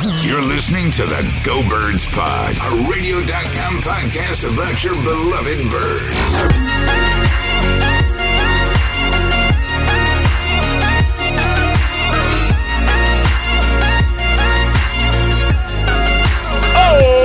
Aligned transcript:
You're 0.00 0.40
listening 0.40 0.90
to 0.92 1.04
the 1.04 1.40
Go 1.44 1.68
Birds 1.68 2.06
Pod, 2.08 2.56
a 2.56 2.90
radio.com 2.90 3.82
podcast 3.82 4.50
about 4.50 4.82
your 4.82 4.94
beloved 4.94 5.70
birds. 5.70 6.62
Oh, 16.74 17.22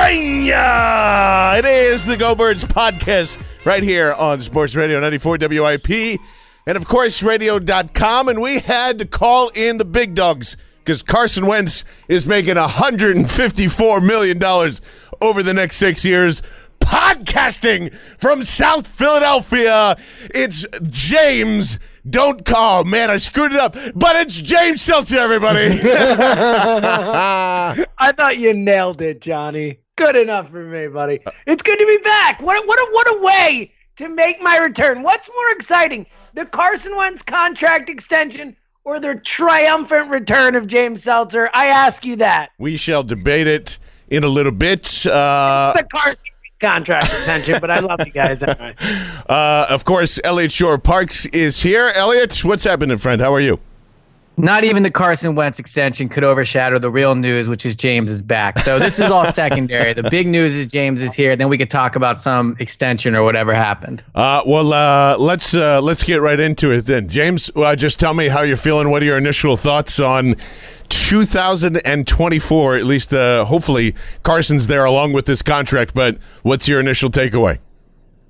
Pennsylvania? 0.00 1.52
It 1.58 1.66
is 1.66 2.06
the 2.06 2.16
Go 2.16 2.34
Birds 2.34 2.64
podcast 2.64 3.38
right 3.66 3.82
here 3.82 4.14
on 4.14 4.40
Sports 4.40 4.74
Radio 4.74 4.98
94 4.98 5.36
WIP 5.42 6.18
and, 6.66 6.76
of 6.76 6.86
course, 6.86 7.22
radio.com. 7.22 8.28
And 8.28 8.40
we 8.40 8.60
had 8.60 8.98
to 9.00 9.04
call 9.04 9.50
in 9.54 9.76
the 9.76 9.84
big 9.84 10.14
dogs 10.14 10.56
because 10.78 11.02
Carson 11.02 11.46
Wentz 11.46 11.84
is 12.08 12.26
making 12.26 12.54
$154 12.54 14.06
million 14.06 14.42
over 15.20 15.42
the 15.42 15.52
next 15.52 15.76
six 15.76 16.02
years. 16.04 16.42
Podcasting 16.80 17.94
from 17.94 18.42
South 18.42 18.86
Philadelphia, 18.86 19.96
it's 20.34 20.64
James. 20.84 21.78
Don't 22.08 22.42
call, 22.46 22.84
man. 22.84 23.10
I 23.10 23.18
screwed 23.18 23.52
it 23.52 23.58
up, 23.58 23.74
but 23.94 24.16
it's 24.16 24.40
James 24.40 24.80
Seltzer, 24.80 25.18
everybody. 25.18 25.78
I 27.98 28.12
thought 28.16 28.38
you 28.38 28.54
nailed 28.54 29.02
it, 29.02 29.20
Johnny. 29.20 29.78
Good 30.00 30.16
enough 30.16 30.48
for 30.48 30.64
me, 30.64 30.86
buddy. 30.88 31.20
It's 31.46 31.62
good 31.62 31.78
to 31.78 31.84
be 31.86 31.98
back. 31.98 32.40
What 32.40 32.56
a, 32.56 32.66
what 32.66 32.78
a, 32.78 32.88
what 32.90 33.06
a 33.18 33.22
way 33.22 33.70
to 33.96 34.08
make 34.08 34.40
my 34.40 34.56
return. 34.56 35.02
What's 35.02 35.28
more 35.28 35.50
exciting, 35.50 36.06
the 36.32 36.46
Carson 36.46 36.96
Wentz 36.96 37.22
contract 37.22 37.90
extension 37.90 38.56
or 38.84 38.98
the 38.98 39.16
triumphant 39.16 40.10
return 40.10 40.54
of 40.54 40.66
James 40.66 41.02
Seltzer? 41.02 41.50
I 41.52 41.66
ask 41.66 42.02
you 42.06 42.16
that. 42.16 42.48
we 42.58 42.78
shall 42.78 43.02
debate 43.02 43.46
it 43.46 43.78
in 44.08 44.24
a 44.24 44.28
little 44.28 44.52
bit. 44.52 44.86
Uh, 45.06 45.72
It's 45.74 45.82
the 45.82 45.86
Carson 45.92 46.30
contract 46.60 47.06
extension, 47.06 47.58
but 47.60 47.70
I 47.70 47.80
love 47.80 48.00
you 48.06 48.12
guys 48.12 48.42
anyway. 48.42 48.74
uh, 49.28 49.66
of 49.68 49.84
course, 49.84 50.18
Elliot 50.24 50.50
Shorr-Parks 50.50 51.26
is 51.26 51.60
here. 51.62 51.92
Elliot, 51.94 52.42
what's 52.42 52.64
happening, 52.64 52.96
friend? 52.96 53.20
How 53.20 53.34
are 53.34 53.40
you? 53.40 53.60
Not 54.36 54.64
even 54.64 54.82
the 54.82 54.90
Carson 54.90 55.34
Wentz 55.34 55.58
extension 55.58 56.08
could 56.08 56.24
overshadow 56.24 56.78
the 56.78 56.90
real 56.90 57.14
news, 57.14 57.46
which 57.46 57.66
is 57.66 57.76
James 57.76 58.10
is 58.10 58.22
back. 58.22 58.58
So 58.58 58.78
this 58.78 58.98
is 58.98 59.10
all 59.10 59.24
secondary. 59.32 59.92
The 59.92 60.04
big 60.08 60.26
news 60.26 60.56
is 60.56 60.66
James 60.66 61.02
is 61.02 61.12
here. 61.12 61.36
Then 61.36 61.50
we 61.50 61.58
could 61.58 61.68
talk 61.68 61.94
about 61.94 62.18
some 62.18 62.56
extension 62.58 63.14
or 63.14 63.22
whatever 63.22 63.52
happened. 63.52 64.02
Uh, 64.14 64.42
well, 64.46 64.72
uh, 64.72 65.18
let's 65.18 65.52
uh, 65.54 65.82
let's 65.82 66.04
get 66.04 66.22
right 66.22 66.40
into 66.40 66.70
it 66.70 66.86
then. 66.86 67.06
James, 67.08 67.50
uh, 67.54 67.76
just 67.76 68.00
tell 68.00 68.14
me 68.14 68.28
how 68.28 68.40
you're 68.40 68.56
feeling. 68.56 68.90
What 68.90 69.02
are 69.02 69.06
your 69.06 69.18
initial 69.18 69.58
thoughts 69.58 70.00
on 70.00 70.36
2024? 70.88 72.76
At 72.76 72.84
least, 72.84 73.12
uh, 73.12 73.44
hopefully, 73.44 73.94
Carson's 74.22 74.68
there 74.68 74.86
along 74.86 75.12
with 75.12 75.26
this 75.26 75.42
contract. 75.42 75.94
But 75.94 76.16
what's 76.42 76.66
your 76.66 76.80
initial 76.80 77.10
takeaway? 77.10 77.58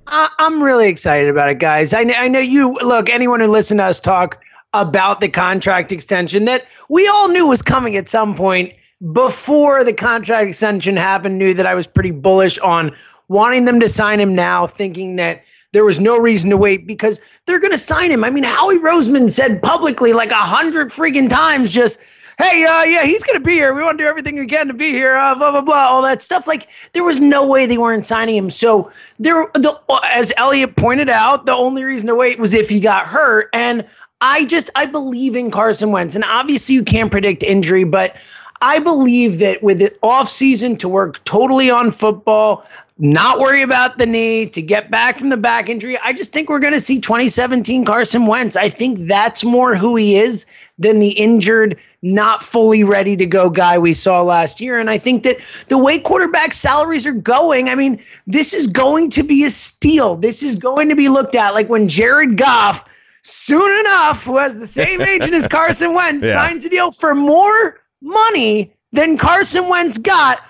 I- 0.07 0.29
I'm 0.39 0.61
really 0.61 0.89
excited 0.89 1.29
about 1.29 1.49
it, 1.49 1.59
guys. 1.59 1.93
I, 1.93 2.03
kn- 2.03 2.15
I 2.19 2.27
know 2.27 2.39
you 2.39 2.73
look, 2.81 3.09
anyone 3.09 3.39
who 3.39 3.47
listened 3.47 3.79
to 3.79 3.85
us 3.85 4.01
talk 4.01 4.43
about 4.73 5.19
the 5.19 5.29
contract 5.29 5.91
extension 5.91 6.45
that 6.45 6.65
we 6.89 7.07
all 7.07 7.27
knew 7.29 7.47
was 7.47 7.61
coming 7.61 7.95
at 7.97 8.07
some 8.07 8.35
point 8.35 8.73
before 9.13 9.83
the 9.83 9.93
contract 9.93 10.47
extension 10.47 10.95
happened, 10.95 11.37
knew 11.37 11.53
that 11.53 11.65
I 11.65 11.73
was 11.73 11.87
pretty 11.87 12.11
bullish 12.11 12.59
on 12.59 12.91
wanting 13.27 13.65
them 13.65 13.79
to 13.79 13.89
sign 13.89 14.19
him 14.19 14.35
now, 14.35 14.67
thinking 14.67 15.15
that 15.15 15.41
there 15.73 15.85
was 15.85 15.99
no 15.99 16.17
reason 16.19 16.49
to 16.49 16.57
wait 16.57 16.85
because 16.85 17.19
they're 17.45 17.59
going 17.59 17.71
to 17.71 17.77
sign 17.77 18.11
him. 18.11 18.23
I 18.23 18.29
mean, 18.29 18.43
Howie 18.43 18.77
Roseman 18.77 19.29
said 19.29 19.61
publicly 19.61 20.13
like 20.13 20.31
a 20.31 20.35
hundred 20.35 20.89
freaking 20.89 21.29
times 21.29 21.71
just, 21.71 21.99
hey, 22.37 22.63
uh, 22.65 22.83
yeah, 22.83 23.05
he's 23.05 23.23
going 23.23 23.39
to 23.39 23.43
be 23.43 23.53
here. 23.53 23.73
We 23.73 23.81
want 23.81 23.97
to 23.97 24.03
do 24.03 24.07
everything 24.07 24.37
we 24.37 24.47
can 24.47 24.67
to 24.67 24.73
be 24.73 24.89
here, 24.89 25.15
uh, 25.15 25.33
blah, 25.35 25.51
blah, 25.51 25.61
blah, 25.61 25.87
all 25.87 26.01
that 26.01 26.21
stuff. 26.21 26.45
Like, 26.45 26.67
there 26.93 27.03
was 27.03 27.21
no 27.21 27.47
way 27.47 27.65
they 27.65 27.77
weren't 27.77 28.05
signing 28.05 28.35
him. 28.35 28.49
So, 28.49 28.91
there, 29.17 29.47
the, 29.53 29.79
as 30.05 30.33
Elliot 30.37 30.75
pointed 30.75 31.09
out, 31.09 31.45
the 31.45 31.53
only 31.53 31.83
reason 31.83 32.07
to 32.07 32.15
wait 32.15 32.37
was 32.37 32.53
if 32.53 32.69
he 32.69 32.79
got 32.79 33.07
hurt. 33.07 33.49
And 33.53 33.87
I 34.21 34.45
just, 34.45 34.69
I 34.75 34.85
believe 34.85 35.35
in 35.35 35.51
Carson 35.51 35.91
Wentz. 35.91 36.15
And 36.15 36.23
obviously, 36.23 36.75
you 36.75 36.83
can't 36.83 37.11
predict 37.11 37.43
injury, 37.43 37.83
but 37.83 38.17
I 38.61 38.77
believe 38.77 39.39
that 39.39 39.63
with 39.63 39.79
the 39.79 39.89
offseason 40.03 40.77
to 40.79 40.89
work 40.89 41.23
totally 41.23 41.71
on 41.71 41.89
football, 41.89 42.63
not 42.99 43.39
worry 43.39 43.63
about 43.63 43.97
the 43.97 44.05
knee, 44.05 44.45
to 44.45 44.61
get 44.61 44.91
back 44.91 45.17
from 45.17 45.29
the 45.29 45.37
back 45.37 45.67
injury, 45.67 45.97
I 46.03 46.13
just 46.13 46.31
think 46.31 46.49
we're 46.49 46.59
going 46.59 46.73
to 46.73 46.79
see 46.79 47.01
2017 47.01 47.83
Carson 47.83 48.27
Wentz. 48.27 48.55
I 48.55 48.69
think 48.69 49.07
that's 49.07 49.43
more 49.43 49.75
who 49.75 49.95
he 49.95 50.17
is 50.17 50.45
than 50.77 50.99
the 50.99 51.09
injured, 51.13 51.79
not 52.03 52.43
fully 52.43 52.83
ready 52.83 53.17
to 53.17 53.25
go 53.25 53.49
guy 53.49 53.79
we 53.79 53.93
saw 53.93 54.21
last 54.21 54.61
year. 54.61 54.77
And 54.77 54.91
I 54.91 54.99
think 54.99 55.23
that 55.23 55.37
the 55.69 55.79
way 55.79 55.97
quarterback 55.97 56.53
salaries 56.53 57.07
are 57.07 57.13
going, 57.13 57.69
I 57.69 57.73
mean, 57.73 57.99
this 58.27 58.53
is 58.53 58.67
going 58.67 59.09
to 59.11 59.23
be 59.23 59.43
a 59.43 59.49
steal. 59.49 60.17
This 60.17 60.43
is 60.43 60.55
going 60.55 60.89
to 60.89 60.95
be 60.95 61.09
looked 61.09 61.35
at 61.35 61.55
like 61.55 61.69
when 61.69 61.87
Jared 61.87 62.37
Goff, 62.37 62.87
soon 63.23 63.79
enough, 63.81 64.23
who 64.23 64.37
has 64.37 64.57
the 64.59 64.67
same 64.67 65.01
agent 65.01 65.33
as 65.33 65.47
Carson 65.49 65.93
Wentz, 65.93 66.25
Yeah. 66.25 66.33
signs 66.33 66.65
a 66.65 66.69
deal 66.69 66.91
for 66.91 67.13
more 67.15 67.79
money 68.01 68.73
than 68.91 69.17
Carson 69.17 69.69
Wentz 69.69 69.97
got. 69.97 70.41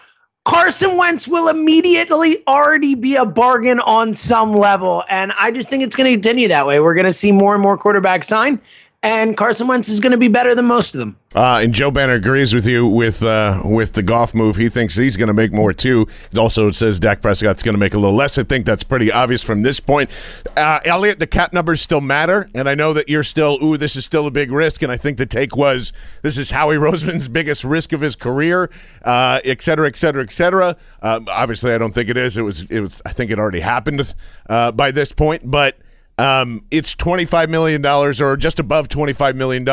Carson 0.44 0.98
Wentz 0.98 1.28
will 1.28 1.50
immediately 1.50 2.38
already 2.48 2.96
be 2.96 3.16
a 3.16 3.26
bargain 3.26 3.80
on 3.82 4.14
some 4.14 4.54
level. 4.54 5.04
And 5.08 5.32
I 5.40 5.52
just 5.52 5.70
think 5.70 5.84
it's 5.84 5.96
going 5.96 6.10
to 6.10 6.16
continue 6.16 6.48
that 6.48 6.66
way. 6.66 6.80
We're 6.80 6.96
going 6.96 7.06
to 7.06 7.14
see 7.14 7.32
more 7.32 7.54
and 7.54 7.62
more 7.62 7.78
quarterbacks 7.78 8.24
sign. 8.24 8.60
And 9.04 9.36
Carson 9.36 9.68
Wentz 9.68 9.90
is 9.90 10.00
going 10.00 10.12
to 10.12 10.18
be 10.18 10.28
better 10.28 10.54
than 10.54 10.66
most 10.66 10.94
of 10.94 11.00
them. 11.00 11.18
Uh, 11.34 11.62
and 11.64 11.74
Joe 11.74 11.90
Banner 11.90 12.16
agrees 12.16 12.54
with 12.54 12.68
you 12.68 12.86
with 12.86 13.24
uh, 13.24 13.62
with 13.64 13.94
the 13.94 14.04
Goff 14.04 14.36
move. 14.36 14.58
He 14.58 14.70
thinks 14.70 14.96
he's 14.96 15.18
going 15.18 15.28
to 15.28 15.34
make 15.34 15.52
more 15.54 15.74
too. 15.74 16.08
Also 16.38 16.68
it 16.68 16.76
says 16.76 17.00
Dak 17.00 17.22
Prescott's 17.22 17.64
going 17.64 17.74
to 17.74 17.80
make 17.80 17.94
a 17.94 17.98
little 17.98 18.16
less. 18.16 18.38
I 18.38 18.44
think 18.44 18.66
that's 18.66 18.84
pretty 18.84 19.12
obvious 19.12 19.42
from 19.42 19.62
this 19.62 19.80
point. 19.80 20.12
Uh, 20.58 20.82
Elliot, 20.86 21.20
the 21.20 21.28
cap 21.28 21.54
numbers 21.54 21.82
still 21.82 22.02
matter, 22.02 22.50
and 22.54 22.68
I 22.68 22.76
know 22.76 22.94
that 22.94 23.10
you're 23.10 23.24
still, 23.24 23.58
ooh, 23.64 23.78
this 23.78 23.96
is 23.96 24.06
still 24.06 24.28
a 24.28 24.32
big 24.32 24.52
risk. 24.52 24.84
And 24.84 24.92
I 24.92 24.98
think 24.98 25.18
the 25.18 25.26
take 25.26 25.56
was 25.56 25.94
this 26.22 26.38
is 26.38 26.52
Howie 26.52 26.76
Roseman's 26.78 27.28
biggest 27.28 27.64
risk 27.64 27.94
of 27.94 28.02
his 28.02 28.16
career, 28.16 28.70
uh, 29.04 29.40
et 29.46 29.62
cetera, 29.62 29.88
et 29.88 29.96
cetera, 29.96 30.22
et 30.22 30.32
cetera. 30.32 30.76
Uh, 31.02 31.22
obviously, 31.28 31.74
I 31.74 31.78
don't 31.78 31.94
think 31.94 32.10
it 32.10 32.18
is. 32.18 32.38
It 32.38 32.44
was, 32.44 32.70
it 32.70 32.82
was. 32.82 33.02
I 33.06 33.14
think 33.14 33.32
it 33.32 33.40
already 33.40 33.62
happened 33.62 34.14
uh, 34.48 34.72
by 34.74 34.92
this 34.92 35.12
point, 35.12 35.50
but. 35.50 35.78
Um, 36.22 36.64
it's 36.72 36.96
$25 36.96 37.50
million 37.50 37.86
or 37.86 38.38
just 38.38 38.60
above 38.60 38.88
$25 38.88 39.36
million 39.36 39.66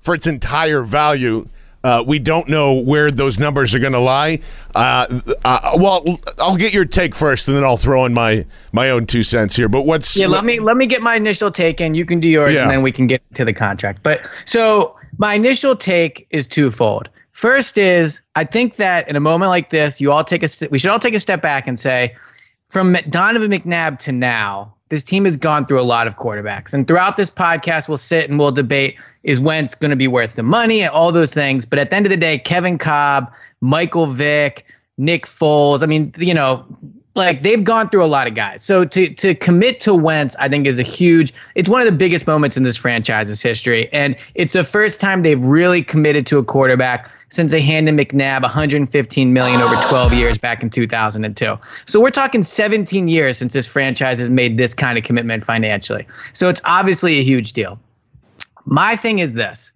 for 0.00 0.14
its 0.14 0.26
entire 0.26 0.82
value. 0.82 1.48
Uh, 1.84 2.04
we 2.06 2.18
don't 2.18 2.48
know 2.48 2.82
where 2.82 3.10
those 3.10 3.38
numbers 3.38 3.74
are 3.74 3.78
going 3.78 3.92
to 3.92 4.00
lie. 4.00 4.38
Uh, 4.74 5.06
uh, 5.44 5.70
well, 5.76 6.04
I'll 6.40 6.56
get 6.56 6.74
your 6.74 6.84
take 6.84 7.14
first, 7.14 7.46
and 7.48 7.56
then 7.56 7.62
I'll 7.64 7.76
throw 7.76 8.04
in 8.04 8.12
my 8.12 8.44
my 8.72 8.90
own 8.90 9.06
two 9.06 9.22
cents 9.22 9.54
here. 9.54 9.68
But 9.68 9.86
what's 9.86 10.16
yeah? 10.16 10.26
Let 10.26 10.44
me 10.44 10.58
let 10.58 10.76
me 10.76 10.86
get 10.86 11.02
my 11.02 11.14
initial 11.14 11.52
take, 11.52 11.80
and 11.80 11.96
you 11.96 12.04
can 12.04 12.18
do 12.18 12.28
yours, 12.28 12.54
Yeah. 12.54 12.62
and 12.62 12.70
then 12.70 12.82
we 12.82 12.90
can 12.90 13.06
get 13.06 13.22
to 13.34 13.44
the 13.44 13.52
contract. 13.52 14.02
But 14.02 14.20
so 14.44 14.96
my 15.18 15.34
initial 15.34 15.76
take 15.76 16.26
is 16.30 16.48
twofold. 16.48 17.08
First 17.30 17.78
is 17.78 18.20
I 18.34 18.42
think 18.42 18.74
that 18.76 19.08
in 19.08 19.14
a 19.14 19.20
moment 19.20 19.50
like 19.50 19.70
this, 19.70 20.00
you 20.00 20.10
all 20.10 20.24
take 20.24 20.42
a 20.42 20.48
st- 20.48 20.72
we 20.72 20.80
should 20.80 20.90
all 20.90 20.98
take 20.98 21.14
a 21.14 21.20
step 21.20 21.40
back 21.40 21.68
and 21.68 21.78
say, 21.78 22.14
from 22.70 22.94
Donovan 23.08 23.52
McNabb 23.52 23.98
to 24.00 24.12
now, 24.12 24.74
this 24.88 25.04
team 25.04 25.24
has 25.24 25.36
gone 25.36 25.66
through 25.66 25.80
a 25.80 25.82
lot 25.82 26.06
of 26.06 26.16
quarterbacks. 26.16 26.72
And 26.72 26.86
throughout 26.86 27.16
this 27.16 27.30
podcast, 27.30 27.88
we'll 27.88 27.98
sit 27.98 28.28
and 28.28 28.38
we'll 28.38 28.50
debate 28.50 28.98
is 29.22 29.38
Wentz 29.38 29.74
going 29.74 29.90
to 29.90 29.96
be 29.96 30.08
worth 30.08 30.36
the 30.36 30.42
money, 30.42 30.80
and 30.80 30.90
all 30.90 31.12
those 31.12 31.32
things. 31.32 31.64
But 31.64 31.78
at 31.78 31.90
the 31.90 31.96
end 31.96 32.06
of 32.06 32.10
the 32.10 32.16
day, 32.16 32.38
Kevin 32.38 32.78
Kolb, 32.78 33.30
Michael 33.60 34.06
Vick, 34.06 34.64
Nick 34.96 35.26
Foles, 35.26 35.82
I 35.82 35.86
mean, 35.86 36.12
you 36.16 36.34
know, 36.34 36.64
like 37.14 37.42
they've 37.42 37.64
gone 37.64 37.88
through 37.88 38.04
a 38.04 38.06
lot 38.06 38.28
of 38.28 38.34
guys. 38.34 38.62
So 38.62 38.84
to 38.84 39.12
to 39.14 39.34
commit 39.34 39.80
to 39.80 39.94
Wentz, 39.94 40.36
I 40.36 40.48
think 40.48 40.66
is 40.66 40.78
a 40.78 40.84
huge. 40.84 41.34
It's 41.54 41.68
one 41.68 41.80
of 41.80 41.86
the 41.86 41.92
biggest 41.92 42.26
moments 42.26 42.56
in 42.56 42.62
this 42.62 42.76
franchise's 42.76 43.42
history, 43.42 43.92
and 43.92 44.16
it's 44.34 44.52
the 44.52 44.64
first 44.64 45.00
time 45.00 45.22
they've 45.22 45.40
really 45.40 45.82
committed 45.82 46.26
to 46.28 46.38
a 46.38 46.44
quarterback 46.44 47.10
since 47.28 47.52
they 47.52 47.60
handed 47.60 47.94
McNabb 47.94 48.42
115 48.42 49.32
million 49.32 49.60
over 49.60 49.74
12 49.88 50.14
years 50.14 50.38
back 50.38 50.62
in 50.62 50.70
2002. 50.70 51.58
So 51.86 52.00
we're 52.00 52.10
talking 52.10 52.42
17 52.42 53.08
years 53.08 53.38
since 53.38 53.52
this 53.52 53.66
franchise 53.66 54.18
has 54.18 54.30
made 54.30 54.58
this 54.58 54.74
kind 54.74 54.98
of 54.98 55.04
commitment 55.04 55.44
financially. 55.44 56.06
So 56.32 56.48
it's 56.48 56.62
obviously 56.64 57.18
a 57.18 57.22
huge 57.22 57.52
deal. 57.52 57.78
My 58.64 58.96
thing 58.96 59.18
is 59.18 59.34
this: 59.34 59.72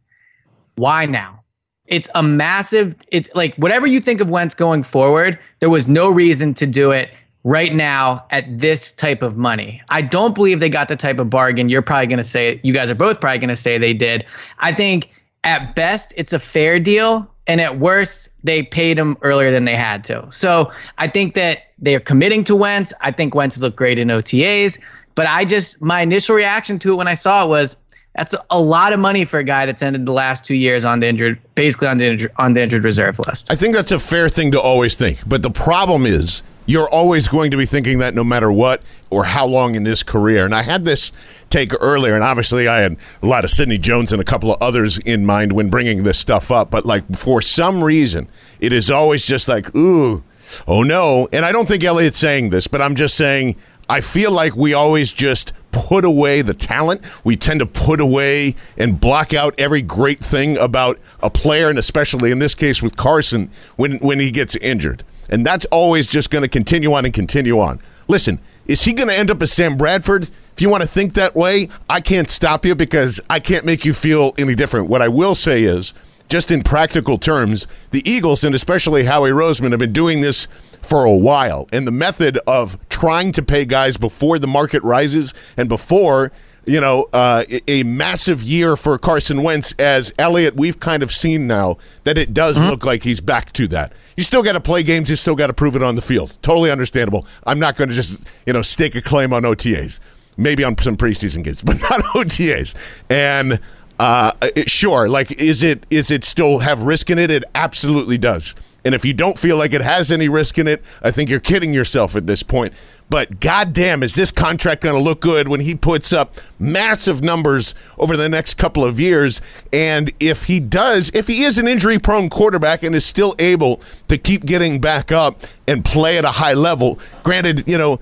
why 0.77 1.07
now? 1.07 1.43
It's 1.87 2.09
a 2.15 2.23
massive. 2.23 2.95
It's 3.11 3.31
like 3.35 3.55
whatever 3.57 3.87
you 3.87 4.01
think 4.01 4.21
of 4.21 4.31
Wentz 4.31 4.55
going 4.55 4.83
forward, 4.83 5.39
there 5.61 5.71
was 5.71 5.89
no 5.89 6.11
reason 6.11 6.55
to 6.55 6.67
do 6.67 6.91
it 6.91 7.11
right 7.45 7.75
now 7.75 8.25
at 8.31 8.59
this 8.59 8.93
type 8.93 9.23
of 9.23 9.37
money. 9.37 9.83
I 9.91 10.03
don't 10.03 10.35
believe 10.35 10.61
they 10.61 10.69
got 10.69 10.89
the 10.89 10.97
type 10.97 11.19
of 11.19 11.29
bargain 11.29 11.69
you're 11.69 11.83
probably 11.83 12.07
going 12.07 12.19
to 12.19 12.25
say. 12.25 12.61
You 12.63 12.73
guys 12.73 12.91
are 12.91 12.95
both 12.95 13.21
probably 13.21 13.39
going 13.39 13.49
to 13.49 13.57
say 13.57 13.79
they 13.79 13.95
did. 13.95 14.25
I 14.61 14.73
think 14.73 15.11
at 15.45 15.75
best 15.75 16.15
it's 16.17 16.33
a 16.33 16.39
fair 16.39 16.79
deal, 16.79 17.32
and 17.47 17.61
at 17.61 17.79
worst 17.79 18.31
they 18.45 18.63
paid 18.63 18.99
him 18.99 19.17
earlier 19.23 19.51
than 19.51 19.65
they 19.65 19.77
had 19.77 20.05
to. 20.05 20.27
So 20.31 20.73
I 20.99 21.09
think 21.09 21.35
that 21.35 21.73
they 21.79 21.95
are 21.95 22.01
committing 22.01 22.45
to 22.45 22.57
Wentz. 22.57 22.95
I 23.01 23.11
think 23.11 23.35
Wentz 23.35 23.57
has 23.57 23.63
looked 23.63 23.77
great 23.77 23.99
in 23.99 24.09
OTAs, 24.09 24.81
but 25.15 25.27
I 25.27 25.45
just 25.45 25.83
my 25.83 26.01
initial 26.01 26.37
reaction 26.37 26.79
to 26.81 26.93
it 26.93 26.97
when 26.97 27.09
I 27.09 27.15
saw 27.15 27.45
it 27.45 27.49
was. 27.49 27.77
That's 28.15 28.35
a 28.51 28.61
lot 28.61 28.93
of 28.93 29.01
money 29.01 29.25
for 29.25 29.39
a 29.39 29.43
guy 29.43 29.65
that's 29.65 29.83
ended 29.83 30.05
the 30.05 30.13
last 30.13 30.45
two 30.45 30.55
years 30.55 30.85
on 30.85 31.01
the 31.01 31.09
injured, 31.09 31.41
basically 31.55 31.89
on 31.89 31.97
the 31.97 32.05
injured, 32.05 32.31
on 32.37 32.53
the 32.53 32.61
injured 32.61 32.85
reserve 32.85 33.19
list. 33.27 33.51
I 33.51 33.55
think 33.55 33.75
that's 33.75 33.91
a 33.91 33.99
fair 33.99 34.29
thing 34.29 34.51
to 34.51 34.61
always 34.61 34.97
think. 34.97 35.27
But 35.27 35.41
the 35.43 35.51
problem 35.51 36.05
is, 36.05 36.43
you're 36.67 36.89
always 36.89 37.29
going 37.29 37.51
to 37.51 37.57
be 37.57 37.67
thinking 37.67 37.99
that 37.99 38.15
no 38.15 38.25
matter 38.25 38.51
what 38.53 38.83
or 39.11 39.25
how 39.25 39.47
long 39.47 39.75
in 39.75 39.83
this 39.83 40.03
career. 40.03 40.45
And 40.45 40.55
I 40.55 40.63
had 40.63 40.85
this 40.85 41.13
take 41.51 41.73
earlier, 41.81 42.15
and 42.15 42.23
obviously 42.23 42.69
I 42.69 42.81
had 42.81 42.97
a 43.23 43.27
lot 43.27 43.45
of 43.45 43.51
Sidney 43.51 43.79
Jones 43.79 44.13
and 44.13 44.21
a 44.21 44.25
couple 44.25 44.53
of 44.53 44.63
others 44.63 44.99
in 44.99 45.27
mind 45.27 45.53
when 45.53 45.71
bringing 45.71 46.03
this 46.03 46.19
stuff 46.19 46.51
up. 46.51 46.71
But 46.71 46.87
like 46.87 47.17
for 47.17 47.43
some 47.43 47.83
reason, 47.83 48.29
it 48.61 48.73
is 48.73 48.91
always 48.91 49.27
just 49.27 49.49
like, 49.49 49.75
ooh, 49.75 50.23
oh 50.67 50.83
no. 50.83 51.29
And 51.33 51.45
I 51.45 51.53
don't 51.53 51.69
think 51.69 51.85
Elliot's 51.85 52.19
saying 52.19 52.51
this, 52.51 52.67
but 52.67 52.81
I'm 52.81 52.95
just 52.95 53.17
saying 53.17 53.57
I 53.89 54.01
feel 54.01 54.31
like 54.31 54.57
we 54.57 54.73
always 54.73 55.13
just 55.13 55.53
put 55.73 56.05
away 56.05 56.43
the 56.43 56.55
talent. 56.55 57.03
We 57.25 57.37
tend 57.37 57.61
to 57.61 57.67
put 57.67 58.01
away 58.01 58.55
and 58.79 59.01
block 59.01 59.35
out 59.35 59.55
every 59.59 59.83
great 59.83 60.21
thing 60.21 60.57
about 60.57 60.99
a 61.21 61.31
player, 61.31 61.69
and 61.69 61.79
especially 61.79 62.31
in 62.31 62.39
this 62.39 62.55
case 62.55 62.83
with 62.83 62.97
Carson 62.97 63.51
when 63.77 63.99
when 63.99 64.21
he 64.21 64.31
gets 64.31 64.55
injured. 64.57 65.05
And 65.33 65.45
that's 65.47 65.65
always 65.67 66.09
just 66.11 66.31
going 66.31 66.43
to 66.43 66.49
continue 66.49 66.93
on 66.93 67.07
and 67.07 67.13
continue 67.13 67.59
on. 67.59 67.81
Listen, 68.07 68.39
is 68.67 68.85
he 68.85 68.93
going 68.93 69.09
to 69.09 69.17
end 69.17 69.31
up 69.31 69.41
as 69.41 69.51
Sam 69.51 69.77
Bradford? 69.77 70.29
If 70.53 70.61
you 70.61 70.69
want 70.69 70.83
to 70.83 70.89
think 70.89 71.15
that 71.15 71.35
way, 71.35 71.71
I 71.89 72.03
can't 72.03 72.31
stop 72.31 72.67
you 72.67 72.75
because 72.75 73.19
I 73.31 73.41
can't 73.41 73.65
make 73.65 73.87
you 73.87 73.95
feel 73.95 74.35
any 74.37 74.55
different. 74.55 74.89
What 74.89 75.01
I 75.01 75.09
will 75.09 75.35
say 75.35 75.63
is, 75.63 75.95
just 76.29 76.51
in 76.51 76.63
practical 76.63 77.17
terms, 77.17 77.67
the 77.93 78.09
Eagles 78.09 78.45
and 78.45 78.55
especially 78.55 79.05
Howie 79.05 79.31
Roseman 79.31 79.71
have 79.71 79.81
been 79.81 79.93
doing 79.93 80.21
this 80.21 80.47
for 80.83 81.05
a 81.05 81.17
while. 81.17 81.67
And 81.73 81.87
the 81.87 81.93
method 81.93 82.39
of 82.47 82.79
trying 82.91 83.33
to 83.33 83.43
pay 83.43 83.65
guys 83.65 83.97
before 83.97 84.39
the 84.39 84.47
market 84.47 84.83
rises 84.83 85.33
and 85.57 85.69
before, 85.69 86.31
you 86.65 86.81
know, 86.81 87.09
uh, 87.13 87.45
a- 87.69 87.83
massive 87.83 88.43
year 88.43 88.77
for 88.77 88.97
Carson 88.99 89.43
Wentz, 89.43 89.73
as 89.79 90.13
Elliott, 90.19 90.55
we've 90.55 90.79
kind 90.79 91.03
of 91.03 91.11
seen 91.11 91.47
now 91.47 91.77
that 92.05 92.17
it 92.19 92.33
does 92.33 92.63
look 92.63 92.85
like 92.85 93.03
he's 93.03 93.21
back 93.21 93.53
to 93.55 93.67
that. 93.69 93.93
You 94.17 94.23
still 94.23 94.43
got 94.43 94.53
to 94.53 94.61
play 94.61 94.83
games, 94.83 95.11
you 95.11 95.17
still 95.17 95.35
got 95.35 95.49
to 95.49 95.55
prove 95.55 95.75
it 95.77 95.83
on 95.83 95.97
the 95.97 96.03
field. 96.03 96.39
Totally 96.43 96.71
understandable. 96.71 97.27
I'm 97.47 97.59
not 97.59 97.77
going 97.77 97.91
to 97.91 97.95
just, 97.97 98.19
you 98.47 98.53
know, 98.53 98.63
stake 98.63 98.95
a 98.95 99.03
claim 99.03 99.33
on 99.33 99.43
OTAs. 99.43 99.99
Maybe 100.37 100.65
on 100.65 100.79
some 100.79 100.97
preseason 100.97 101.45
games, 101.45 101.63
but 101.67 101.79
not 101.79 102.01
OTAs. 102.15 102.75
And 103.11 103.61
uh, 103.99 104.33
it, 104.41 104.71
sure, 104.71 105.09
like 105.09 105.31
is 105.41 105.63
it 105.63 105.85
is 105.91 106.11
it 106.11 106.25
still 106.25 106.61
have 106.61 106.83
risk 106.83 107.11
in 107.11 107.19
it? 107.19 107.31
It 107.31 107.45
absolutely 107.55 108.19
does. 108.19 108.55
And 108.85 108.95
if 108.95 109.05
you 109.05 109.13
don't 109.13 109.39
feel 109.39 109.57
like 109.57 109.73
it 109.73 109.81
has 109.81 110.11
any 110.11 110.29
risk 110.29 110.59
in 110.59 110.67
it, 110.67 110.83
I 111.03 111.11
think 111.11 111.31
you're 111.31 111.39
kidding 111.39 111.73
yourself 111.73 112.17
at 112.17 112.27
this 112.27 112.43
point. 112.43 112.73
But 113.13 113.41
goddamn, 113.41 114.03
is 114.03 114.15
this 114.15 114.31
contract 114.31 114.81
going 114.81 114.95
to 114.95 115.01
look 115.01 115.21
good 115.21 115.47
when 115.47 115.61
he 115.61 115.75
puts 115.75 116.15
up 116.15 116.37
massive 116.59 117.23
numbers 117.23 117.75
over 117.99 118.17
the 118.17 118.27
next 118.27 118.55
couple 118.55 118.87
of 118.87 118.99
years? 118.99 119.43
And 119.71 120.11
if 120.19 120.45
he 120.45 120.61
does, 120.61 121.11
if 121.13 121.27
he 121.27 121.43
is 121.43 121.59
an 121.59 121.69
injury 121.69 121.99
prone 121.99 122.31
quarterback 122.31 122.83
and 122.83 122.95
is 122.95 123.05
still 123.05 123.35
able 123.39 123.83
to 124.09 124.17
keep 124.17 124.47
getting 124.47 124.81
back 124.81 125.13
up 125.13 125.43
and 125.69 125.85
play 125.85 126.17
at 126.17 126.25
a 126.25 126.31
high 126.31 126.55
level, 126.55 126.99
granted, 127.23 127.69
you 127.69 127.77
know, 127.77 128.01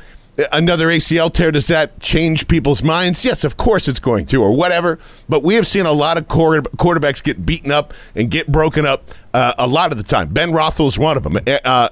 another 0.53 0.87
ACL 0.89 1.33
tear, 1.33 1.51
does 1.51 1.67
that 1.69 1.99
change 2.01 2.49
people's 2.49 2.83
minds? 2.83 3.25
Yes, 3.25 3.45
of 3.45 3.57
course 3.57 3.89
it's 3.89 4.01
going 4.01 4.27
to, 4.27 4.43
or 4.43 4.57
whatever. 4.57 4.99
But 5.29 5.43
we 5.43 5.55
have 5.55 5.67
seen 5.67 5.87
a 5.87 5.93
lot 5.93 6.19
of 6.19 6.29
quarter- 6.29 6.63
quarterbacks 6.63 7.23
get 7.23 7.45
beaten 7.47 7.71
up 7.71 7.93
and 8.15 8.31
get 8.31 8.47
broken 8.51 8.87
up 8.87 9.05
uh, 9.35 9.53
a 9.59 9.67
lot 9.67 9.93
of 9.93 9.99
the 9.99 10.05
time. 10.05 10.29
Ben 10.33 10.51
Rothel's 10.53 10.99
one 10.99 11.17
of 11.17 11.23
them. 11.23 11.37
Uh, 11.37 11.59
uh, 11.65 11.89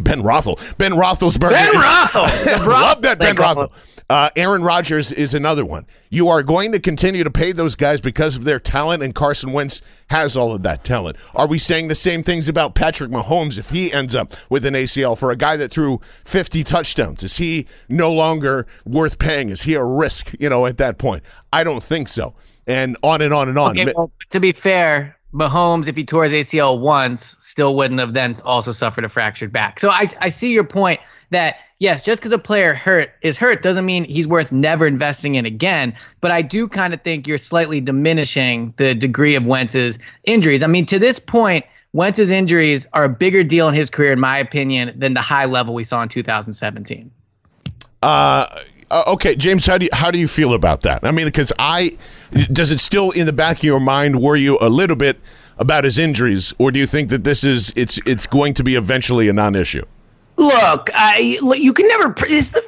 ben 0.00 0.22
Rothel. 0.22 0.56
Ben 0.78 0.92
Roethlisberger. 0.92 1.50
Ben 1.50 1.68
is- 1.68 2.66
Love 2.66 3.02
that 3.02 3.18
Ben 3.18 3.36
Rothel. 3.36 3.70
Uh, 4.10 4.28
Aaron 4.34 4.64
Rodgers 4.64 5.12
is 5.12 5.34
another 5.34 5.64
one. 5.64 5.86
You 6.10 6.26
are 6.30 6.42
going 6.42 6.72
to 6.72 6.80
continue 6.80 7.22
to 7.22 7.30
pay 7.30 7.52
those 7.52 7.76
guys 7.76 8.00
because 8.00 8.34
of 8.34 8.42
their 8.42 8.58
talent, 8.58 9.04
and 9.04 9.14
Carson 9.14 9.52
Wentz 9.52 9.82
has 10.08 10.36
all 10.36 10.52
of 10.52 10.64
that 10.64 10.82
talent. 10.82 11.16
Are 11.36 11.46
we 11.46 11.60
saying 11.60 11.86
the 11.86 11.94
same 11.94 12.24
things 12.24 12.48
about 12.48 12.74
Patrick 12.74 13.12
Mahomes 13.12 13.56
if 13.56 13.70
he 13.70 13.92
ends 13.92 14.16
up 14.16 14.34
with 14.48 14.66
an 14.66 14.74
ACL 14.74 15.16
for 15.16 15.30
a 15.30 15.36
guy 15.36 15.56
that 15.58 15.70
threw 15.70 16.00
50 16.24 16.64
touchdowns? 16.64 17.22
Is 17.22 17.36
he 17.36 17.68
no 17.88 18.12
longer 18.12 18.66
worth 18.84 19.20
paying? 19.20 19.48
Is 19.48 19.62
he 19.62 19.74
a 19.74 19.84
risk, 19.84 20.34
you 20.40 20.50
know, 20.50 20.66
at 20.66 20.78
that 20.78 20.98
point? 20.98 21.22
I 21.52 21.62
don't 21.62 21.82
think 21.82 22.08
so. 22.08 22.34
And 22.66 22.96
on 23.04 23.22
and 23.22 23.32
on 23.32 23.48
and 23.48 23.60
on. 23.60 23.78
Okay, 23.78 23.92
well, 23.96 24.10
to 24.30 24.40
be 24.40 24.50
fair, 24.50 25.16
Mahomes, 25.32 25.86
if 25.86 25.94
he 25.94 26.04
tore 26.04 26.24
his 26.24 26.32
ACL 26.32 26.80
once, 26.80 27.36
still 27.38 27.76
wouldn't 27.76 28.00
have 28.00 28.14
then 28.14 28.34
also 28.44 28.72
suffered 28.72 29.04
a 29.04 29.08
fractured 29.08 29.52
back. 29.52 29.78
So 29.78 29.88
I, 29.88 30.06
I 30.20 30.30
see 30.30 30.52
your 30.52 30.64
point 30.64 30.98
that 31.30 31.58
yes, 31.80 32.04
just 32.04 32.20
because 32.20 32.30
a 32.30 32.38
player 32.38 32.72
hurt 32.72 33.12
is 33.22 33.36
hurt 33.36 33.62
doesn't 33.62 33.84
mean 33.84 34.04
he's 34.04 34.28
worth 34.28 34.52
never 34.52 34.86
investing 34.86 35.34
in 35.34 35.44
again. 35.44 35.96
But 36.20 36.30
I 36.30 36.42
do 36.42 36.68
kind 36.68 36.94
of 36.94 37.02
think 37.02 37.26
you're 37.26 37.38
slightly 37.38 37.80
diminishing 37.80 38.72
the 38.76 38.94
degree 38.94 39.34
of 39.34 39.44
Wentz's 39.44 39.98
injuries. 40.24 40.62
I 40.62 40.68
mean, 40.68 40.86
to 40.86 40.98
this 41.00 41.18
point, 41.18 41.64
Wentz's 41.92 42.30
injuries 42.30 42.86
are 42.92 43.04
a 43.04 43.08
bigger 43.08 43.42
deal 43.42 43.66
in 43.68 43.74
his 43.74 43.90
career, 43.90 44.12
in 44.12 44.20
my 44.20 44.38
opinion, 44.38 44.96
than 44.96 45.14
the 45.14 45.20
high 45.20 45.46
level 45.46 45.74
we 45.74 45.82
saw 45.82 46.02
in 46.02 46.08
2017. 46.08 47.10
Uh, 48.02 48.46
uh, 48.90 49.02
okay, 49.08 49.34
James, 49.34 49.66
how 49.66 49.76
do 49.76 49.86
you, 49.86 49.90
how 49.92 50.10
do 50.10 50.18
you 50.18 50.28
feel 50.28 50.54
about 50.54 50.82
that? 50.82 51.04
I 51.04 51.10
mean, 51.10 51.26
because 51.26 51.52
I 51.58 51.96
does 52.52 52.70
it 52.70 52.80
still 52.80 53.10
in 53.10 53.26
the 53.26 53.32
back 53.32 53.58
of 53.58 53.64
your 53.64 53.80
mind 53.80 54.20
worry 54.20 54.40
you 54.40 54.58
a 54.60 54.68
little 54.68 54.96
bit 54.96 55.18
about 55.58 55.84
his 55.84 55.98
injuries, 55.98 56.54
or 56.58 56.70
do 56.70 56.78
you 56.78 56.86
think 56.86 57.10
that 57.10 57.24
this 57.24 57.44
is 57.44 57.72
it's 57.76 57.98
it's 58.06 58.26
going 58.26 58.54
to 58.54 58.64
be 58.64 58.76
eventually 58.76 59.28
a 59.28 59.32
non-issue? 59.32 59.84
Look, 60.40 60.88
I 60.94 61.38
you 61.56 61.72
can 61.74 61.86
never. 61.86 62.14
It's 62.22 62.52
the 62.52 62.62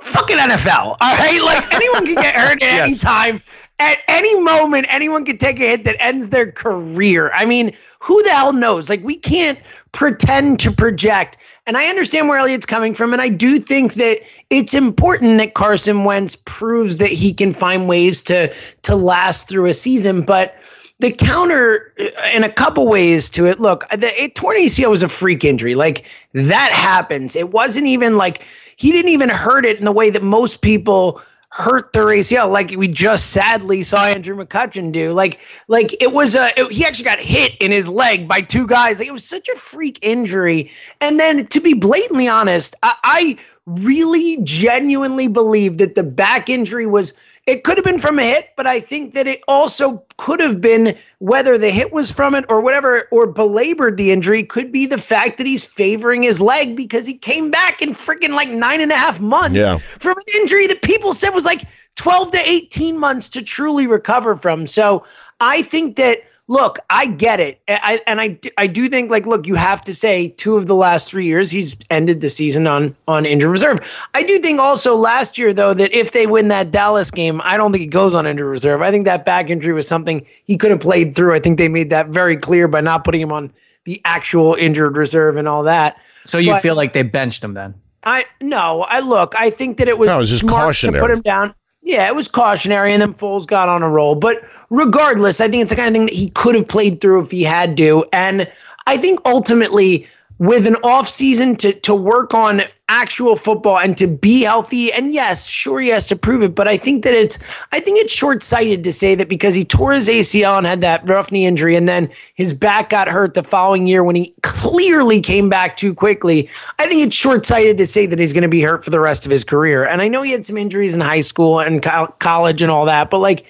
fucking 0.00 0.38
NFL. 0.38 0.96
All 0.98 1.16
right, 1.16 1.40
like 1.42 1.74
anyone 1.74 2.06
can 2.06 2.14
get 2.14 2.34
hurt 2.34 2.62
at 2.62 2.80
any 2.82 2.94
time. 2.94 3.42
at 3.78 3.98
any 4.08 4.42
moment, 4.42 4.86
anyone 4.88 5.24
could 5.24 5.38
take 5.38 5.60
a 5.60 5.68
hit 5.68 5.84
that 5.84 5.96
ends 6.00 6.30
their 6.30 6.50
career. 6.50 7.30
I 7.34 7.44
mean, 7.44 7.72
who 8.00 8.22
the 8.22 8.30
hell 8.30 8.52
knows? 8.52 8.88
Like, 8.88 9.04
we 9.04 9.14
can't 9.14 9.58
pretend 9.92 10.58
to 10.60 10.72
project. 10.72 11.36
And 11.66 11.76
I 11.76 11.86
understand 11.86 12.28
where 12.28 12.38
Elliott's 12.38 12.66
coming 12.66 12.94
from. 12.94 13.12
And 13.12 13.20
I 13.20 13.28
do 13.28 13.58
think 13.58 13.94
that 13.94 14.20
it's 14.50 14.74
important 14.74 15.38
that 15.38 15.54
Carson 15.54 16.04
Wentz 16.04 16.34
proves 16.34 16.98
that 16.98 17.10
he 17.10 17.32
can 17.32 17.52
find 17.52 17.88
ways 17.88 18.22
to 18.22 18.52
to 18.82 18.96
last 18.96 19.48
through 19.48 19.66
a 19.66 19.74
season. 19.74 20.22
But 20.22 20.56
the 21.00 21.12
counter 21.12 21.92
uh, 21.98 22.04
in 22.34 22.44
a 22.44 22.50
couple 22.50 22.88
ways 22.88 23.30
to 23.30 23.46
it. 23.46 23.60
Look, 23.60 23.88
the 23.90 24.10
it, 24.22 24.34
torn 24.34 24.56
ACL 24.56 24.90
was 24.90 25.02
a 25.02 25.08
freak 25.08 25.44
injury. 25.44 25.74
Like 25.74 26.06
that 26.32 26.70
happens. 26.72 27.36
It 27.36 27.50
wasn't 27.50 27.86
even 27.86 28.16
like 28.16 28.44
he 28.76 28.92
didn't 28.92 29.10
even 29.10 29.28
hurt 29.28 29.64
it 29.64 29.78
in 29.78 29.84
the 29.84 29.92
way 29.92 30.10
that 30.10 30.22
most 30.22 30.62
people 30.62 31.20
hurt 31.50 31.92
their 31.92 32.06
ACL, 32.06 32.50
like 32.50 32.74
we 32.76 32.86
just 32.86 33.30
sadly 33.30 33.82
saw 33.82 34.04
Andrew 34.04 34.36
McCutchen 34.36 34.92
do. 34.92 35.12
Like, 35.12 35.40
like 35.66 35.94
it 36.00 36.12
was 36.12 36.36
a 36.36 36.50
it, 36.58 36.70
he 36.72 36.84
actually 36.84 37.06
got 37.06 37.20
hit 37.20 37.56
in 37.60 37.70
his 37.70 37.88
leg 37.88 38.28
by 38.28 38.42
two 38.42 38.66
guys. 38.66 38.98
Like 38.98 39.08
it 39.08 39.12
was 39.12 39.24
such 39.24 39.48
a 39.48 39.56
freak 39.56 39.98
injury. 40.02 40.70
And 41.00 41.18
then 41.18 41.46
to 41.46 41.60
be 41.60 41.74
blatantly 41.74 42.28
honest, 42.28 42.76
I, 42.82 42.94
I 43.02 43.36
really 43.68 44.38
genuinely 44.42 45.28
believe 45.28 45.78
that 45.78 45.94
the 45.94 46.02
back 46.02 46.48
injury 46.48 46.86
was 46.86 47.12
it 47.46 47.64
could 47.64 47.78
have 47.78 47.84
been 47.84 47.98
from 47.98 48.18
a 48.18 48.22
hit, 48.22 48.50
but 48.56 48.66
I 48.66 48.78
think 48.78 49.14
that 49.14 49.26
it 49.26 49.40
also 49.48 50.04
could 50.18 50.38
have 50.40 50.60
been 50.60 50.94
whether 51.18 51.56
the 51.56 51.70
hit 51.70 51.94
was 51.94 52.12
from 52.12 52.34
it 52.34 52.44
or 52.50 52.60
whatever, 52.60 53.08
or 53.10 53.26
belabored 53.26 53.96
the 53.96 54.10
injury, 54.12 54.42
could 54.42 54.70
be 54.70 54.84
the 54.84 54.98
fact 54.98 55.38
that 55.38 55.46
he's 55.46 55.64
favoring 55.64 56.22
his 56.22 56.42
leg 56.42 56.76
because 56.76 57.06
he 57.06 57.14
came 57.16 57.50
back 57.50 57.80
in 57.80 57.90
freaking 57.90 58.34
like 58.34 58.50
nine 58.50 58.82
and 58.82 58.92
a 58.92 58.96
half 58.96 59.18
months 59.18 59.56
Yeah. 59.56 59.78
from 59.78 60.12
an 60.18 60.40
injury 60.40 60.66
that 60.66 60.82
people 60.82 61.14
said 61.14 61.30
was 61.30 61.46
like 61.46 61.62
12 61.94 62.32
to 62.32 62.38
18 62.48 62.98
months 62.98 63.30
to 63.30 63.42
truly 63.42 63.86
recover 63.86 64.36
from. 64.36 64.66
So 64.66 65.04
I 65.40 65.62
think 65.62 65.96
that 65.96 66.18
look, 66.48 66.78
I 66.90 67.06
get 67.06 67.38
it. 67.40 67.60
I, 67.68 68.00
and 68.06 68.20
I, 68.20 68.38
I 68.56 68.66
do 68.66 68.88
think 68.88 69.10
like, 69.10 69.26
look, 69.26 69.46
you 69.46 69.54
have 69.54 69.82
to 69.84 69.94
say 69.94 70.28
two 70.28 70.56
of 70.56 70.66
the 70.66 70.74
last 70.74 71.10
three 71.10 71.26
years 71.26 71.50
he's 71.50 71.76
ended 71.90 72.20
the 72.22 72.28
season 72.28 72.66
on, 72.66 72.96
on 73.06 73.26
injured 73.26 73.50
reserve. 73.50 73.78
I 74.14 74.22
do 74.22 74.38
think 74.38 74.58
also 74.58 74.96
last 74.96 75.38
year 75.38 75.52
though, 75.52 75.74
that 75.74 75.92
if 75.92 76.12
they 76.12 76.26
win 76.26 76.48
that 76.48 76.70
Dallas 76.70 77.10
game, 77.10 77.40
I 77.44 77.56
don't 77.56 77.70
think 77.70 77.82
he 77.82 77.86
goes 77.86 78.14
on 78.14 78.26
injured 78.26 78.48
reserve. 78.48 78.80
I 78.82 78.90
think 78.90 79.04
that 79.04 79.24
back 79.24 79.50
injury 79.50 79.74
was 79.74 79.86
something 79.86 80.26
he 80.44 80.56
could 80.56 80.70
have 80.70 80.80
played 80.80 81.14
through. 81.14 81.34
I 81.34 81.40
think 81.40 81.58
they 81.58 81.68
made 81.68 81.90
that 81.90 82.08
very 82.08 82.36
clear 82.36 82.66
by 82.66 82.80
not 82.80 83.04
putting 83.04 83.20
him 83.20 83.32
on 83.32 83.52
the 83.84 84.00
actual 84.04 84.54
injured 84.54 84.96
reserve 84.96 85.36
and 85.36 85.46
all 85.46 85.62
that. 85.64 85.98
So 86.24 86.38
you 86.38 86.52
But- 86.52 86.62
feel 86.62 86.74
like 86.74 86.94
they 86.94 87.02
benched 87.02 87.44
him 87.44 87.54
then? 87.54 87.74
I 88.04 88.24
no, 88.40 88.86
I 88.88 89.00
look. 89.00 89.34
I 89.36 89.50
think 89.50 89.78
that 89.78 89.88
it 89.88 89.98
was, 89.98 90.06
No, 90.06 90.14
it 90.14 90.18
was 90.18 90.28
just 90.30 90.40
smart 90.40 90.76
to 90.76 90.92
put 90.92 91.10
him 91.10 91.20
down. 91.20 91.52
Yeah, 91.88 92.06
it 92.06 92.14
was 92.14 92.28
cautionary, 92.28 92.92
and 92.92 93.00
then 93.00 93.14
Foles 93.14 93.46
got 93.46 93.70
on 93.70 93.82
a 93.82 93.88
roll. 93.88 94.14
But 94.14 94.42
regardless, 94.68 95.40
I 95.40 95.48
think 95.48 95.62
it's 95.62 95.70
the 95.70 95.76
kind 95.76 95.88
of 95.88 95.94
thing 95.94 96.04
that 96.04 96.14
he 96.14 96.28
could 96.28 96.54
have 96.54 96.68
played 96.68 97.00
through 97.00 97.22
if 97.22 97.30
he 97.30 97.42
had 97.42 97.78
to. 97.78 98.04
And 98.12 98.46
I 98.86 98.98
think 98.98 99.20
ultimately, 99.24 100.06
with 100.36 100.66
an 100.66 100.76
off 100.84 101.08
season 101.08 101.56
to 101.56 101.72
to 101.72 101.94
work 101.94 102.34
on 102.34 102.60
actual 102.90 103.36
football 103.36 103.78
and 103.78 103.96
to 103.96 104.06
be 104.06 104.42
healthy, 104.42 104.92
and 104.92 105.14
yes, 105.14 105.48
sure 105.48 105.80
he 105.80 105.88
has 105.88 106.04
to 106.08 106.16
prove 106.16 106.42
it. 106.42 106.54
But 106.54 106.68
I 106.68 106.76
think 106.76 107.04
that 107.04 107.14
it's 107.14 107.38
I 107.72 107.80
think 107.80 107.98
it's 108.00 108.12
short 108.12 108.42
sighted 108.42 108.84
to 108.84 108.92
say 108.92 109.14
that 109.14 109.30
because 109.30 109.54
he 109.54 109.64
tore 109.64 109.94
his 109.94 110.10
ACL 110.10 110.58
and 110.58 110.66
had 110.66 110.82
that 110.82 111.08
rough 111.08 111.32
knee 111.32 111.46
injury, 111.46 111.74
and 111.74 111.88
then 111.88 112.10
his 112.34 112.52
back 112.52 112.90
got 112.90 113.08
hurt 113.08 113.32
the 113.32 113.42
following 113.42 113.86
year 113.86 114.04
when 114.04 114.14
he 114.14 114.34
clearly 114.58 115.20
came 115.20 115.48
back 115.48 115.76
too 115.76 115.94
quickly. 115.94 116.48
I 116.78 116.86
think 116.86 117.06
it's 117.06 117.14
short 117.16 117.46
sighted 117.46 117.78
to 117.78 117.86
say 117.86 118.06
that 118.06 118.18
he's 118.18 118.32
going 118.32 118.42
to 118.42 118.48
be 118.48 118.60
hurt 118.60 118.84
for 118.84 118.90
the 118.90 119.00
rest 119.00 119.24
of 119.24 119.30
his 119.30 119.44
career. 119.44 119.84
And 119.84 120.02
I 120.02 120.08
know 120.08 120.22
he 120.22 120.32
had 120.32 120.44
some 120.44 120.56
injuries 120.56 120.94
in 120.94 121.00
high 121.00 121.20
school 121.20 121.60
and 121.60 121.82
co- 121.82 122.14
college 122.18 122.62
and 122.62 122.70
all 122.70 122.84
that, 122.86 123.10
but 123.10 123.18
like. 123.18 123.46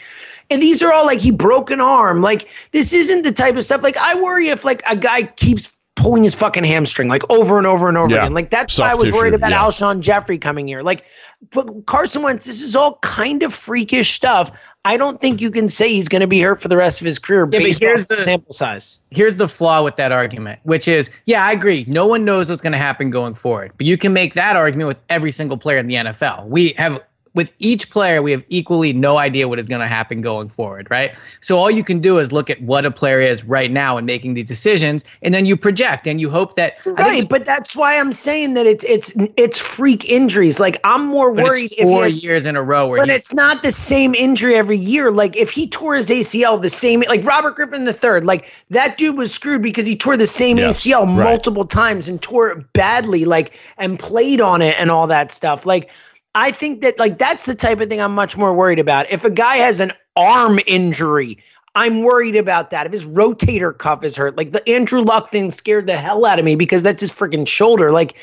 And 0.50 0.62
these 0.62 0.82
are 0.82 0.90
all 0.90 1.04
like 1.04 1.18
he 1.18 1.30
broke 1.30 1.70
an 1.70 1.78
arm. 1.78 2.22
Like 2.22 2.48
this 2.70 2.94
isn't 2.94 3.22
the 3.22 3.32
type 3.32 3.56
of 3.56 3.64
stuff. 3.64 3.82
Like 3.82 3.98
I 3.98 4.14
worry 4.14 4.48
if 4.48 4.64
like 4.64 4.82
a 4.88 4.96
guy 4.96 5.24
keeps 5.24 5.76
pulling 5.98 6.22
his 6.22 6.34
fucking 6.34 6.64
hamstring 6.64 7.08
like 7.08 7.22
over 7.30 7.58
and 7.58 7.66
over 7.66 7.88
and 7.88 7.96
over 7.98 8.10
Yeah. 8.14 8.22
again. 8.22 8.34
Like 8.34 8.50
that's 8.50 8.78
why 8.78 8.86
I 8.86 8.90
Soft 8.90 9.02
was 9.02 9.12
worried 9.12 9.34
about 9.34 9.50
yeah. 9.50 9.58
Alshon 9.58 10.00
Jeffery 10.00 10.38
coming 10.38 10.66
here. 10.68 10.80
Like, 10.82 11.04
but 11.52 11.86
Carson 11.86 12.22
Wentz, 12.22 12.46
this 12.46 12.62
is 12.62 12.74
all 12.76 12.98
kind 13.02 13.42
of 13.42 13.52
freakish 13.52 14.12
stuff. 14.14 14.64
I 14.84 14.96
don't 14.96 15.20
think 15.20 15.40
you 15.40 15.50
can 15.50 15.68
say 15.68 15.88
he's 15.88 16.08
going 16.08 16.20
to 16.22 16.26
be 16.26 16.40
hurt 16.40 16.60
for 16.62 16.68
the 16.68 16.76
rest 16.76 17.00
of 17.00 17.04
his 17.06 17.18
career 17.18 17.44
but 17.46 17.58
based 17.58 17.80
here's 17.80 18.02
off 18.04 18.08
the 18.08 18.14
the- 18.14 18.20
sample 18.22 18.52
size. 18.52 19.00
here's 19.10 19.36
the 19.36 19.48
flaw 19.48 19.82
with 19.82 19.96
that 19.96 20.12
argument, 20.12 20.60
which 20.62 20.88
is, 20.88 21.10
yeah, 21.26 21.44
I 21.44 21.52
agree. 21.52 21.84
No 21.88 22.06
one 22.06 22.24
knows 22.24 22.48
what's 22.48 22.62
going 22.62 22.72
to 22.72 22.78
happen 22.78 23.10
going 23.10 23.34
forward, 23.34 23.72
but 23.76 23.86
you 23.86 23.96
can 23.98 24.12
make 24.12 24.34
that 24.34 24.56
argument 24.56 24.88
with 24.88 24.98
every 25.10 25.30
single 25.30 25.56
player 25.58 25.78
in 25.78 25.88
the 25.88 25.96
NFL. 25.96 26.46
We 26.46 26.70
have 26.78 27.00
with 27.34 27.52
each 27.58 27.90
player, 27.90 28.22
we 28.22 28.30
have 28.32 28.44
equally 28.48 28.92
no 28.92 29.18
idea 29.18 29.48
what 29.48 29.58
is 29.58 29.66
going 29.66 29.80
to 29.80 29.86
happen 29.86 30.20
going 30.20 30.48
forward, 30.48 30.88
right? 30.90 31.12
So 31.40 31.56
all 31.58 31.70
you 31.70 31.84
can 31.84 31.98
do 32.00 32.18
is 32.18 32.32
look 32.32 32.50
at 32.50 32.60
what 32.62 32.84
a 32.86 32.90
player 32.90 33.20
is 33.20 33.44
right 33.44 33.70
now 33.70 33.96
and 33.96 34.06
making 34.06 34.34
these 34.34 34.44
decisions, 34.46 35.04
and 35.22 35.32
then 35.34 35.46
you 35.46 35.56
project 35.56 36.06
and 36.06 36.20
you 36.20 36.30
hope 36.30 36.54
that 36.56 36.78
Right, 36.84 37.10
think- 37.18 37.28
but 37.30 37.44
that's 37.46 37.76
why 37.76 37.98
I'm 37.98 38.12
saying 38.12 38.54
that 38.54 38.66
it's 38.66 38.84
it's 38.84 39.14
it's 39.36 39.58
freak 39.58 40.08
injuries. 40.08 40.58
Like 40.60 40.80
I'm 40.84 41.06
more 41.06 41.32
but 41.32 41.44
worried 41.44 41.64
it's 41.64 41.78
if 41.78 41.82
four 41.84 42.04
has 42.04 42.22
years 42.22 42.46
in 42.46 42.56
a 42.56 42.62
row 42.62 42.88
where 42.88 42.98
But 43.00 43.08
he's 43.08 43.18
it's 43.18 43.34
not 43.34 43.62
the 43.62 43.72
same 43.72 44.14
injury 44.14 44.54
every 44.54 44.76
year. 44.78 45.10
Like 45.10 45.36
if 45.36 45.50
he 45.50 45.68
tore 45.68 45.94
his 45.96 46.10
ACL 46.10 46.60
the 46.60 46.70
same, 46.70 47.02
like 47.08 47.24
Robert 47.24 47.56
Griffin 47.56 47.86
III, 47.86 48.20
like 48.22 48.52
that 48.70 48.96
dude 48.96 49.16
was 49.16 49.32
screwed 49.32 49.62
because 49.62 49.86
he 49.86 49.96
tore 49.96 50.16
the 50.16 50.26
same 50.26 50.58
Yes, 50.58 50.84
ACL 50.86 51.06
right. 51.06 51.24
multiple 51.24 51.64
times 51.64 52.08
and 52.08 52.20
tore 52.20 52.50
it 52.50 52.72
badly, 52.72 53.24
like 53.24 53.54
and 53.78 53.98
played 53.98 54.40
on 54.40 54.62
it 54.62 54.74
and 54.78 54.90
all 54.90 55.06
that 55.06 55.30
stuff. 55.30 55.66
Like 55.66 55.90
I 56.34 56.50
think 56.50 56.82
that 56.82 56.98
like 56.98 57.18
that's 57.18 57.46
the 57.46 57.54
type 57.54 57.80
of 57.80 57.88
thing 57.88 58.00
I'm 58.00 58.14
much 58.14 58.36
more 58.36 58.54
worried 58.54 58.78
about. 58.78 59.10
If 59.10 59.24
a 59.24 59.30
guy 59.30 59.56
has 59.56 59.80
an 59.80 59.92
arm 60.18 60.58
injury. 60.66 61.38
I'm 61.74 62.02
worried 62.02 62.34
about 62.34 62.70
that. 62.70 62.86
If 62.86 62.92
his 62.92 63.06
rotator 63.06 63.76
cuff 63.76 64.02
is 64.02 64.16
hurt, 64.16 64.36
like 64.36 64.50
the 64.50 64.68
Andrew 64.68 65.00
Luck 65.00 65.30
thing 65.30 65.50
scared 65.52 65.86
the 65.86 65.96
hell 65.96 66.26
out 66.26 66.38
of 66.38 66.44
me 66.44 66.56
because 66.56 66.82
that's 66.82 67.00
his 67.00 67.12
freaking 67.12 67.46
shoulder. 67.46 67.92
Like, 67.92 68.16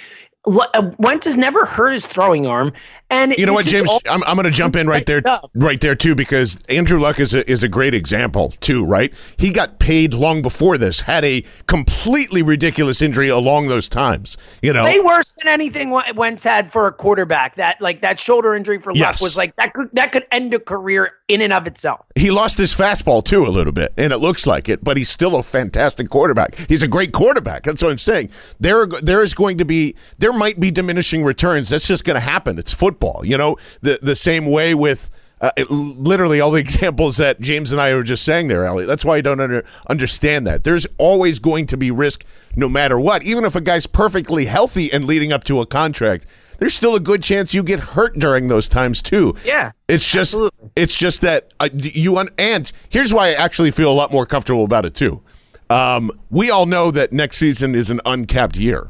Uh, 0.47 0.91
Wentz 0.99 1.25
has 1.25 1.37
never 1.37 1.65
hurt 1.65 1.91
his 1.91 2.05
throwing 2.05 2.45
arm, 2.47 2.71
and 3.09 3.33
You 3.37 3.45
know 3.45 3.53
what, 3.53 3.65
James? 3.65 3.89
I'm, 4.09 4.23
I'm 4.25 4.35
going 4.35 4.45
to 4.45 4.51
jump 4.51 4.75
in 4.75 4.87
right 4.87 5.05
there, 5.05 5.19
stuff. 5.21 5.49
right 5.55 5.79
there 5.81 5.95
too, 5.95 6.15
because 6.15 6.61
Andrew 6.69 6.99
Luck 6.99 7.19
is 7.19 7.33
a, 7.33 7.49
is 7.49 7.63
a 7.63 7.67
great 7.67 7.93
example 7.93 8.49
too, 8.59 8.85
right? 8.85 9.13
He 9.37 9.51
got 9.51 9.79
paid 9.79 10.13
long 10.13 10.41
before 10.41 10.77
this, 10.77 10.99
had 11.01 11.23
a 11.25 11.43
completely 11.67 12.41
ridiculous 12.43 13.01
injury 13.01 13.29
along 13.29 13.67
those 13.67 13.89
times. 13.89 14.37
You 14.61 14.73
know, 14.73 14.83
way 14.83 14.99
worse 14.99 15.35
than 15.41 15.51
anything 15.51 15.89
Wen- 15.89 16.15
Wentz 16.15 16.43
had 16.43 16.71
for 16.71 16.87
a 16.87 16.91
quarterback. 16.91 17.55
That 17.55 17.81
like 17.81 18.01
that 18.01 18.19
shoulder 18.19 18.55
injury 18.55 18.77
for 18.79 18.91
Luck 18.93 18.99
Yes. 18.99 19.21
was 19.21 19.35
like 19.37 19.55
that 19.57 19.73
could 19.73 19.89
that 19.93 20.11
could 20.11 20.25
end 20.31 20.53
a 20.53 20.59
career 20.59 21.13
in 21.27 21.41
and 21.41 21.51
of 21.53 21.65
itself. 21.67 22.05
he 22.15 22.29
lost 22.31 22.57
his 22.57 22.73
fastball 22.75 23.23
too 23.23 23.45
a 23.45 23.49
little 23.49 23.73
bit, 23.73 23.91
and 23.97 24.13
it 24.13 24.17
looks 24.19 24.45
like 24.47 24.69
it. 24.69 24.83
But 24.83 24.95
he's 24.97 25.09
still 25.09 25.35
a 25.37 25.43
fantastic 25.43 26.09
quarterback. 26.09 26.55
He's 26.69 26.83
a 26.83 26.87
great 26.87 27.11
quarterback. 27.13 27.63
That's 27.63 27.81
what 27.81 27.91
I'm 27.91 27.97
saying. 27.97 28.29
There, 28.59 28.85
there 29.01 29.23
is 29.23 29.33
going 29.33 29.57
to 29.57 29.65
be, 29.65 29.95
there 30.19 30.33
might 30.35 30.59
be 30.59 30.71
diminishing 30.71 31.23
returns. 31.23 31.69
That's 31.69 31.87
just 31.87 32.03
going 32.05 32.15
to 32.15 32.19
happen. 32.21 32.57
It's 32.57 32.73
football. 32.73 33.21
You 33.25 33.37
know, 33.37 33.57
the 33.81 33.99
the 34.01 34.15
same 34.15 34.49
way 34.51 34.73
with. 34.75 35.09
Uh, 35.41 35.51
it- 35.57 35.69
literally 35.69 36.39
all 36.39 36.49
the 36.49 36.59
examples 36.67 37.17
that 37.17 37.41
James 37.41 37.73
and 37.73 37.81
I 37.81 37.93
were 37.93 38.03
just 38.03 38.23
saying 38.23 38.47
there, 38.47 38.63
Elliot. 38.65 38.87
That's 38.87 39.03
why 39.03 39.17
I 39.17 39.21
don't 39.21 39.41
under, 39.41 39.65
understand 39.89 40.47
that. 40.47 40.63
There's 40.63 40.87
always 40.97 41.39
going 41.39 41.67
to 41.67 41.77
be 41.77 41.91
risk 41.91 42.23
no 42.55 42.69
matter 42.69 42.97
what. 42.97 43.25
Even 43.25 43.43
if 43.43 43.53
a 43.53 43.59
guy's 43.61 43.85
perfectly 43.85 44.45
healthy 44.45 44.91
and 44.93 45.03
leading 45.03 45.33
up 45.33 45.43
to 45.43 45.59
a 45.59 45.65
contract, 45.65 46.27
there's 46.57 46.73
still 46.73 46.95
a 46.95 47.01
good 47.01 47.21
chance 47.21 47.53
you 47.53 47.63
get 47.63 47.81
hurt 47.81 48.17
during 48.17 48.47
those 48.47 48.69
times 48.69 49.01
too. 49.01 49.35
Yeah, 49.43 49.71
It's 49.89 50.05
just 50.09 50.33
absolutely. 50.35 50.69
it's 50.77 50.97
just 50.97 51.21
that 51.23 51.53
uh, 51.59 51.67
you 51.73 52.17
un- 52.17 52.29
and 52.37 52.71
here's 52.89 53.13
why 53.13 53.27
I 53.27 53.33
actually 53.33 53.71
feel 53.71 53.91
a 53.91 53.93
lot 53.93 54.13
more 54.13 54.25
comfortable 54.25 54.63
about 54.63 54.85
it 54.85 54.95
too. 54.95 55.21
Um, 55.69 56.11
we 56.29 56.49
all 56.49 56.65
know 56.65 56.91
that 56.91 57.11
next 57.11 57.37
season 57.37 57.75
is 57.75 57.89
an 57.91 57.99
uncapped 58.05 58.55
year. 58.55 58.89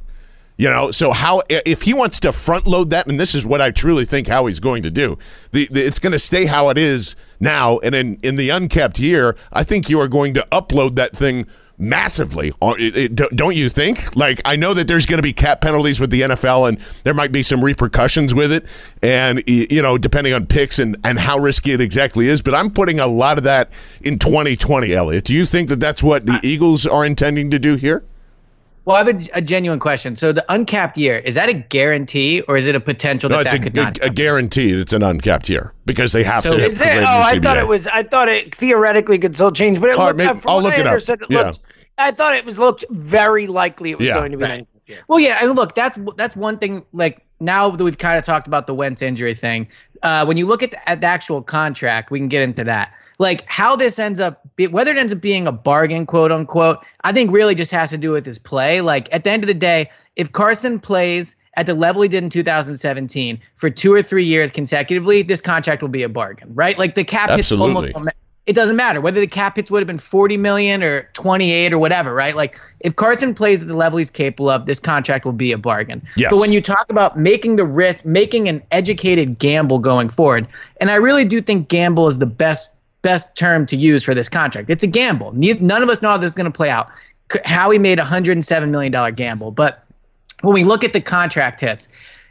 You 0.57 0.69
know, 0.69 0.91
so 0.91 1.11
how 1.11 1.41
if 1.49 1.81
he 1.81 1.93
wants 1.93 2.21
to 2.21 2.31
front 2.31 2.65
load 2.65 2.91
that, 2.91 3.07
and 3.07 3.19
this 3.19 3.35
is 3.35 3.45
what 3.45 3.59
I 3.59 3.71
truly 3.71 4.05
think 4.05 4.27
how 4.27 4.45
he's 4.45 4.61
going 4.61 4.83
to 4.83 4.89
do. 4.91 5.17
The, 5.51 5.67
the 5.69 5.85
it's 5.85 5.99
going 5.99 6.13
to 6.13 6.19
stay 6.19 6.45
how 6.45 6.69
it 6.69 6.77
is 6.77 7.17
now, 7.41 7.79
and 7.79 7.93
in 7.93 8.17
in 8.23 8.37
the 8.37 8.51
uncapped 8.51 8.97
year, 8.97 9.35
I 9.51 9.63
think 9.63 9.89
you 9.89 9.99
are 9.99 10.07
going 10.07 10.33
to 10.35 10.47
upload 10.53 10.95
that 10.95 11.11
thing 11.11 11.45
massively. 11.77 12.53
Uh, 12.61 12.73
it- 12.79 12.95
it- 12.95 13.15
Don't 13.15 13.35
don't 13.35 13.55
you 13.57 13.67
think? 13.67 14.15
Like 14.15 14.39
I 14.45 14.55
know 14.55 14.73
that 14.73 14.87
there's 14.87 15.05
going 15.05 15.17
to 15.17 15.23
be 15.23 15.33
cap 15.33 15.59
penalties 15.59 15.99
with 15.99 16.09
the 16.09 16.21
NFL, 16.21 16.69
and 16.69 16.77
there 17.03 17.13
might 17.13 17.33
be 17.33 17.43
some 17.43 17.61
repercussions 17.61 18.33
with 18.33 18.53
it, 18.53 18.63
and 19.03 19.43
you 19.47 19.81
know 19.81 19.97
depending 19.97 20.31
on 20.33 20.45
picks 20.45 20.79
and 20.79 20.95
and 21.03 21.19
how 21.19 21.37
risky 21.37 21.71
it 21.73 21.81
exactly 21.81 22.29
is. 22.29 22.41
But 22.41 22.55
I'm 22.55 22.69
putting 22.69 23.01
a 23.01 23.07
lot 23.07 23.37
of 23.37 23.43
that 23.43 23.73
in 24.03 24.19
2020. 24.19 24.93
Elliot, 24.93 25.25
do 25.25 25.33
you 25.33 25.45
think 25.45 25.67
that 25.67 25.81
that's 25.81 26.01
what 26.01 26.25
the 26.25 26.39
Eagles 26.43 26.85
are 26.85 27.05
intending 27.05 27.51
to 27.51 27.59
do 27.59 27.75
here? 27.75 28.05
Well, 28.85 28.95
I 28.95 28.99
have 29.03 29.07
a, 29.07 29.37
a 29.37 29.41
genuine 29.41 29.79
question. 29.79 30.15
So 30.15 30.31
the 30.31 30.45
uncapped 30.47 30.95
year 30.97 31.17
is 31.17 31.33
that 31.35 31.49
a 31.49 31.53
guarantee 31.53 32.41
or 32.41 32.55
is 32.55 32.67
it 32.67 32.75
a 32.75 32.79
potential 32.79 33.29
No, 33.29 33.37
that 33.37 33.41
it's 33.47 33.51
that 33.51 33.59
a, 33.59 33.63
could 33.63 33.75
not? 33.75 33.97
a, 33.99 34.05
a 34.05 34.09
guaranteed. 34.11 34.75
It's 34.77 34.93
an 34.93 35.01
uncapped 35.01 35.49
year 35.49 35.73
because 35.85 36.11
they 36.13 36.23
have 36.23 36.41
So 36.41 36.51
to. 36.57 36.63
is 36.65 36.73
Is 36.73 36.81
it? 36.81 36.87
Oh, 36.97 37.01
the 37.01 37.05
I 37.05 37.39
thought 37.39 37.57
it 37.57 37.67
was. 37.67 37.87
I 37.87 38.03
thought 38.03 38.29
it 38.29 38.53
theoretically 38.53 39.17
could 39.17 39.33
still 39.35 39.51
change, 39.51 39.81
but 39.81 39.89
it 39.89 39.97
All 39.97 40.05
right, 40.05 40.15
looked. 40.15 40.17
maybe- 40.17 40.39
uh, 40.47 40.51
I'll 40.51 40.61
look 40.61 40.73
I 40.73 40.77
it 40.77 40.81
up. 40.81 40.87
understood, 40.87 41.21
it 41.23 41.31
Yeah. 41.31 41.41
looked. 41.41 41.59
I 41.97 42.11
thought 42.11 42.35
it 42.35 42.45
was 42.45 42.59
looked 42.59 42.85
very 42.91 43.47
likely 43.47 43.91
it 43.91 43.97
was 43.97 44.07
Yeah. 44.07 44.15
going 44.15 44.31
to 44.33 44.37
be. 44.37 44.43
Right. 44.43 44.51
an 44.51 44.59
uncapped 44.59 44.89
year. 44.89 44.99
Well, 45.07 45.19
yeah, 45.19 45.37
and 45.41 45.55
look, 45.55 45.73
that's 45.73 45.97
that's 46.15 46.35
one 46.35 46.57
thing. 46.59 46.85
Like 46.93 47.25
now 47.39 47.69
that 47.71 47.83
we've 47.83 47.97
kind 47.97 48.19
of 48.19 48.23
talked 48.23 48.45
about 48.45 48.67
the 48.67 48.73
Wentz 48.75 49.01
injury 49.01 49.33
thing, 49.33 49.67
uh, 50.03 50.25
when 50.25 50.37
you 50.37 50.45
look 50.45 50.61
at 50.61 50.71
the, 50.71 50.89
at 50.89 51.01
the 51.01 51.07
actual 51.07 51.41
contract, 51.41 52.11
we 52.11 52.19
can 52.19 52.27
get 52.27 52.43
into 52.43 52.63
that. 52.65 52.91
Like 53.17 53.47
how 53.47 53.75
this 53.75 53.99
ends 53.99 54.19
up, 54.19 54.41
be, 54.55 54.67
whether 54.67 54.91
it 54.91 54.97
ends 54.97 55.13
up 55.13 55.21
being 55.21 55.47
a 55.47 55.51
bargain, 55.51 56.05
quote 56.05 56.31
unquote, 56.31 56.85
I 57.03 57.11
think 57.11 57.31
really 57.31 57.55
just 57.55 57.71
has 57.71 57.89
to 57.91 57.97
do 57.97 58.11
with 58.11 58.25
his 58.25 58.39
play. 58.39 58.81
Like 58.81 59.13
at 59.13 59.23
the 59.23 59.31
end 59.31 59.43
of 59.43 59.47
the 59.47 59.53
day, 59.53 59.89
if 60.15 60.31
Carson 60.31 60.79
plays 60.79 61.35
at 61.55 61.65
the 61.65 61.73
level 61.73 62.01
he 62.01 62.09
did 62.09 62.23
in 62.23 62.29
2017 62.29 63.39
for 63.55 63.69
two 63.69 63.93
or 63.93 64.01
three 64.01 64.25
years 64.25 64.51
consecutively, 64.51 65.21
this 65.21 65.41
contract 65.41 65.81
will 65.81 65.89
be 65.89 66.03
a 66.03 66.09
bargain, 66.09 66.53
right? 66.53 66.77
Like 66.77 66.95
the 66.95 67.03
cap 67.03 67.31
hits 67.31 67.51
almost 67.51 67.93
it 68.45 68.53
doesn't 68.53 68.75
matter 68.75 69.01
whether 69.01 69.19
the 69.19 69.27
cap 69.27 69.55
hits 69.55 69.71
would 69.71 69.79
have 69.79 69.87
been 69.87 69.97
40 69.97 70.37
million 70.37 70.83
or 70.83 71.09
28 71.13 71.73
or 71.73 71.79
whatever, 71.79 72.13
right? 72.13 72.35
Like 72.35 72.59
if 72.81 72.95
Carson 72.95 73.33
plays 73.33 73.61
at 73.61 73.67
the 73.67 73.75
level 73.75 73.97
he's 73.97 74.11
capable 74.11 74.49
of, 74.49 74.67
this 74.67 74.79
contract 74.79 75.25
will 75.25 75.33
be 75.33 75.51
a 75.51 75.57
bargain. 75.57 76.05
Yes. 76.15 76.31
But 76.31 76.39
when 76.39 76.51
you 76.51 76.61
talk 76.61 76.85
about 76.89 77.17
making 77.17 77.55
the 77.55 77.65
risk, 77.65 78.05
making 78.05 78.47
an 78.47 78.61
educated 78.71 79.39
gamble 79.39 79.79
going 79.79 80.09
forward, 80.09 80.47
and 80.79 80.91
I 80.91 80.95
really 80.95 81.25
do 81.25 81.41
think 81.41 81.69
gamble 81.69 82.07
is 82.07 82.19
the 82.19 82.27
best 82.27 82.74
best 83.05 83.35
term 83.35 83.67
to 83.67 83.77
use 83.77 84.03
for 84.03 84.15
this 84.15 84.27
contract. 84.27 84.67
It's 84.67 84.83
a 84.83 84.87
gamble. 84.87 85.31
None 85.35 85.83
of 85.83 85.89
us 85.89 86.01
know 86.01 86.09
how 86.09 86.17
this 86.17 86.31
is 86.31 86.35
going 86.35 86.51
to 86.51 86.57
play 86.57 86.71
out. 86.71 86.89
Howie 87.45 87.77
made 87.77 87.99
a 87.99 88.01
107 88.01 88.71
million 88.71 88.91
dollar 88.91 89.11
gamble, 89.11 89.51
but 89.51 89.85
when 90.41 90.55
we 90.55 90.63
look 90.63 90.83
at 90.83 90.91
the 90.93 91.01
contract 91.01 91.59
hits, 91.59 91.87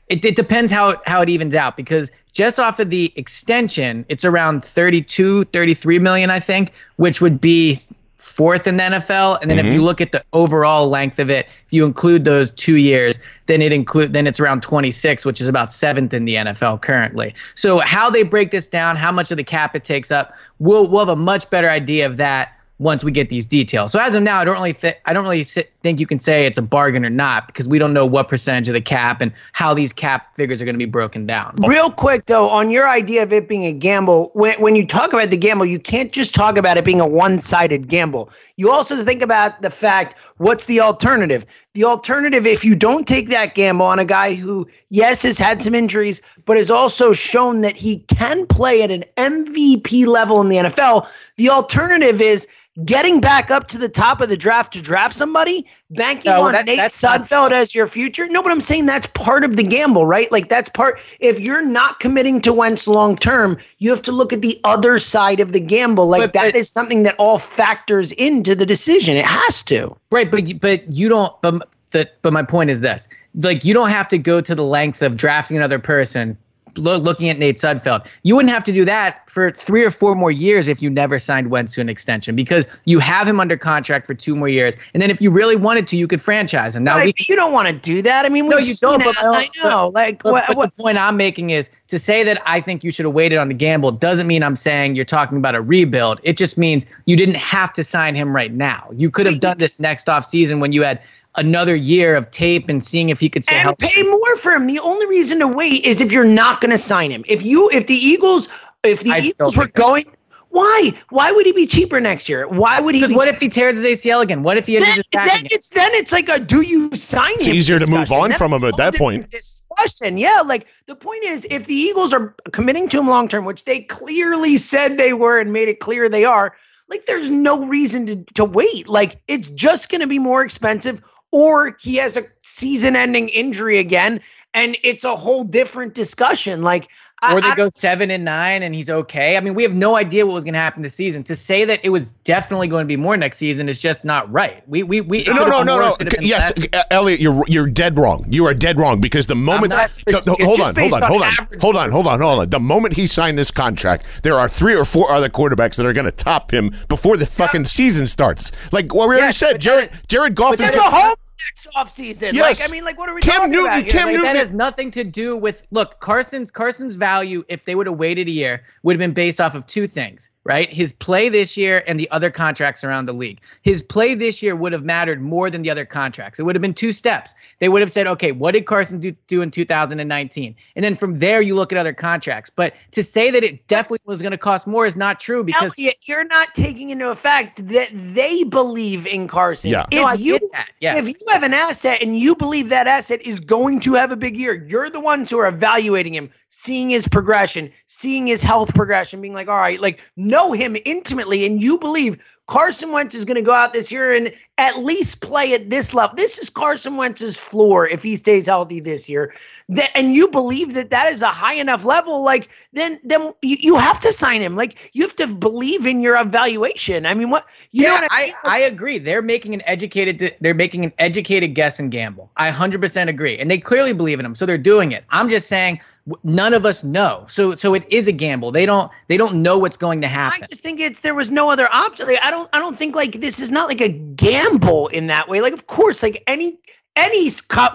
it, 0.09 0.25
it 0.25 0.35
depends 0.35 0.73
how 0.73 0.97
how 1.07 1.23
it 1.23 1.29
evens 1.29 1.55
out 1.55 1.77
because 1.77 2.11
just 2.33 2.59
off 2.59 2.81
of 2.81 2.91
the 2.91 3.13
extension, 3.15 4.05
it's 4.09 4.25
around 4.25 4.65
32, 4.65 5.45
33 5.45 6.01
million, 6.01 6.31
I 6.31 6.41
think, 6.41 6.73
which 6.97 7.21
would 7.21 7.41
be 7.41 7.77
fourth 8.25 8.67
in 8.67 8.77
the 8.79 8.83
NFL. 8.83 9.41
And 9.41 9.51
then 9.51 9.59
if 9.59 9.67
you 9.67 9.75
mm-hmm. 9.75 9.83
look 9.83 10.01
at 10.01 10.13
the 10.13 10.25
overall 10.33 10.89
length 10.89 11.19
of 11.19 11.31
it, 11.31 11.47
if 11.67 11.73
you 11.73 11.85
include 11.85 12.25
those 12.25 12.51
two 12.51 12.77
years, 12.77 13.19
then 13.47 13.61
it 13.61 13.73
include 13.73 14.13
then 14.15 14.27
it's 14.27 14.41
around 14.41 14.63
26, 14.63 15.25
which 15.25 15.41
is 15.41 15.49
about 15.49 15.71
seventh 15.71 16.15
in 16.15 16.25
the 16.25 16.37
NFL 16.37 16.81
currently. 16.81 17.35
So 17.55 17.81
how 17.81 18.09
they 18.09 18.23
break 18.23 18.51
this 18.51 18.67
down, 18.67 18.97
how 18.97 19.13
much 19.13 19.31
of 19.31 19.37
the 19.37 19.45
cap 19.45 19.77
it 19.77 19.85
takes 19.85 20.11
up, 20.11 20.35
we'll 20.59 20.89
we'll 20.91 21.07
have 21.07 21.17
a 21.17 21.21
much 21.21 21.49
better 21.51 21.69
idea 21.69 22.07
of 22.07 22.17
that 22.17 22.59
once 22.79 23.05
we 23.05 23.13
get 23.13 23.29
these 23.29 23.47
details. 23.47 23.93
So 23.93 24.01
as 24.01 24.15
of 24.15 24.23
now, 24.23 24.39
I 24.39 24.45
don't 24.45 24.55
really 24.55 24.73
th- 24.73 24.97
I 25.05 25.13
don't 25.13 25.25
really 25.25 25.43
sit, 25.43 25.71
think 25.85 26.01
you 26.01 26.07
can 26.07 26.19
say 26.19 26.47
it's 26.47 26.57
a 26.57 26.63
bargain 26.63 27.05
or 27.05 27.11
not 27.11 27.47
because 27.47 27.69
we 27.69 27.79
don't 27.79 27.93
know 27.93 28.07
what 28.07 28.27
percentage 28.27 28.69
of 28.69 28.75
the 28.75 28.81
cap 28.81 29.21
and 29.21 29.31
how 29.53 29.75
these 29.75 29.93
cap 29.93 30.35
figures 30.35 30.63
are 30.63 30.65
going 30.65 30.75
to 30.75 30.79
be 30.79 30.87
broken 30.87 31.27
down. 31.27 31.55
Real 31.59 31.91
quick 31.91 32.25
though, 32.25 32.49
on 32.49 32.71
your 32.71 32.89
idea 32.89 33.23
of 33.23 33.35
it 33.35 33.47
being 33.47 33.67
a 33.67 33.73
gamble, 33.73 34.31
when, 34.33 34.59
when 34.63 34.75
you 34.75 34.87
talk 34.87 35.13
about 35.13 35.29
the 35.29 35.37
gamble, 35.37 35.67
you 35.67 35.79
can't 35.79 36.11
just 36.11 36.35
talk 36.35 36.57
about 36.57 36.79
it 36.79 36.87
being 36.87 37.01
a 37.01 37.07
one-sided 37.07 37.87
gamble. 37.87 38.31
You 38.57 38.71
also 38.71 38.97
think 38.97 39.21
about 39.21 39.61
the 39.61 39.69
fact, 39.69 40.19
what's 40.39 40.65
the 40.65 40.81
alternative? 40.81 41.45
The 41.75 41.85
alternative, 41.85 42.47
if 42.47 42.65
you 42.65 42.75
don't 42.75 43.07
take 43.07 43.29
that 43.29 43.55
gamble 43.55 43.85
on 43.85 43.99
a 43.99 44.07
guy 44.07 44.33
who, 44.35 44.67
yes, 44.89 45.23
has 45.25 45.39
had 45.39 45.63
some 45.63 45.75
injuries, 45.75 46.23
but 46.47 46.57
has 46.57 46.71
also 46.71 47.13
shown 47.13 47.61
that 47.61 47.77
he 47.77 47.99
can 47.99 48.47
play 48.47 48.83
at 48.83 48.91
an 48.91 49.05
MVP 49.19 50.07
level 50.07 50.41
in 50.41 50.49
the 50.49 50.57
NFL, 50.57 51.07
the 51.37 51.51
alternative 51.51 52.23
is 52.23 52.49
getting 52.85 53.21
back 53.21 53.51
up 53.51 53.69
to 53.69 53.79
the 53.79 53.89
top 53.89 54.21
of 54.21 54.29
the 54.29 54.37
draft 54.37 54.73
to 54.73 54.83
draft 54.83 55.15
somebody, 55.15 55.67
banking 55.91 56.33
No, 56.33 56.43
on 56.43 56.53
that- 56.53 56.67
Nate 56.67 56.79
Sudfeld 56.91 57.51
as 57.53 57.75
your 57.75 57.87
future. 57.87 58.27
No, 58.29 58.43
but 58.43 58.51
I'm 58.53 58.61
saying 58.61 58.87
that's 58.87 59.07
part 59.09 59.45
of 59.45 59.57
the 59.57 59.63
gamble, 59.63 60.07
right? 60.07 60.31
Like 60.33 60.49
that's 60.49 60.69
part. 60.69 60.99
If 61.21 61.41
you're 61.41 61.65
not 61.65 62.01
committing 62.01 62.41
to 62.43 62.53
Wentz 62.53 62.87
long 62.89 63.17
term, 63.17 63.57
you 63.79 63.91
have 63.91 64.03
to 64.03 64.13
look 64.13 64.33
at 64.33 64.43
the 64.43 64.59
other 64.65 64.99
side 64.99 65.41
of 65.41 65.53
the 65.53 65.61
gamble. 65.61 66.07
Like 66.07 66.21
But- 66.23 66.33
that 66.35 66.53
but- 66.53 66.57
is 66.57 66.71
something 66.71 67.03
that 67.05 67.15
all 67.19 67.39
factors 67.39 68.13
into 68.13 68.55
the 68.55 68.67
decision. 68.67 69.17
It 69.17 69.25
has 69.25 69.63
to. 69.65 69.97
Right, 70.11 70.31
but 70.31 70.61
but 70.61 70.83
you 70.93 71.09
don't. 71.09 71.33
But 71.43 71.69
the, 71.91 72.09
but 72.23 72.33
my 72.33 72.43
point 72.43 72.71
is 72.71 72.81
this: 72.81 73.09
like 73.41 73.65
you 73.65 73.73
don't 73.75 73.91
have 73.91 74.09
to 74.09 74.19
go 74.19 74.41
to 74.41 74.55
the 74.55 74.63
length 74.65 75.03
of 75.03 75.17
drafting 75.17 75.57
another 75.57 75.79
person. 75.79 76.37
Lo- 76.77 76.99
looking 76.99 77.29
at 77.29 77.39
Nate 77.39 77.57
Sudfeld, 77.57 78.07
you 78.23 78.37
wouldn't 78.37 78.53
have 78.53 78.63
to 78.65 78.73
do 78.73 78.85
that 78.85 79.29
for 79.31 79.51
three 79.51 79.85
or 79.85 79.91
four 79.91 80.15
more 80.15 80.31
years 80.31 80.69
if 80.69 80.81
you 80.83 80.91
never 80.91 81.19
signed 81.19 81.51
Wentz 81.51 81.75
to 81.75 81.81
an 81.81 81.89
extension 81.89 82.37
because 82.37 82.67
you 82.85 82.99
have 82.99 83.29
him 83.29 83.41
under 83.41 83.57
contract 83.57 84.07
for 84.07 84.15
two 84.15 84.35
more 84.37 84.49
years, 84.49 84.77
and 84.93 85.03
then 85.03 85.11
if 85.11 85.21
you 85.21 85.31
really 85.31 85.57
wanted 85.57 85.87
to, 85.89 85.97
you 85.97 86.07
could 86.07 86.21
franchise 86.21 86.75
him. 86.77 86.85
Now 86.85 87.03
we 87.03 87.13
you 87.29 87.37
don't 87.37 87.53
want 87.53 87.69
to 87.69 87.75
do 87.75 88.03
that. 88.03 88.25
I 88.27 88.29
mean, 88.29 88.49
No, 88.49 88.59
you 88.59 88.75
don't, 88.81 89.03
but. 89.03 89.15
I 89.19 89.49
know. 89.63 89.89
like 89.95 90.23
But, 90.23 90.33
what? 90.33 90.45
but 90.49 90.57
what 90.57 90.77
the 90.77 90.83
point 90.83 90.99
I'm 90.99 91.17
making 91.17 91.51
is 91.51 91.71
to 91.89 91.99
say 91.99 92.23
that 92.25 92.41
I 92.47 92.61
think 92.61 92.85
you 92.85 92.91
should 92.91 93.05
have 93.05 93.15
waited 93.15 93.39
on 93.39 93.49
the 93.49 93.55
gamble 93.55 93.91
doesn't 93.93 94.27
mean 94.27 94.43
I'm 94.43 94.57
saying 94.57 94.97
you're 94.97 95.05
talking 95.05 95.39
about 95.39 95.55
a 95.55 95.61
rebuild. 95.63 96.21
It 96.23 96.37
just 96.37 96.59
means 96.59 96.85
you 97.07 97.17
didn't 97.17 97.37
have 97.37 97.73
to 97.75 97.85
sign 97.85 98.15
him 98.15 98.35
right 98.35 98.53
now. 98.53 98.89
You 98.97 99.11
could 99.11 99.27
have 99.27 99.41
done 99.41 99.59
this 99.59 99.79
next 99.79 100.09
off 100.09 100.25
season 100.25 100.61
when 100.61 100.73
you 100.73 100.83
had 100.83 101.01
another 101.37 101.75
year 101.75 102.17
of 102.17 102.31
tape 102.31 102.69
and 102.69 102.83
seeing 102.83 103.09
if 103.09 103.21
he 103.21 103.29
could 103.29 103.45
stay 103.45 103.57
and 103.57 103.63
healthy. 103.63 103.87
pay 103.89 104.03
more 104.03 104.37
for 104.37 104.53
him. 104.53 104.67
The 104.67 104.79
only 104.81 105.07
reason 105.07 105.39
to 105.41 105.49
wait 105.49 105.85
is 105.85 106.01
if 106.01 106.13
you're 106.13 106.25
not 106.25 106.61
going 106.61 106.71
to 106.71 106.79
sign 106.79 107.11
him. 107.11 107.25
If 107.27 107.43
you, 107.43 107.71
if 107.71 107.87
the 107.87 107.95
Eagles, 107.95 108.49
if 108.83 109.01
the 109.01 109.13
I 109.13 109.19
Eagles 109.19 109.57
were 109.57 109.65
think 109.65 109.75
that's 109.75 109.87
going, 109.87 110.17
why? 110.55 110.93
Why 111.11 111.33
would 111.33 111.47
he 111.47 111.53
be 111.53 111.67
cheaper 111.67 112.01
next 112.01 112.29
year? 112.29 112.47
Why 112.47 112.79
would 112.79 112.95
he? 112.95 113.01
Because 113.01 113.11
be 113.11 113.17
what 113.17 113.27
if 113.27 113.41
he 113.41 113.49
tears 113.49 113.83
his 113.83 114.05
ACL 114.05 114.23
again? 114.23 114.45
What 114.45 114.57
if 114.57 114.67
he 114.67 114.79
then, 114.79 114.85
his 114.85 115.05
then 115.13 115.41
it's 115.47 115.71
then 115.71 115.91
it's 115.95 116.13
like 116.13 116.29
a 116.29 116.39
do 116.39 116.61
you 116.61 116.95
sign 116.95 117.33
It's 117.35 117.47
him 117.47 117.55
easier 117.55 117.79
to 117.81 117.91
move 117.91 118.13
on 118.13 118.29
That's 118.29 118.39
from 118.39 118.53
him 118.53 118.63
at 118.63 118.77
that 118.77 118.95
point. 118.95 119.29
Discussion, 119.31 120.17
yeah. 120.17 120.43
Like 120.47 120.69
the 120.87 120.95
point 120.95 121.25
is, 121.25 121.45
if 121.51 121.67
the 121.67 121.75
Eagles 121.75 122.13
are 122.13 122.37
committing 122.53 122.89
to 122.91 123.01
him 123.01 123.09
long 123.09 123.27
term, 123.27 123.45
which 123.45 123.65
they 123.65 123.81
clearly 123.81 124.57
said 124.57 124.97
they 124.97 125.13
were 125.13 125.41
and 125.41 125.53
made 125.53 125.69
it 125.69 125.81
clear 125.81 126.09
they 126.09 126.25
are, 126.25 126.55
like 126.89 127.07
there's 127.07 127.31
no 127.31 127.67
reason 127.67 128.07
to 128.07 128.25
to 128.35 128.45
wait. 128.45 128.87
Like 128.87 129.21
it's 129.27 129.51
just 129.51 129.91
going 129.91 130.03
to 130.03 130.07
be 130.07 130.21
more 130.21 130.45
expensive, 130.45 131.03
or 131.35 131.77
he 131.81 131.97
has 131.97 132.17
a 132.17 132.23
season-ending 132.43 133.29
injury 133.29 133.79
again, 133.79 134.21
and 134.55 134.77
it's 134.83 135.05
a 135.05 135.17
whole 135.17 135.45
different 135.45 135.95
discussion. 135.95 136.63
Like. 136.63 136.91
I- 137.29 137.35
or 137.35 137.41
they 137.41 137.49
I- 137.51 137.55
go 137.55 137.71
seven 137.73 138.11
and 138.11 138.25
nine 138.25 138.63
and 138.63 138.75
he's 138.75 138.91
okay. 138.91 139.37
I 139.37 139.41
mean, 139.41 139.55
we 139.55 139.63
have 139.63 139.75
no 139.75 139.97
idea 139.97 140.27
what 140.27 140.35
was 140.35 140.45
going 140.45 140.55
to 140.55 140.61
happen 140.61 140.83
this 140.83 140.95
season. 140.95 141.23
To 141.25 141.35
say 141.37 141.65
that 141.65 141.81
it 141.85 141.91
was 141.91 142.13
definitely 142.25 142.69
going 142.69 142.85
to 142.85 142.89
be 142.89 142.97
more 142.97 143.17
next 143.17 143.39
season 143.39 143.69
is 143.69 143.79
just 143.79 144.05
not 144.05 144.31
right. 144.33 144.63
We 144.69 144.83
we 144.83 145.01
we 145.01 145.25
No, 145.25 145.47
no, 145.47 145.63
no, 145.63 145.79
no. 145.79 145.89
it 145.95 145.99
could've 145.99 146.21
been 146.21 146.29
Yes, 146.29 146.57
less. 146.59 146.69
uh, 146.75 146.83
Elliot, 146.91 147.21
you're 147.21 147.43
you're 147.49 147.67
dead 147.67 147.99
wrong. 147.99 148.25
You 148.29 148.45
are 148.47 148.55
dead 148.55 148.79
wrong 148.79 149.01
because 149.01 149.27
the 149.27 149.35
moment 149.35 149.71
not. 149.71 149.91
the- 150.07 150.13
the- 150.25 150.45
hold 150.45 150.61
on, 150.61 150.65
hold 150.67 150.75
based 150.75 150.95
on, 150.97 151.03
on 151.03 151.09
hold 151.11 151.23
on, 151.23 151.33
hold 151.61 151.77
on, 151.77 151.91
hold 151.91 152.07
on, 152.07 152.21
hold 152.21 152.41
on. 152.41 152.51
The 152.51 152.61
moment 152.61 152.95
he 152.95 153.07
signed 153.07 153.39
this 153.39 153.51
contract, 153.51 154.23
there 154.23 154.39
are 154.39 154.49
three 154.49 154.75
or 154.77 154.85
four 154.85 155.11
other 155.11 155.29
quarterbacks 155.29 155.77
that 155.77 155.87
are 155.87 155.93
going 155.93 156.05
to 156.07 156.13
top 156.13 156.53
him 156.53 156.71
before 156.89 157.17
the 157.17 157.27
fucking 157.27 157.65
season 157.65 158.07
starts. 158.07 158.53
Like 158.73 158.95
what 158.95 159.09
we 159.09 159.15
already 159.15 159.23
Yes, 159.27 159.37
said, 159.39 159.61
Jared 159.61 159.91
then- 159.91 160.01
Jared 160.09 160.35
Goff 160.35 160.55
is 160.55 160.59
Then 160.59 160.71
then- 160.71 160.79
gonna, 160.79 160.97
Mahomes 160.97 161.35
next 161.47 161.69
offseason. 161.77 162.33
Yes. 162.33 162.61
Like 162.61 162.69
I 162.69 162.73
mean, 162.73 162.85
like 162.85 162.99
what 162.99 163.09
are 163.09 163.15
we 163.15 163.21
Cam 163.21 163.35
talking 163.35 163.51
Newton- 163.53 163.67
about 163.67 163.83
here? 163.83 163.91
Cam 163.93 164.07
Like, 164.07 164.15
Newton- 164.17 164.33
that 164.35 164.37
has 164.39 164.53
nothing 164.53 164.91
to 164.93 165.05
do 165.05 165.37
with 165.37 165.63
look 165.71 166.01
carson's 166.01 166.51
carson's 166.51 166.97
value 166.97 167.14
if 167.23 167.65
they 167.65 167.75
would 167.75 167.87
have 167.87 167.99
waited 167.99 168.29
a 168.29 168.31
year 168.31 168.65
would 168.83 168.95
have 168.95 169.01
been 169.01 169.15
based 169.15 169.41
off 169.41 169.55
of 169.55 169.67
two 169.67 169.87
things 169.87 170.31
right? 170.45 170.73
His 170.73 170.93
play 170.93 171.29
this 171.29 171.57
year 171.57 171.83
and 171.87 171.99
the 171.99 172.11
other 172.11 172.31
contracts 172.31 172.85
around 172.85 173.07
the 173.07 173.13
league. 173.13 173.41
His 173.63 173.83
play 173.83 174.15
this 174.15 174.43
year 174.43 174.55
would 174.55 174.73
have 174.73 174.85
mattered 174.85 175.23
more 175.23 175.51
than 175.51 175.63
the 175.63 175.71
other 175.71 175.85
contracts. 175.85 176.39
It 176.39 176.45
would 176.45 176.55
have 176.55 176.63
been 176.63 176.75
two 176.75 176.93
steps. 176.93 177.35
They 177.59 177.69
would 177.69 177.81
have 177.81 177.91
said 177.91 178.07
okay 178.07 178.33
what 178.33 178.55
did 178.55 178.67
carson 178.67 179.01
do, 179.01 179.13
do 179.27 179.43
in 179.43 179.51
2019 179.51 180.55
and 180.77 180.85
then 180.85 180.95
from 180.95 181.19
there 181.19 181.41
you 181.41 181.55
look 181.55 181.73
at 181.73 181.79
other 181.79 181.93
contracts. 181.93 182.51
But 182.51 182.75
to 182.93 183.03
say 183.03 183.31
that 183.31 183.43
it 183.43 183.67
definitely 183.69 184.01
was 184.05 184.21
going 184.21 184.33
to 184.33 184.39
cost 184.39 184.67
more 184.67 184.87
is 184.87 184.97
not 184.97 185.21
true 185.21 185.45
because 185.45 185.75
Elliot, 185.79 185.97
you're 186.03 186.25
not 186.25 186.55
taking 186.55 186.91
into 186.91 187.11
effect 187.11 187.67
that 187.69 187.91
they 187.93 188.45
believe 188.45 189.07
in 189.07 189.29
Carson. 189.29 189.71
Yeah. 189.71 189.85
If 189.91 190.01
No, 190.01 190.05
I 190.05 190.15
you 190.15 190.39
get 190.39 190.43
that, 190.53 190.71
yes. 190.81 190.99
if 190.99 191.09
you 191.09 191.15
have 191.33 191.43
an 191.43 191.55
asset 191.55 192.03
and 192.03 192.19
you 192.19 192.37
believe 192.37 192.69
that 192.69 192.87
asset 192.87 193.23
is 193.23 193.41
going 193.41 193.81
to 193.81 193.95
have 193.95 194.13
a 194.13 194.17
big 194.17 194.37
year, 194.37 194.67
you're 194.69 194.91
the 194.91 195.01
ones 195.01 195.31
who 195.31 195.39
are 195.39 195.49
evaluating 195.49 196.15
him, 196.15 196.31
seeing 196.49 196.91
his 196.91 197.09
progression, 197.09 197.71
seeing 197.87 198.27
his 198.27 198.43
health 198.43 198.75
progression, 198.75 199.21
being 199.21 199.35
like, 199.35 199.49
all 199.49 199.57
right, 199.57 199.81
like 199.81 200.01
know 200.35 200.53
him 200.53 200.77
intimately, 200.85 201.47
and 201.47 201.63
you 201.63 201.79
believe 201.79 202.19
Carson 202.47 202.93
Wentz 202.93 203.15
is 203.15 203.25
going 203.25 203.37
to 203.37 203.43
go 203.43 203.55
out 203.55 203.73
this 203.73 203.91
year 203.91 204.13
and 204.13 204.33
at 204.59 204.79
least 204.79 205.23
play 205.23 205.55
at 205.55 205.71
this 205.71 205.95
level. 205.95 206.15
This 206.15 206.39
is 206.39 206.51
Carson 206.51 206.97
Wentz's 206.97 207.37
floor 207.37 207.89
if 207.89 208.03
he 208.03 208.17
stays 208.17 208.47
healthy 208.47 208.81
this 208.81 209.09
year. 209.09 209.33
That 209.69 209.91
and 209.95 210.15
you 210.15 210.29
believe 210.29 210.75
that 210.75 210.91
that 210.91 211.11
is 211.11 211.23
a 211.23 211.29
high 211.29 211.55
enough 211.55 211.85
level, 211.85 212.23
like 212.23 212.51
then 212.73 213.01
then 213.05 213.33
you, 213.41 213.57
you 213.61 213.77
have 213.77 214.01
to 214.01 214.13
sign 214.13 214.43
him. 214.43 214.57
Like 214.57 214.91
you 214.93 215.03
have 215.05 215.17
to 215.17 215.27
believe 215.27 215.87
in 215.87 216.01
your 216.01 216.21
evaluation. 216.21 217.07
I 217.07 217.15
mean, 217.15 217.31
what 217.31 217.47
you 217.71 217.85
know 217.85 217.95
yeah, 217.95 218.01
what 218.03 218.13
I 218.13 218.17
I, 218.17 218.25
mean? 218.27 218.35
I 218.45 218.59
agree. 218.61 218.99
They're 218.99 219.23
making 219.23 219.55
an 219.55 219.63
educated 219.65 220.37
they're 220.41 220.55
making 220.55 220.85
an 220.85 220.93
educated 220.99 221.55
guess 221.55 221.79
and 221.79 221.91
gamble. 221.91 222.31
I 222.37 222.51
100% 222.51 223.09
agree. 223.09 223.39
And 223.39 223.51
they 223.51 223.59
clearly 223.59 223.95
believe 223.95 224.21
in 224.21 224.27
him, 224.27 224.35
so 224.35 224.45
they're 224.45 224.59
doing 224.59 224.93
it. 224.93 225.05
I'm 225.11 225.31
just 225.31 225.49
saying 225.49 225.81
none 226.23 226.53
of 226.53 226.67
us 226.67 226.85
know. 226.85 227.25
So 227.29 227.55
so 227.55 227.75
it 227.75 227.91
is 227.91 228.09
a 228.09 228.13
gamble. 228.13 228.51
They 228.51 228.67
don't 228.67 228.91
they 229.09 229.17
don't 229.17 229.43
know 229.43 229.59
what's 229.59 229.77
going 229.77 230.01
to 230.03 230.09
happen. 230.09 230.43
I 230.43 230.47
just 230.47 230.63
think 230.63 230.81
it's 230.81 231.01
there 231.01 231.15
was 231.15 231.31
no 231.31 231.51
other 231.51 231.69
option. 231.73 232.07
Like, 232.07 232.19
I 232.23 232.31
don't 232.31 232.49
I 232.53 232.59
don't 232.59 232.77
think 232.77 232.95
like 232.95 233.21
this 233.21 233.41
is 233.41 233.51
not 233.51 233.69
like 233.69 233.81
a 233.81 233.89
gamble 233.89 234.89
in 234.89 235.07
that 235.07 235.29
way. 235.29 235.41
Like 235.41 235.53
of 235.53 235.67
course 235.67 236.03
like 236.03 236.23
any 236.27 236.59
any 236.97 237.29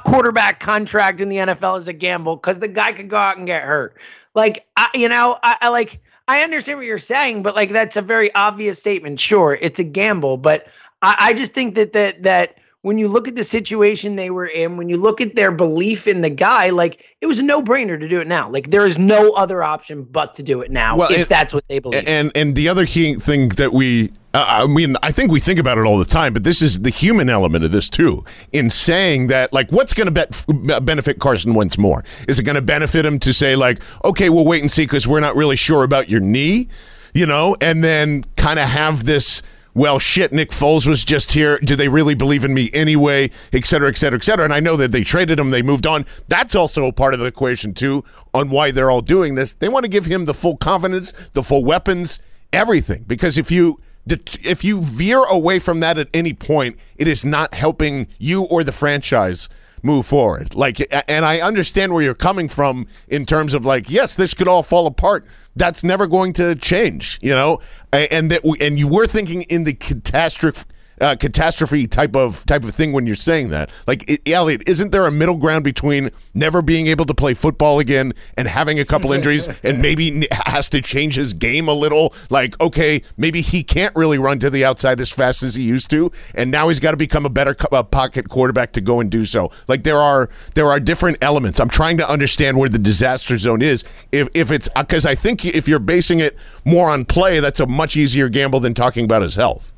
quarterback 0.05 0.59
contract 0.59 1.21
in 1.21 1.29
the 1.29 1.37
NFL 1.37 1.77
is 1.77 1.87
a 1.87 1.93
gamble 1.93 2.35
because 2.35 2.59
the 2.59 2.67
guy 2.67 2.93
could 2.93 3.09
go 3.09 3.17
out 3.17 3.37
and 3.37 3.47
get 3.47 3.63
hurt. 3.63 3.99
Like 4.35 4.67
I 4.77 4.89
you 4.93 5.09
know 5.09 5.37
I, 5.41 5.57
I 5.61 5.69
like 5.69 5.99
I 6.27 6.43
understand 6.43 6.77
what 6.77 6.85
you're 6.85 6.99
saying, 6.99 7.41
but 7.41 7.55
like 7.55 7.71
that's 7.71 7.97
a 7.97 8.01
very 8.01 8.33
obvious 8.35 8.79
statement. 8.79 9.19
Sure, 9.19 9.57
it's 9.59 9.79
a 9.79 9.83
gamble, 9.83 10.37
but 10.37 10.67
I, 11.01 11.15
I 11.19 11.33
just 11.33 11.53
think 11.53 11.75
that 11.75 11.93
that 11.93 12.23
that 12.23 12.57
when 12.81 12.97
you 12.97 13.09
look 13.09 13.27
at 13.27 13.35
the 13.35 13.43
situation 13.43 14.15
they 14.15 14.29
were 14.29 14.45
in, 14.47 14.77
when 14.77 14.87
you 14.87 14.95
look 14.95 15.19
at 15.19 15.35
their 15.35 15.51
belief 15.51 16.07
in 16.07 16.21
the 16.21 16.29
guy, 16.29 16.69
like 16.69 17.17
it 17.19 17.25
was 17.25 17.39
a 17.39 17.43
no 17.43 17.61
brainer 17.61 17.99
to 17.99 18.07
do 18.07 18.21
it 18.21 18.27
now. 18.27 18.49
Like 18.49 18.69
there 18.69 18.85
is 18.85 18.97
no 18.97 19.33
other 19.33 19.61
option 19.63 20.03
but 20.03 20.33
to 20.35 20.43
do 20.43 20.61
it 20.61 20.71
now 20.71 20.95
Well, 20.95 21.11
if 21.11 21.17
and- 21.17 21.27
that's 21.27 21.53
what 21.53 21.67
they 21.67 21.79
believe. 21.79 22.07
And 22.07 22.31
and 22.35 22.55
the 22.55 22.69
other 22.69 22.85
key 22.85 23.15
thing 23.15 23.49
that 23.49 23.73
we, 23.73 24.11
uh, 24.33 24.45
I 24.47 24.67
mean, 24.67 24.95
I 25.03 25.11
think 25.11 25.29
we 25.29 25.41
think 25.41 25.59
about 25.59 25.77
it 25.77 25.81
all 25.81 25.97
the 25.97 26.05
time, 26.05 26.31
but 26.31 26.45
this 26.45 26.61
is 26.61 26.81
the 26.81 26.89
human 26.89 27.29
element 27.29 27.65
of 27.65 27.71
this 27.73 27.89
too. 27.89 28.23
In 28.53 28.69
saying 28.69 29.27
that, 29.27 29.51
like, 29.51 29.69
what's 29.71 29.93
going 29.93 30.07
to 30.07 30.13
bet, 30.13 30.85
benefit 30.85 31.19
Carson 31.19 31.53
Wentz 31.55 31.77
more? 31.77 32.05
Is 32.29 32.39
it 32.39 32.43
going 32.43 32.55
to 32.55 32.61
benefit 32.61 33.05
him 33.05 33.19
to 33.19 33.33
say 33.33 33.57
like, 33.57 33.79
okay, 34.05 34.29
we'll 34.29 34.45
wait 34.45 34.61
and 34.61 34.71
see 34.71 34.83
because 34.83 35.05
we're 35.05 35.19
not 35.19 35.35
really 35.35 35.57
sure 35.57 35.83
about 35.83 36.09
your 36.09 36.21
knee, 36.21 36.69
you 37.13 37.25
know, 37.25 37.57
and 37.59 37.83
then 37.83 38.23
kind 38.37 38.57
of 38.57 38.69
have 38.69 39.05
this. 39.05 39.41
Well, 39.73 39.99
shit, 39.99 40.33
Nick 40.33 40.49
Foles 40.49 40.87
was 40.87 41.03
just 41.03 41.31
here. 41.31 41.59
Do 41.59 41.75
they 41.75 41.87
really 41.87 42.15
believe 42.15 42.43
in 42.43 42.53
me 42.53 42.69
anyway? 42.73 43.29
Et 43.53 43.65
cetera, 43.65 43.87
et 43.87 43.97
cetera, 43.97 44.17
et 44.17 44.23
cetera. 44.23 44.43
And 44.43 44.53
I 44.53 44.59
know 44.59 44.75
that 44.77 44.91
they 44.91 45.03
traded 45.03 45.39
him, 45.39 45.51
they 45.51 45.61
moved 45.61 45.85
on. 45.85 46.05
That's 46.27 46.55
also 46.55 46.85
a 46.85 46.91
part 46.91 47.13
of 47.13 47.19
the 47.19 47.27
equation, 47.27 47.73
too, 47.73 48.03
on 48.33 48.49
why 48.49 48.71
they're 48.71 48.91
all 48.91 49.01
doing 49.01 49.35
this. 49.35 49.53
They 49.53 49.69
want 49.69 49.85
to 49.85 49.89
give 49.89 50.05
him 50.05 50.25
the 50.25 50.33
full 50.33 50.57
confidence, 50.57 51.11
the 51.29 51.43
full 51.43 51.63
weapons, 51.63 52.19
everything. 52.51 53.03
Because 53.07 53.37
if 53.37 53.51
you 53.51 53.77
if 54.07 54.63
you 54.63 54.81
veer 54.81 55.23
away 55.25 55.59
from 55.59 55.81
that 55.81 55.99
at 55.99 56.09
any 56.15 56.33
point, 56.33 56.79
it 56.97 57.07
is 57.07 57.23
not 57.23 57.53
helping 57.53 58.07
you 58.17 58.45
or 58.45 58.63
the 58.63 58.71
franchise 58.71 59.49
move 59.83 60.05
forward. 60.05 60.55
Like, 60.55 60.77
and 61.07 61.25
I 61.25 61.41
understand 61.41 61.93
where 61.93 62.03
you're 62.03 62.13
coming 62.13 62.49
from 62.49 62.87
in 63.07 63.25
terms 63.25 63.53
of 63.53 63.65
like, 63.65 63.89
yes, 63.89 64.15
this 64.15 64.33
could 64.33 64.47
all 64.47 64.63
fall 64.63 64.87
apart. 64.87 65.25
That's 65.55 65.83
never 65.83 66.07
going 66.07 66.33
to 66.33 66.55
change, 66.55 67.19
you 67.21 67.31
know. 67.31 67.59
And 67.91 68.31
that, 68.31 68.43
we, 68.43 68.57
and 68.61 68.77
you 68.77 68.87
were 68.87 69.07
thinking 69.07 69.41
in 69.43 69.63
the 69.63 69.73
catastrophe. 69.73 70.63
Uh, 71.01 71.15
catastrophe 71.15 71.87
type 71.87 72.15
of 72.15 72.45
type 72.45 72.63
of 72.63 72.73
thing 72.73 72.91
when 72.91 73.07
you're 73.07 73.15
saying 73.15 73.49
that. 73.49 73.71
Like 73.87 74.09
it, 74.09 74.21
Elliot, 74.27 74.67
isn't 74.67 74.91
there 74.91 75.05
a 75.05 75.11
middle 75.11 75.37
ground 75.37 75.63
between 75.63 76.09
never 76.33 76.61
being 76.61 76.87
able 76.87 77.05
to 77.05 77.13
play 77.13 77.33
football 77.33 77.79
again 77.79 78.13
and 78.37 78.47
having 78.47 78.79
a 78.79 78.85
couple 78.85 79.13
injuries 79.13 79.47
and 79.63 79.81
maybe 79.81 80.27
has 80.31 80.69
to 80.69 80.81
change 80.81 81.15
his 81.15 81.33
game 81.33 81.67
a 81.67 81.73
little? 81.73 82.13
Like 82.29 82.59
okay, 82.61 83.01
maybe 83.17 83.41
he 83.41 83.63
can't 83.63 83.95
really 83.95 84.17
run 84.17 84.39
to 84.39 84.49
the 84.49 84.65
outside 84.65 84.99
as 84.99 85.09
fast 85.09 85.43
as 85.43 85.55
he 85.55 85.63
used 85.63 85.89
to, 85.91 86.11
and 86.35 86.51
now 86.51 86.67
he's 86.67 86.79
got 86.79 86.91
to 86.91 86.97
become 86.97 87.25
a 87.25 87.29
better 87.29 87.55
uh, 87.71 87.83
pocket 87.83 88.29
quarterback 88.29 88.73
to 88.73 88.81
go 88.81 88.99
and 88.99 89.09
do 89.09 89.25
so. 89.25 89.51
Like 89.67 89.83
there 89.83 89.97
are 89.97 90.29
there 90.55 90.67
are 90.67 90.79
different 90.79 91.17
elements. 91.21 91.59
I'm 91.59 91.69
trying 91.69 91.97
to 91.97 92.09
understand 92.09 92.57
where 92.57 92.69
the 92.69 92.79
disaster 92.79 93.37
zone 93.37 93.61
is. 93.61 93.83
If 94.11 94.29
if 94.35 94.51
it's 94.51 94.69
because 94.75 95.05
I 95.05 95.15
think 95.15 95.45
if 95.45 95.67
you're 95.67 95.79
basing 95.79 96.19
it 96.19 96.37
more 96.65 96.89
on 96.89 97.05
play, 97.05 97.39
that's 97.39 97.59
a 97.59 97.67
much 97.67 97.95
easier 97.95 98.29
gamble 98.29 98.59
than 98.59 98.73
talking 98.73 99.05
about 99.05 99.21
his 99.21 99.35
health. 99.35 99.73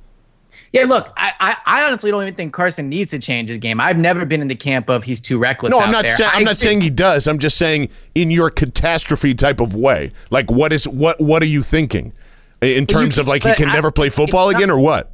Yeah, 0.74 0.86
look, 0.86 1.12
I, 1.18 1.34
I, 1.42 1.56
I 1.66 1.84
honestly 1.86 2.12
don't 2.12 2.22
even 2.22 2.34
think 2.34 2.54
Carson 2.54 2.88
needs 2.88 3.12
to 3.12 3.20
change 3.20 3.50
his 3.50 3.58
game. 3.58 3.82
I've 3.82 3.98
never 3.98 4.26
been 4.26 4.42
in 4.42 4.48
the 4.48 4.56
camp 4.56 4.90
of 4.90 5.04
he's 5.04 5.20
too 5.20 5.38
reckless. 5.38 5.72
No, 5.72 5.80
I'm 5.80 5.92
not 5.92 6.06
saying 6.06 6.30
I'm 6.34 6.44
not 6.46 6.52
think- 6.52 6.60
saying 6.60 6.82
he 6.82 6.90
does. 6.90 7.28
I'm 7.28 7.40
just 7.40 7.58
saying 7.58 7.90
in 8.16 8.32
your 8.32 8.50
catastrophe 8.50 9.34
type 9.34 9.60
of 9.60 9.76
way. 9.76 10.12
Like 10.30 10.50
what 10.50 10.72
is 10.72 10.88
what 10.88 11.20
what 11.20 11.44
are 11.44 11.48
you 11.48 11.62
thinking 11.62 12.14
in 12.62 12.86
terms 12.86 13.18
of 13.18 13.28
like 13.28 13.44
he 13.44 13.54
can 13.56 13.70
I- 13.70 13.74
never 13.74 13.92
play 13.92 14.10
football 14.10 14.50
not- 14.52 14.58
again 14.58 14.72
or 14.72 14.80
what? 14.80 15.12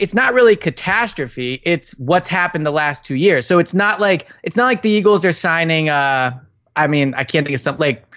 it's 0.00 0.12
not 0.12 0.34
really 0.34 0.56
catastrophe. 0.56 1.62
It's 1.64 1.96
what's 2.00 2.28
happened 2.28 2.66
the 2.66 2.72
last 2.72 3.04
two 3.04 3.14
years. 3.14 3.46
So 3.46 3.60
it's 3.60 3.74
not 3.74 4.00
like 4.00 4.28
it's 4.42 4.56
not 4.56 4.64
like 4.64 4.82
the 4.82 4.90
Eagles 4.90 5.24
are 5.24 5.32
signing. 5.32 5.88
Uh, 5.88 6.32
I 6.76 6.88
mean, 6.88 7.14
I 7.14 7.22
can't 7.22 7.46
think 7.46 7.54
of 7.54 7.60
something 7.60 7.80
like 7.80 8.13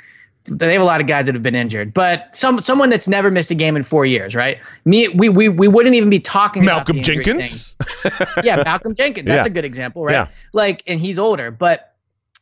they 0.47 0.73
have 0.73 0.81
a 0.81 0.85
lot 0.85 1.01
of 1.01 1.07
guys 1.07 1.25
that 1.27 1.35
have 1.35 1.43
been 1.43 1.55
injured, 1.55 1.93
but 1.93 2.35
some 2.35 2.59
someone 2.59 2.89
that's 2.89 3.07
never 3.07 3.29
missed 3.31 3.51
a 3.51 3.55
game 3.55 3.75
in 3.75 3.83
four 3.83 4.05
years, 4.05 4.35
right? 4.35 4.57
Me, 4.85 5.07
we 5.09 5.29
we, 5.29 5.49
we 5.49 5.67
wouldn't 5.67 5.95
even 5.95 6.09
be 6.09 6.19
talking 6.19 6.65
Malcolm 6.65 7.01
Jenkins. 7.01 7.75
yeah, 8.43 8.57
Malcolm 8.63 8.95
Jenkins. 8.95 9.27
That's 9.27 9.45
Yeah. 9.45 9.51
a 9.51 9.53
good 9.53 9.65
example, 9.65 10.03
right? 10.05 10.13
Yeah. 10.13 10.27
Like, 10.53 10.83
and 10.87 10.99
he's 10.99 11.19
older, 11.19 11.51
but 11.51 11.93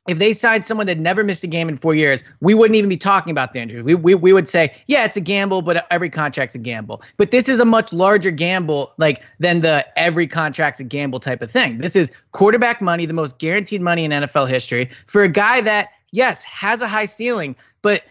if 0.07 0.19
they 0.19 0.33
signed 0.33 0.63
someone 0.63 0.85
that 0.85 0.99
never 0.99 1.23
missed 1.23 1.43
a 1.43 1.47
game 1.47 1.67
in 1.67 1.77
four 1.77 1.95
years, 1.95 2.23
we 2.39 2.53
wouldn't 2.53 2.75
even 2.75 2.87
be 2.89 2.97
talking 2.97 3.31
about 3.31 3.53
the 3.53 3.59
injury. 3.59 3.81
We, 3.81 3.95
we, 3.95 4.13
we 4.13 4.33
would 4.33 4.47
say, 4.47 4.71
yeah, 4.85 5.03
it's 5.03 5.17
a 5.17 5.21
gamble, 5.21 5.63
but 5.63 5.87
every 5.89 6.11
contract's 6.11 6.53
a 6.53 6.59
gamble. 6.59 7.01
But 7.17 7.31
this 7.31 7.49
is 7.49 7.59
a 7.59 7.65
much 7.65 7.91
larger 7.91 8.29
gamble, 8.29 8.93
like 8.99 9.23
than 9.39 9.61
the 9.61 9.83
every 9.97 10.27
contract's 10.27 10.79
a 10.79 10.83
gamble 10.83 11.19
type 11.19 11.41
of 11.41 11.49
thing. 11.49 11.79
This 11.79 11.95
is 11.95 12.11
quarterback 12.33 12.83
money, 12.83 13.07
the 13.07 13.15
most 13.15 13.39
guaranteed 13.39 13.81
money 13.81 14.05
in 14.05 14.11
NFL 14.11 14.47
history 14.47 14.91
for 15.07 15.23
a 15.23 15.27
guy 15.27 15.61
that, 15.61 15.89
yes, 16.11 16.43
has 16.43 16.81
a 16.81 16.87
high 16.87 17.05
ceiling, 17.05 17.55
but 17.81 18.03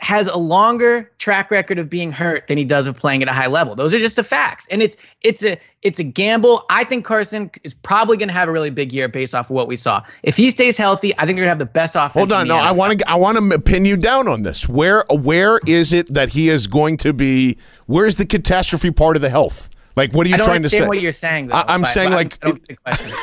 has 0.00 0.28
a 0.28 0.38
longer 0.38 1.10
track 1.18 1.50
record 1.50 1.78
of 1.78 1.90
being 1.90 2.12
hurt 2.12 2.46
than 2.48 2.58
he 2.58 2.64
does 2.64 2.86
of 2.86 2.96
playing 2.96 3.22
at 3.22 3.28
a 3.28 3.32
high 3.32 3.46
level. 3.46 3.74
Those 3.74 3.94
are 3.94 3.98
just 3.98 4.16
the 4.16 4.24
facts. 4.24 4.66
And 4.70 4.82
it's 4.82 4.96
it's 5.22 5.44
a 5.44 5.58
it's 5.82 5.98
a 5.98 6.04
gamble. 6.04 6.64
I 6.70 6.84
think 6.84 7.04
Carson 7.04 7.50
is 7.62 7.74
probably 7.74 8.16
going 8.16 8.28
to 8.28 8.34
have 8.34 8.48
a 8.48 8.52
really 8.52 8.70
big 8.70 8.92
year 8.92 9.08
based 9.08 9.34
off 9.34 9.50
of 9.50 9.56
what 9.56 9.68
we 9.68 9.76
saw. 9.76 10.02
If 10.22 10.36
he 10.36 10.50
stays 10.50 10.76
healthy, 10.76 11.12
I 11.18 11.26
think 11.26 11.36
they're 11.36 11.44
going 11.44 11.46
to 11.46 11.50
have 11.50 11.58
the 11.58 11.66
best 11.66 11.96
offense. 11.96 12.14
Hold 12.14 12.32
on, 12.32 12.48
no, 12.48 12.56
I 12.56 12.72
want 12.72 12.98
to 12.98 13.10
I 13.10 13.16
want 13.16 13.38
to 13.38 13.58
pin 13.58 13.84
you 13.84 13.96
down 13.96 14.28
on 14.28 14.42
this. 14.42 14.68
Where 14.68 15.04
where 15.10 15.60
is 15.66 15.92
it 15.92 16.12
that 16.14 16.30
he 16.30 16.48
is 16.48 16.66
going 16.66 16.96
to 16.98 17.12
be? 17.12 17.58
Where's 17.86 18.14
the 18.14 18.26
catastrophe 18.26 18.90
part 18.90 19.16
of 19.16 19.22
the 19.22 19.30
health? 19.30 19.70
Like 19.96 20.12
what 20.12 20.26
are 20.26 20.30
you 20.30 20.34
I 20.34 20.38
don't 20.38 20.46
trying 20.46 20.54
to 20.54 20.64
understand 20.64 20.84
say? 20.84 20.88
what 20.88 21.00
you're 21.00 21.12
saying. 21.12 21.46
Though, 21.48 21.56
I- 21.56 21.64
I'm 21.68 21.82
but- 21.82 21.86
saying, 21.90 22.10
but 22.10 22.16
like, 22.16 22.40
don't 22.40 22.66
get 22.66 22.68
the 22.68 22.76
question. 22.76 23.16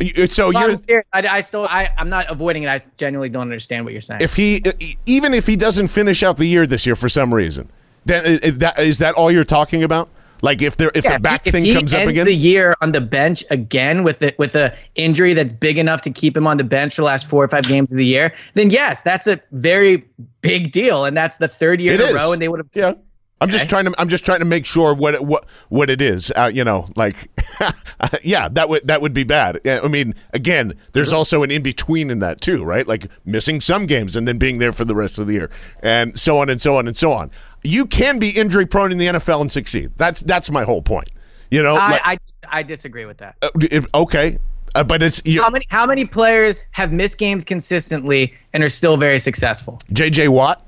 You- 0.00 0.26
so 0.26 0.50
Well, 0.52 0.74
you're. 0.88 1.04
I, 1.12 1.20
I 1.28 1.40
still 1.40 1.66
I 1.70 1.88
I'm 1.96 2.08
not 2.10 2.28
avoiding 2.30 2.64
it. 2.64 2.68
I 2.70 2.80
genuinely 2.96 3.28
don't 3.28 3.42
understand 3.42 3.84
what 3.84 3.92
you're 3.92 4.00
saying. 4.02 4.20
if 4.20 4.34
he 4.34 4.62
even 5.06 5.32
if 5.32 5.46
he 5.46 5.54
doesn't 5.56 5.88
finish 5.88 6.22
out 6.24 6.38
the 6.38 6.46
year 6.46 6.66
this 6.66 6.86
year 6.86 6.96
for 6.96 7.08
some 7.08 7.32
reason, 7.32 7.70
then 8.04 8.24
is 8.42 8.58
that 8.58 8.78
is 8.80 8.98
that 8.98 9.14
all 9.14 9.30
you're 9.30 9.44
talking 9.44 9.84
about? 9.84 10.08
Like 10.42 10.60
if 10.60 10.76
there 10.76 10.90
if 10.94 11.04
Yeah, 11.04 11.14
the 11.14 11.20
back 11.20 11.46
if 11.46 11.52
thing 11.54 11.72
comes 11.72 11.94
up 11.94 12.06
again, 12.08 12.26
the 12.26 12.34
year 12.34 12.74
on 12.82 12.92
the 12.92 13.00
bench 13.00 13.42
again 13.50 14.02
with 14.02 14.22
it 14.22 14.36
with 14.40 14.54
a 14.56 14.74
injury 14.96 15.32
that's 15.34 15.52
big 15.52 15.78
enough 15.78 16.02
to 16.02 16.10
keep 16.10 16.36
him 16.36 16.46
on 16.48 16.56
the 16.56 16.64
bench 16.64 16.96
for 16.96 17.02
the 17.02 17.06
last 17.06 17.26
four 17.28 17.44
or 17.44 17.48
five 17.48 17.62
games 17.64 17.90
of 17.90 17.96
the 17.96 18.04
year, 18.04 18.34
then 18.54 18.68
yes, 18.70 19.02
that's 19.02 19.26
a 19.28 19.40
very 19.52 20.04
big 20.42 20.72
deal, 20.72 21.04
and 21.06 21.16
that's 21.16 21.38
the 21.38 21.48
third 21.48 21.80
year 21.80 21.92
It 21.94 22.00
in 22.00 22.08
is. 22.08 22.12
a 22.12 22.16
row, 22.16 22.32
and 22.32 22.42
they 22.42 22.48
would 22.48 22.58
have. 22.58 22.68
Yeah. 22.74 22.92
I'm 23.40 23.50
just 23.50 23.68
trying 23.68 23.84
to. 23.84 23.94
I'm 23.98 24.08
just 24.08 24.24
trying 24.24 24.38
to 24.40 24.46
make 24.46 24.64
sure 24.64 24.94
what 24.94 25.14
it, 25.14 25.22
what 25.22 25.46
what 25.68 25.90
it 25.90 26.00
is. 26.00 26.32
Uh, 26.34 26.50
you 26.52 26.64
know, 26.64 26.86
like, 26.96 27.28
yeah, 28.22 28.48
that 28.48 28.68
would 28.68 28.86
that 28.86 29.02
would 29.02 29.12
be 29.12 29.24
bad. 29.24 29.60
I 29.68 29.88
mean, 29.88 30.14
again, 30.32 30.72
there's 30.92 31.12
also 31.12 31.42
an 31.42 31.50
in 31.50 31.62
between 31.62 32.08
in 32.10 32.20
that 32.20 32.40
too, 32.40 32.64
right? 32.64 32.86
Like 32.86 33.08
missing 33.26 33.60
some 33.60 33.84
games 33.86 34.16
and 34.16 34.26
then 34.26 34.38
being 34.38 34.56
there 34.58 34.72
for 34.72 34.86
the 34.86 34.94
rest 34.94 35.18
of 35.18 35.26
the 35.26 35.34
year, 35.34 35.50
and 35.82 36.18
so 36.18 36.38
on 36.38 36.48
and 36.48 36.58
so 36.60 36.76
on 36.76 36.86
and 36.86 36.96
so 36.96 37.12
on. 37.12 37.30
You 37.62 37.84
can 37.84 38.18
be 38.18 38.30
injury 38.30 38.64
prone 38.64 38.90
in 38.90 38.96
the 38.98 39.06
NFL 39.06 39.42
and 39.42 39.52
succeed. 39.52 39.92
That's 39.98 40.22
that's 40.22 40.50
my 40.50 40.62
whole 40.64 40.80
point. 40.82 41.10
You 41.50 41.62
know, 41.62 41.76
I, 41.78 41.90
like- 41.90 42.00
I 42.04 42.18
I 42.50 42.62
disagree 42.62 43.04
with 43.04 43.18
that. 43.18 43.36
uh, 43.42 43.50
it- 43.60 43.84
okay, 43.94 44.38
uh, 44.74 44.82
but 44.82 45.02
it's 45.02 45.20
you, 45.26 45.42
How 45.42 45.50
many 45.50 45.66
how 45.68 45.86
many 45.86 46.06
players 46.06 46.64
have 46.70 46.90
missed 46.92 47.18
games 47.18 47.44
consistently 47.44 48.34
and 48.54 48.64
are 48.64 48.68
still 48.70 48.96
very 48.96 49.18
successful? 49.18 49.80
J.J. 49.92 50.28
Watt, 50.28 50.62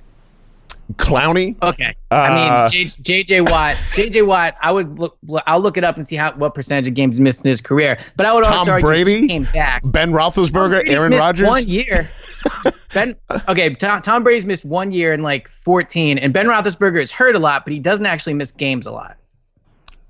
Clowney. 0.94 1.60
Okay. 1.62 1.94
Uh, 2.10 2.14
I 2.14 2.70
mean, 2.70 2.86
J, 2.86 3.24
JJ 3.24 3.50
Watt. 3.50 3.74
JJ 3.94 4.26
Watt. 4.26 4.56
I 4.60 4.72
would 4.72 4.98
look. 4.98 5.18
I'll 5.46 5.60
look 5.60 5.76
it 5.76 5.84
up 5.84 5.96
and 5.96 6.06
see 6.06 6.16
how 6.16 6.32
what 6.32 6.54
percentage 6.54 6.88
of 6.88 6.94
games 6.94 7.20
missed 7.20 7.44
in 7.44 7.48
his 7.48 7.60
career. 7.60 7.98
But 8.16 8.26
I 8.26 8.32
would 8.32 8.44
Tom 8.44 8.58
also 8.58 8.72
argue 8.72 8.86
Brady? 8.86 9.28
came 9.28 9.44
back. 9.52 9.82
Ben 9.84 10.12
Roethlisberger, 10.12 10.88
Aaron 10.90 11.12
Rodgers. 11.12 11.48
One 11.48 11.66
year. 11.66 12.08
Ben. 12.94 13.14
Okay. 13.48 13.74
Tom, 13.74 14.00
Tom 14.00 14.22
Brady's 14.22 14.46
missed 14.46 14.64
one 14.64 14.90
year 14.90 15.12
in 15.12 15.22
like 15.22 15.48
14, 15.48 16.16
and 16.18 16.32
Ben 16.32 16.46
Roethlisberger 16.46 16.96
is 17.02 17.12
hurt 17.12 17.34
a 17.34 17.38
lot, 17.38 17.66
but 17.66 17.72
he 17.74 17.78
doesn't 17.78 18.06
actually 18.06 18.34
miss 18.34 18.50
games 18.50 18.86
a 18.86 18.90
lot. 18.90 19.18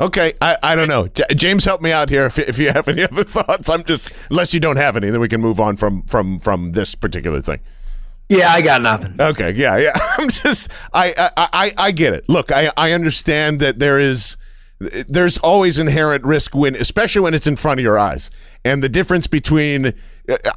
Okay, 0.00 0.32
I, 0.40 0.56
I 0.62 0.76
don't 0.76 0.86
know. 0.86 1.08
J- 1.08 1.24
James, 1.34 1.64
help 1.64 1.82
me 1.82 1.90
out 1.90 2.08
here 2.08 2.26
if, 2.26 2.38
if 2.38 2.56
you 2.56 2.70
have 2.70 2.86
any 2.86 3.02
other 3.10 3.24
thoughts. 3.24 3.68
I'm 3.68 3.82
just 3.82 4.12
unless 4.30 4.54
you 4.54 4.60
don't 4.60 4.76
have 4.76 4.96
any, 4.96 5.10
then 5.10 5.20
we 5.20 5.28
can 5.28 5.40
move 5.40 5.58
on 5.58 5.76
from 5.76 6.02
from 6.02 6.38
from 6.38 6.70
this 6.72 6.94
particular 6.94 7.40
thing. 7.40 7.58
Yeah, 8.28 8.50
I 8.50 8.60
got 8.60 8.82
nothing. 8.82 9.14
Okay, 9.18 9.52
yeah, 9.52 9.76
yeah. 9.76 9.92
I'm 10.18 10.28
just 10.28 10.70
I 10.92 11.14
I 11.36 11.48
I, 11.52 11.72
I 11.78 11.92
get 11.92 12.12
it. 12.12 12.28
Look, 12.28 12.52
I 12.52 12.70
I 12.76 12.92
understand 12.92 13.60
that 13.60 13.78
there 13.78 13.98
is 13.98 14.36
there's 14.80 15.38
always 15.38 15.78
inherent 15.78 16.24
risk 16.24 16.54
when 16.54 16.76
especially 16.76 17.22
when 17.22 17.34
it's 17.34 17.46
in 17.46 17.56
front 17.56 17.80
of 17.80 17.84
your 17.84 17.98
eyes. 17.98 18.30
And 18.64 18.82
the 18.82 18.88
difference 18.88 19.26
between 19.26 19.92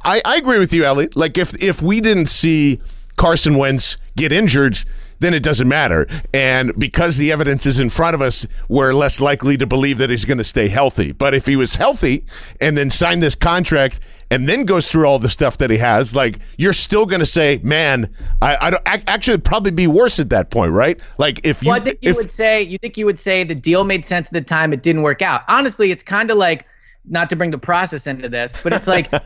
I 0.04 0.20
I 0.24 0.36
agree 0.36 0.58
with 0.58 0.72
you, 0.72 0.84
Ellie. 0.84 1.08
Like 1.14 1.38
if 1.38 1.60
if 1.62 1.82
we 1.82 2.00
didn't 2.00 2.26
see 2.26 2.80
Carson 3.16 3.56
Wentz 3.56 3.96
get 4.16 4.32
injured, 4.32 4.84
then 5.22 5.32
it 5.32 5.42
doesn't 5.42 5.68
matter. 5.68 6.06
And 6.34 6.78
because 6.78 7.16
the 7.16 7.32
evidence 7.32 7.64
is 7.64 7.80
in 7.80 7.88
front 7.88 8.14
of 8.14 8.20
us, 8.20 8.46
we're 8.68 8.92
less 8.92 9.20
likely 9.20 9.56
to 9.56 9.66
believe 9.66 9.98
that 9.98 10.10
he's 10.10 10.24
going 10.24 10.38
to 10.38 10.44
stay 10.44 10.68
healthy. 10.68 11.12
But 11.12 11.34
if 11.34 11.46
he 11.46 11.56
was 11.56 11.76
healthy 11.76 12.24
and 12.60 12.76
then 12.76 12.90
signed 12.90 13.22
this 13.22 13.34
contract 13.34 14.00
and 14.32 14.48
then 14.48 14.64
goes 14.64 14.90
through 14.90 15.04
all 15.04 15.18
the 15.18 15.28
stuff 15.28 15.58
that 15.58 15.70
he 15.70 15.76
has, 15.76 16.16
like 16.16 16.38
you're 16.56 16.72
still 16.72 17.04
going 17.04 17.20
to 17.20 17.26
say, 17.26 17.60
man, 17.62 18.10
I, 18.40 18.56
I 18.60 18.70
don't 18.70 18.88
ac- 18.88 19.04
actually 19.06 19.34
it'd 19.34 19.44
probably 19.44 19.72
be 19.72 19.86
worse 19.86 20.18
at 20.18 20.30
that 20.30 20.50
point, 20.50 20.72
right? 20.72 20.98
Like 21.18 21.46
if 21.46 21.62
you, 21.62 21.68
Well, 21.68 21.80
I 21.80 21.84
think 21.84 21.98
you 22.00 22.10
if, 22.10 22.16
would 22.16 22.30
say 22.30 22.62
you 22.62 22.78
think 22.78 22.96
you 22.96 23.04
would 23.04 23.18
say 23.18 23.44
the 23.44 23.54
deal 23.54 23.84
made 23.84 24.06
sense 24.06 24.28
at 24.28 24.32
the 24.32 24.40
time. 24.40 24.72
It 24.72 24.82
didn't 24.82 25.02
work 25.02 25.20
out. 25.20 25.42
Honestly, 25.48 25.90
it's 25.90 26.02
kind 26.02 26.30
of 26.30 26.38
like 26.38 26.66
not 27.04 27.28
to 27.30 27.36
bring 27.36 27.50
the 27.50 27.58
process 27.58 28.06
into 28.06 28.28
this, 28.28 28.60
but 28.62 28.72
it's 28.72 28.86
like 28.86 29.10
the, 29.10 29.20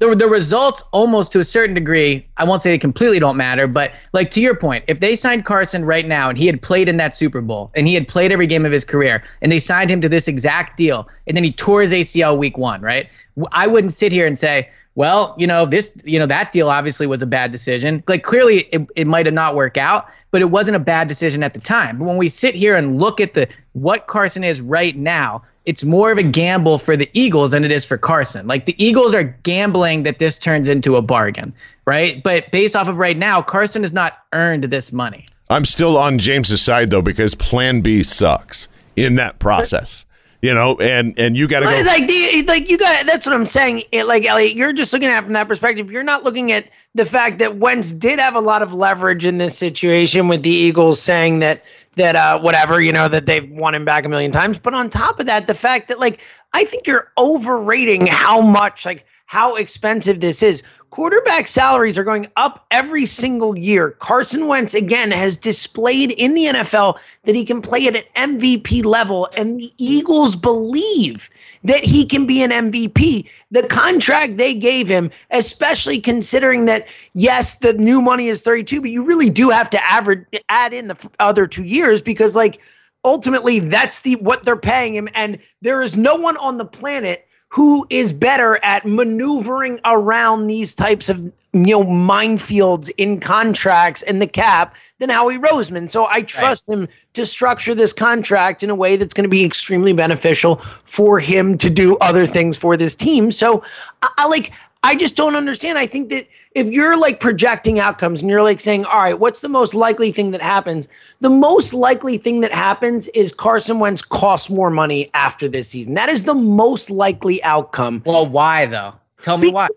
the, 0.00 0.14
the 0.18 0.26
results 0.26 0.82
almost 0.92 1.32
to 1.32 1.40
a 1.40 1.44
certain 1.44 1.74
degree, 1.74 2.26
I 2.38 2.44
won't 2.44 2.62
say 2.62 2.70
they 2.70 2.78
completely 2.78 3.18
don't 3.18 3.36
matter, 3.36 3.66
but 3.66 3.92
like 4.12 4.30
to 4.32 4.40
your 4.40 4.56
point, 4.56 4.84
if 4.88 5.00
they 5.00 5.14
signed 5.14 5.44
Carson 5.44 5.84
right 5.84 6.06
now 6.06 6.30
and 6.30 6.38
he 6.38 6.46
had 6.46 6.62
played 6.62 6.88
in 6.88 6.96
that 6.96 7.14
Super 7.14 7.40
Bowl 7.40 7.70
and 7.74 7.86
he 7.86 7.94
had 7.94 8.08
played 8.08 8.32
every 8.32 8.46
game 8.46 8.64
of 8.64 8.72
his 8.72 8.84
career 8.84 9.22
and 9.42 9.52
they 9.52 9.58
signed 9.58 9.90
him 9.90 10.00
to 10.00 10.08
this 10.08 10.28
exact 10.28 10.76
deal 10.76 11.08
and 11.26 11.36
then 11.36 11.44
he 11.44 11.52
tore 11.52 11.82
his 11.82 11.92
ACL 11.92 12.38
week 12.38 12.56
one, 12.56 12.80
right? 12.80 13.08
I 13.52 13.66
wouldn't 13.66 13.92
sit 13.92 14.12
here 14.12 14.26
and 14.26 14.38
say, 14.38 14.70
well, 14.94 15.34
you 15.38 15.46
know, 15.46 15.66
this, 15.66 15.92
you 16.04 16.18
know, 16.18 16.26
that 16.26 16.52
deal 16.52 16.68
obviously 16.68 17.06
was 17.06 17.22
a 17.22 17.26
bad 17.26 17.52
decision. 17.52 18.02
Like 18.08 18.22
clearly 18.22 18.60
it, 18.72 18.86
it 18.96 19.06
might 19.06 19.26
have 19.26 19.34
not 19.34 19.54
worked 19.54 19.78
out, 19.78 20.08
but 20.30 20.40
it 20.40 20.50
wasn't 20.50 20.76
a 20.76 20.80
bad 20.80 21.06
decision 21.06 21.42
at 21.42 21.54
the 21.54 21.60
time. 21.60 21.98
But 21.98 22.06
when 22.06 22.16
we 22.16 22.28
sit 22.28 22.54
here 22.54 22.76
and 22.76 22.98
look 22.98 23.20
at 23.20 23.34
the 23.34 23.46
what 23.72 24.08
Carson 24.08 24.42
is 24.42 24.60
right 24.60 24.96
now, 24.96 25.42
it's 25.70 25.84
more 25.84 26.10
of 26.10 26.18
a 26.18 26.22
gamble 26.24 26.78
for 26.78 26.96
the 26.96 27.08
Eagles 27.12 27.52
than 27.52 27.62
it 27.64 27.70
is 27.70 27.86
for 27.86 27.96
Carson. 27.96 28.48
Like 28.48 28.66
the 28.66 28.74
Eagles 28.84 29.14
are 29.14 29.22
gambling 29.22 30.02
that 30.02 30.18
this 30.18 30.36
turns 30.36 30.66
into 30.66 30.96
a 30.96 31.02
bargain, 31.02 31.54
right? 31.86 32.20
But 32.24 32.50
based 32.50 32.74
off 32.74 32.88
of 32.88 32.96
right 32.96 33.16
now, 33.16 33.40
Carson 33.40 33.82
has 33.82 33.92
not 33.92 34.18
earned 34.32 34.64
this 34.64 34.92
money. 34.92 35.26
I'm 35.48 35.64
still 35.64 35.96
on 35.96 36.18
James's 36.18 36.60
side 36.60 36.90
though 36.90 37.02
because 37.02 37.36
Plan 37.36 37.82
B 37.82 38.02
sucks 38.02 38.66
in 38.96 39.14
that 39.14 39.38
process. 39.38 40.06
You 40.42 40.54
know, 40.54 40.76
and 40.80 41.16
and 41.18 41.36
you 41.36 41.46
got 41.46 41.60
to 41.60 41.66
go 41.66 41.82
like 41.86 42.08
the, 42.08 42.44
like 42.48 42.70
you 42.70 42.78
got. 42.78 43.04
That's 43.06 43.26
what 43.26 43.34
I'm 43.34 43.44
saying. 43.44 43.82
It, 43.92 44.04
like 44.04 44.24
Elliot, 44.24 44.56
you're 44.56 44.72
just 44.72 44.92
looking 44.92 45.08
at 45.08 45.18
it 45.18 45.24
from 45.24 45.34
that 45.34 45.46
perspective. 45.46 45.92
You're 45.92 46.02
not 46.02 46.24
looking 46.24 46.50
at 46.50 46.70
the 46.94 47.04
fact 47.04 47.38
that 47.40 47.58
Wentz 47.58 47.92
did 47.92 48.18
have 48.18 48.34
a 48.34 48.40
lot 48.40 48.62
of 48.62 48.72
leverage 48.72 49.26
in 49.26 49.36
this 49.36 49.56
situation 49.56 50.28
with 50.28 50.42
the 50.42 50.50
Eagles 50.50 51.00
saying 51.00 51.40
that 51.40 51.62
that 52.00 52.16
uh, 52.16 52.38
whatever 52.40 52.80
you 52.80 52.92
know 52.92 53.08
that 53.08 53.26
they've 53.26 53.48
won 53.50 53.74
him 53.74 53.84
back 53.84 54.06
a 54.06 54.08
million 54.08 54.32
times. 54.32 54.58
But 54.58 54.72
on 54.72 54.88
top 54.88 55.20
of 55.20 55.26
that, 55.26 55.46
the 55.46 55.54
fact 55.54 55.88
that 55.88 56.00
like 56.00 56.22
I 56.54 56.64
think 56.64 56.86
you're 56.86 57.12
overrating 57.18 58.06
how 58.06 58.40
much 58.40 58.86
like 58.86 59.06
how 59.26 59.54
expensive 59.54 60.20
this 60.20 60.42
is. 60.42 60.62
Quarterback 60.88 61.46
salaries 61.46 61.96
are 61.96 62.02
going 62.02 62.26
up 62.36 62.66
every 62.70 63.06
single 63.06 63.56
year. 63.56 63.92
Carson 64.00 64.48
Wentz 64.48 64.74
again 64.74 65.12
has 65.12 65.36
displayed 65.36 66.10
in 66.12 66.34
the 66.34 66.46
NFL 66.46 66.98
that 67.24 67.34
he 67.34 67.44
can 67.44 67.62
play 67.62 67.86
at 67.86 67.96
an 67.96 68.32
MVP 68.32 68.84
level, 68.84 69.28
and 69.36 69.60
the 69.60 69.70
Eagles 69.78 70.34
believe 70.34 71.30
that 71.64 71.84
he 71.84 72.06
can 72.06 72.26
be 72.26 72.42
an 72.42 72.50
MVP. 72.50 73.28
The 73.50 73.66
contract 73.66 74.36
they 74.36 74.54
gave 74.54 74.88
him, 74.88 75.10
especially 75.30 76.00
considering 76.00 76.66
that 76.66 76.86
yes, 77.14 77.56
the 77.56 77.74
new 77.74 78.00
money 78.00 78.28
is 78.28 78.42
32, 78.42 78.80
but 78.80 78.90
you 78.90 79.02
really 79.02 79.30
do 79.30 79.50
have 79.50 79.70
to 79.70 79.84
average 79.84 80.24
add 80.48 80.72
in 80.72 80.88
the 80.88 81.10
other 81.18 81.46
two 81.46 81.64
years 81.64 82.02
because 82.02 82.34
like 82.36 82.60
ultimately 83.04 83.58
that's 83.58 84.00
the 84.00 84.16
what 84.16 84.44
they're 84.44 84.56
paying 84.56 84.94
him 84.94 85.08
and 85.14 85.38
there 85.62 85.82
is 85.82 85.96
no 85.96 86.16
one 86.16 86.36
on 86.36 86.58
the 86.58 86.64
planet 86.64 87.26
who 87.50 87.84
is 87.90 88.12
better 88.12 88.58
at 88.62 88.86
maneuvering 88.86 89.80
around 89.84 90.46
these 90.46 90.74
types 90.74 91.08
of 91.08 91.18
you 91.52 91.72
know 91.72 91.84
minefields 91.84 92.90
in 92.96 93.18
contracts 93.18 94.02
and 94.04 94.22
the 94.22 94.26
cap 94.26 94.76
than 94.98 95.10
Howie 95.10 95.38
Roseman. 95.38 95.88
So 95.88 96.06
I 96.08 96.22
trust 96.22 96.68
right. 96.68 96.78
him 96.78 96.88
to 97.14 97.26
structure 97.26 97.74
this 97.74 97.92
contract 97.92 98.62
in 98.62 98.70
a 98.70 98.74
way 98.74 98.96
that's 98.96 99.14
going 99.14 99.24
to 99.24 99.30
be 99.30 99.44
extremely 99.44 99.92
beneficial 99.92 100.56
for 100.56 101.18
him 101.18 101.58
to 101.58 101.68
do 101.68 101.96
other 101.98 102.24
things 102.24 102.56
for 102.56 102.76
this 102.76 102.94
team. 102.94 103.32
So 103.32 103.64
I, 104.00 104.08
I 104.18 104.26
like 104.28 104.52
I 104.82 104.96
just 104.96 105.14
don't 105.14 105.36
understand. 105.36 105.76
I 105.76 105.86
think 105.86 106.08
that 106.08 106.26
if 106.54 106.70
you're 106.70 106.96
like 106.96 107.20
projecting 107.20 107.78
outcomes 107.78 108.22
and 108.22 108.30
you're 108.30 108.42
like 108.42 108.60
saying, 108.60 108.86
all 108.86 108.98
right, 108.98 109.18
what's 109.18 109.40
the 109.40 109.48
most 109.48 109.74
likely 109.74 110.10
thing 110.10 110.30
that 110.30 110.40
happens? 110.40 110.88
The 111.20 111.30
most 111.30 111.74
likely 111.74 112.16
thing 112.16 112.40
that 112.40 112.52
happens 112.52 113.08
is 113.08 113.32
Carson 113.32 113.78
Wentz 113.78 114.00
costs 114.00 114.48
more 114.48 114.70
money 114.70 115.10
after 115.12 115.48
this 115.48 115.68
season. 115.68 115.94
That 115.94 116.08
is 116.08 116.24
the 116.24 116.34
most 116.34 116.90
likely 116.90 117.42
outcome. 117.42 118.02
Well, 118.06 118.26
why 118.26 118.66
though? 118.66 118.94
Tell 119.20 119.36
me 119.36 119.48
because, 119.48 119.54
why. 119.54 119.68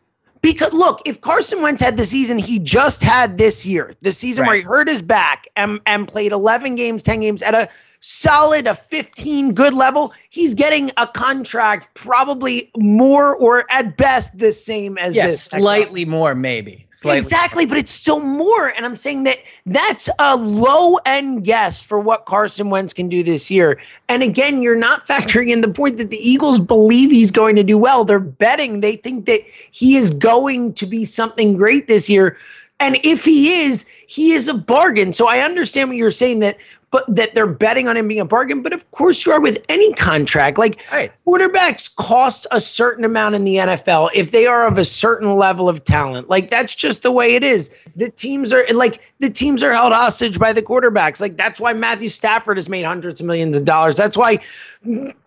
Because 0.41 0.73
look, 0.73 1.01
if 1.05 1.19
Carson 1.19 1.61
Wentz 1.61 1.81
had 1.81 1.97
the 1.97 2.05
season 2.05 2.37
he 2.37 2.59
just 2.59 3.03
had 3.03 3.37
this 3.37 3.65
year, 3.65 3.93
the 3.99 4.11
season 4.11 4.43
right. 4.43 4.49
where 4.49 4.57
he 4.57 4.63
hurt 4.63 4.87
his 4.87 5.01
back 5.01 5.47
and, 5.57 5.81
and 5.85 6.07
played 6.07 6.31
11 6.31 6.75
games, 6.75 7.03
10 7.03 7.19
games 7.19 7.41
at 7.41 7.53
a 7.53 7.69
solid, 8.03 8.67
a 8.67 8.75
15 8.75 9.53
good 9.53 9.73
level, 9.73 10.13
he's 10.29 10.53
getting 10.53 10.91
a 10.97 11.07
contract 11.07 11.87
probably 11.93 12.69
more 12.75 13.33
or 13.33 13.65
at 13.71 13.95
best 13.95 14.37
the 14.37 14.51
same 14.51 14.97
as 14.97 15.15
yes, 15.15 15.27
this. 15.27 15.43
Slightly 15.45 16.03
more, 16.03 16.35
maybe. 16.35 16.85
Slightly. 16.89 17.19
Exactly, 17.19 17.65
but 17.65 17.77
it's 17.77 17.91
still 17.91 18.19
more. 18.19 18.67
And 18.67 18.85
I'm 18.85 18.97
saying 18.97 19.23
that 19.23 19.37
that's 19.65 20.09
a 20.19 20.35
low 20.35 20.97
end 21.05 21.45
guess 21.45 21.81
for 21.81 21.97
what 21.97 22.25
Carson 22.25 22.69
Wentz 22.69 22.93
can 22.93 23.07
do 23.07 23.23
this 23.23 23.49
year. 23.49 23.79
And 24.09 24.21
again, 24.21 24.61
you're 24.61 24.75
not 24.75 25.05
factoring 25.07 25.49
in 25.49 25.61
the 25.61 25.71
point 25.71 25.97
that 25.97 26.09
the 26.09 26.17
Eagles 26.17 26.59
believe 26.59 27.09
he's 27.09 27.31
going 27.31 27.55
to 27.55 27.63
do 27.63 27.77
well. 27.77 28.03
They're 28.03 28.19
betting, 28.19 28.81
they 28.81 28.97
think 28.97 29.27
that 29.27 29.41
he 29.71 29.95
is 29.95 30.11
going 30.11 30.73
to 30.73 30.85
be 30.85 31.05
something 31.05 31.55
great 31.55 31.87
this 31.87 32.09
year. 32.09 32.37
And 32.83 32.97
if 33.03 33.23
he 33.23 33.63
is, 33.63 33.85
he 34.07 34.33
is 34.33 34.49
a 34.49 34.53
bargain. 34.53 35.13
So 35.13 35.29
I 35.29 35.39
understand 35.39 35.89
what 35.89 35.97
you're 35.97 36.11
saying 36.11 36.39
that 36.39 36.57
but 36.93 37.03
that 37.07 37.33
they're 37.33 37.47
betting 37.47 37.87
on 37.87 37.97
him 37.97 38.07
being 38.07 38.19
a 38.19 38.25
bargain. 38.25 38.61
But 38.61 38.71
of 38.71 38.89
course, 38.91 39.25
you 39.25 39.31
are 39.31 39.41
with 39.41 39.57
any 39.67 39.91
contract. 39.93 40.59
Like 40.59 40.85
right. 40.91 41.11
quarterbacks 41.27 41.93
cost 41.95 42.45
a 42.51 42.61
certain 42.61 43.03
amount 43.03 43.33
in 43.33 43.45
the 43.45 43.55
NFL 43.55 44.11
if 44.13 44.29
they 44.29 44.45
are 44.45 44.67
of 44.67 44.77
a 44.77 44.85
certain 44.85 45.33
level 45.35 45.67
of 45.67 45.83
talent. 45.85 46.29
Like 46.29 46.51
that's 46.51 46.75
just 46.75 47.01
the 47.01 47.11
way 47.11 47.33
it 47.33 47.43
is. 47.43 47.69
The 47.95 48.09
teams 48.09 48.53
are 48.53 48.63
like 48.75 49.11
the 49.17 49.31
teams 49.31 49.63
are 49.63 49.71
held 49.71 49.91
hostage 49.91 50.37
by 50.37 50.53
the 50.53 50.61
quarterbacks. 50.61 51.19
Like 51.19 51.35
that's 51.35 51.59
why 51.59 51.73
Matthew 51.73 52.09
Stafford 52.09 52.57
has 52.57 52.69
made 52.69 52.85
hundreds 52.85 53.19
of 53.19 53.25
millions 53.25 53.57
of 53.57 53.65
dollars. 53.65 53.97
That's 53.97 54.15
why 54.15 54.37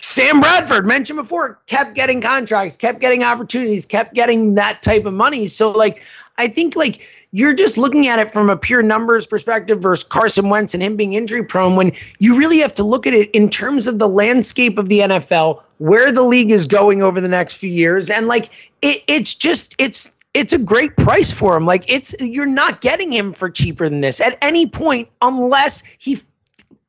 Sam 0.00 0.40
Bradford 0.40 0.86
mentioned 0.86 1.16
before 1.16 1.58
kept 1.66 1.94
getting 1.94 2.20
contracts, 2.20 2.76
kept 2.76 3.00
getting 3.00 3.24
opportunities, 3.24 3.86
kept 3.86 4.14
getting 4.14 4.54
that 4.54 4.82
type 4.82 5.04
of 5.04 5.14
money. 5.14 5.48
So 5.48 5.72
like 5.72 6.04
I 6.38 6.46
think 6.46 6.76
like 6.76 7.15
you're 7.36 7.52
just 7.52 7.76
looking 7.76 8.06
at 8.06 8.18
it 8.18 8.32
from 8.32 8.48
a 8.48 8.56
pure 8.56 8.82
numbers 8.82 9.26
perspective 9.26 9.78
versus 9.82 10.02
Carson 10.02 10.48
Wentz 10.48 10.72
and 10.72 10.82
him 10.82 10.96
being 10.96 11.12
injury 11.12 11.44
prone 11.44 11.76
when 11.76 11.92
you 12.18 12.34
really 12.34 12.60
have 12.60 12.72
to 12.72 12.82
look 12.82 13.06
at 13.06 13.12
it 13.12 13.30
in 13.32 13.50
terms 13.50 13.86
of 13.86 13.98
the 13.98 14.08
landscape 14.08 14.78
of 14.78 14.88
the 14.88 15.00
NFL, 15.00 15.62
where 15.76 16.10
the 16.10 16.22
league 16.22 16.50
is 16.50 16.64
going 16.64 17.02
over 17.02 17.20
the 17.20 17.28
next 17.28 17.58
few 17.58 17.68
years. 17.68 18.08
And 18.08 18.26
like 18.26 18.72
it, 18.80 19.04
it's 19.06 19.34
just 19.34 19.74
it's 19.78 20.10
it's 20.32 20.54
a 20.54 20.58
great 20.58 20.96
price 20.96 21.30
for 21.30 21.54
him. 21.54 21.66
Like 21.66 21.84
it's 21.92 22.14
you're 22.20 22.46
not 22.46 22.80
getting 22.80 23.12
him 23.12 23.34
for 23.34 23.50
cheaper 23.50 23.86
than 23.86 24.00
this 24.00 24.18
at 24.22 24.38
any 24.40 24.66
point 24.66 25.06
unless 25.20 25.82
he 25.98 26.16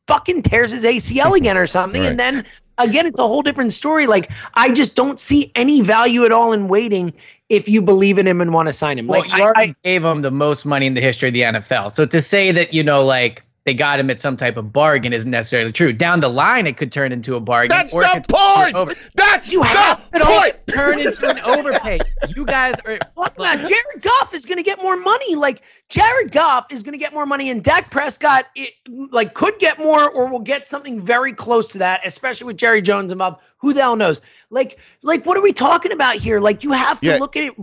fucking 0.07 0.43
tears 0.43 0.71
his 0.71 0.85
ACL 0.85 1.35
again 1.35 1.57
or 1.57 1.67
something. 1.67 2.03
Right. 2.03 2.11
And 2.11 2.17
then 2.17 2.45
again, 2.77 3.05
it's 3.05 3.19
a 3.19 3.27
whole 3.27 3.41
different 3.41 3.73
story. 3.73 4.07
Like 4.07 4.31
I 4.53 4.71
just 4.71 4.95
don't 4.95 5.19
see 5.19 5.51
any 5.55 5.81
value 5.81 6.25
at 6.25 6.31
all 6.31 6.53
in 6.53 6.67
waiting 6.67 7.13
if 7.49 7.69
you 7.69 7.81
believe 7.81 8.17
in 8.17 8.27
him 8.27 8.41
and 8.41 8.53
want 8.53 8.67
to 8.67 8.73
sign 8.73 8.99
him. 8.99 9.07
Well, 9.07 9.21
like 9.21 9.37
you 9.37 9.43
already 9.43 9.71
I, 9.71 9.75
gave 9.83 10.03
him 10.03 10.21
the 10.21 10.31
most 10.31 10.65
money 10.65 10.85
in 10.85 10.93
the 10.93 11.01
history 11.01 11.29
of 11.29 11.33
the 11.33 11.41
NFL. 11.41 11.91
So 11.91 12.05
to 12.05 12.21
say 12.21 12.51
that 12.51 12.73
you 12.73 12.83
know, 12.83 13.03
like 13.03 13.43
they 13.67 13.73
got 13.73 13.99
him 13.99 14.09
at 14.09 14.17
some 14.17 14.37
type 14.37 14.55
of 14.55 14.71
bargain 14.71 15.11
isn't 15.11 15.29
necessarily 15.29 15.73
true. 15.73 15.91
Down 15.91 16.21
the 16.21 16.29
line, 16.29 16.65
it 16.65 16.77
could 16.77 16.89
turn 16.89 17.11
into 17.11 17.35
a 17.35 17.41
bargain. 17.41 17.67
That's 17.67 17.91
the 17.91 18.23
point. 18.29 18.97
That's 19.13 19.51
you 19.51 19.61
have 19.61 20.09
the 20.11 20.21
point. 20.21 20.57
Turn 20.67 20.97
into 20.97 21.29
an 21.29 21.39
overpay. 21.39 21.99
You 22.33 22.45
guys 22.45 22.75
are. 22.85 22.97
Fuck 23.15 23.35
that. 23.35 23.57
Jared 23.67 24.01
Goff 24.01 24.33
is 24.33 24.45
going 24.45 24.55
to 24.55 24.63
get 24.63 24.81
more 24.81 24.95
money. 24.95 25.35
Like 25.35 25.63
Jared 25.89 26.31
Goff 26.31 26.71
is 26.71 26.81
going 26.81 26.93
to 26.93 26.97
get 26.97 27.13
more 27.13 27.25
money, 27.25 27.49
and 27.49 27.61
Dak 27.61 27.91
Prescott, 27.91 28.45
it, 28.55 28.71
like, 29.11 29.33
could 29.33 29.59
get 29.59 29.79
more 29.79 30.09
or 30.09 30.29
will 30.29 30.39
get 30.39 30.65
something 30.65 31.01
very 31.01 31.33
close 31.33 31.67
to 31.69 31.77
that, 31.79 31.99
especially 32.05 32.47
with 32.47 32.55
Jerry 32.55 32.81
Jones 32.81 33.11
involved. 33.11 33.41
Who 33.59 33.73
the 33.73 33.81
hell 33.81 33.95
knows? 33.95 34.21
Like, 34.49 34.79
like, 35.01 35.25
what 35.25 35.37
are 35.37 35.41
we 35.41 35.51
talking 35.51 35.91
about 35.91 36.15
here? 36.15 36.39
Like, 36.39 36.63
you 36.63 36.71
have 36.71 36.99
to 37.01 37.07
yeah. 37.07 37.17
look 37.17 37.35
at 37.35 37.43
it 37.43 37.53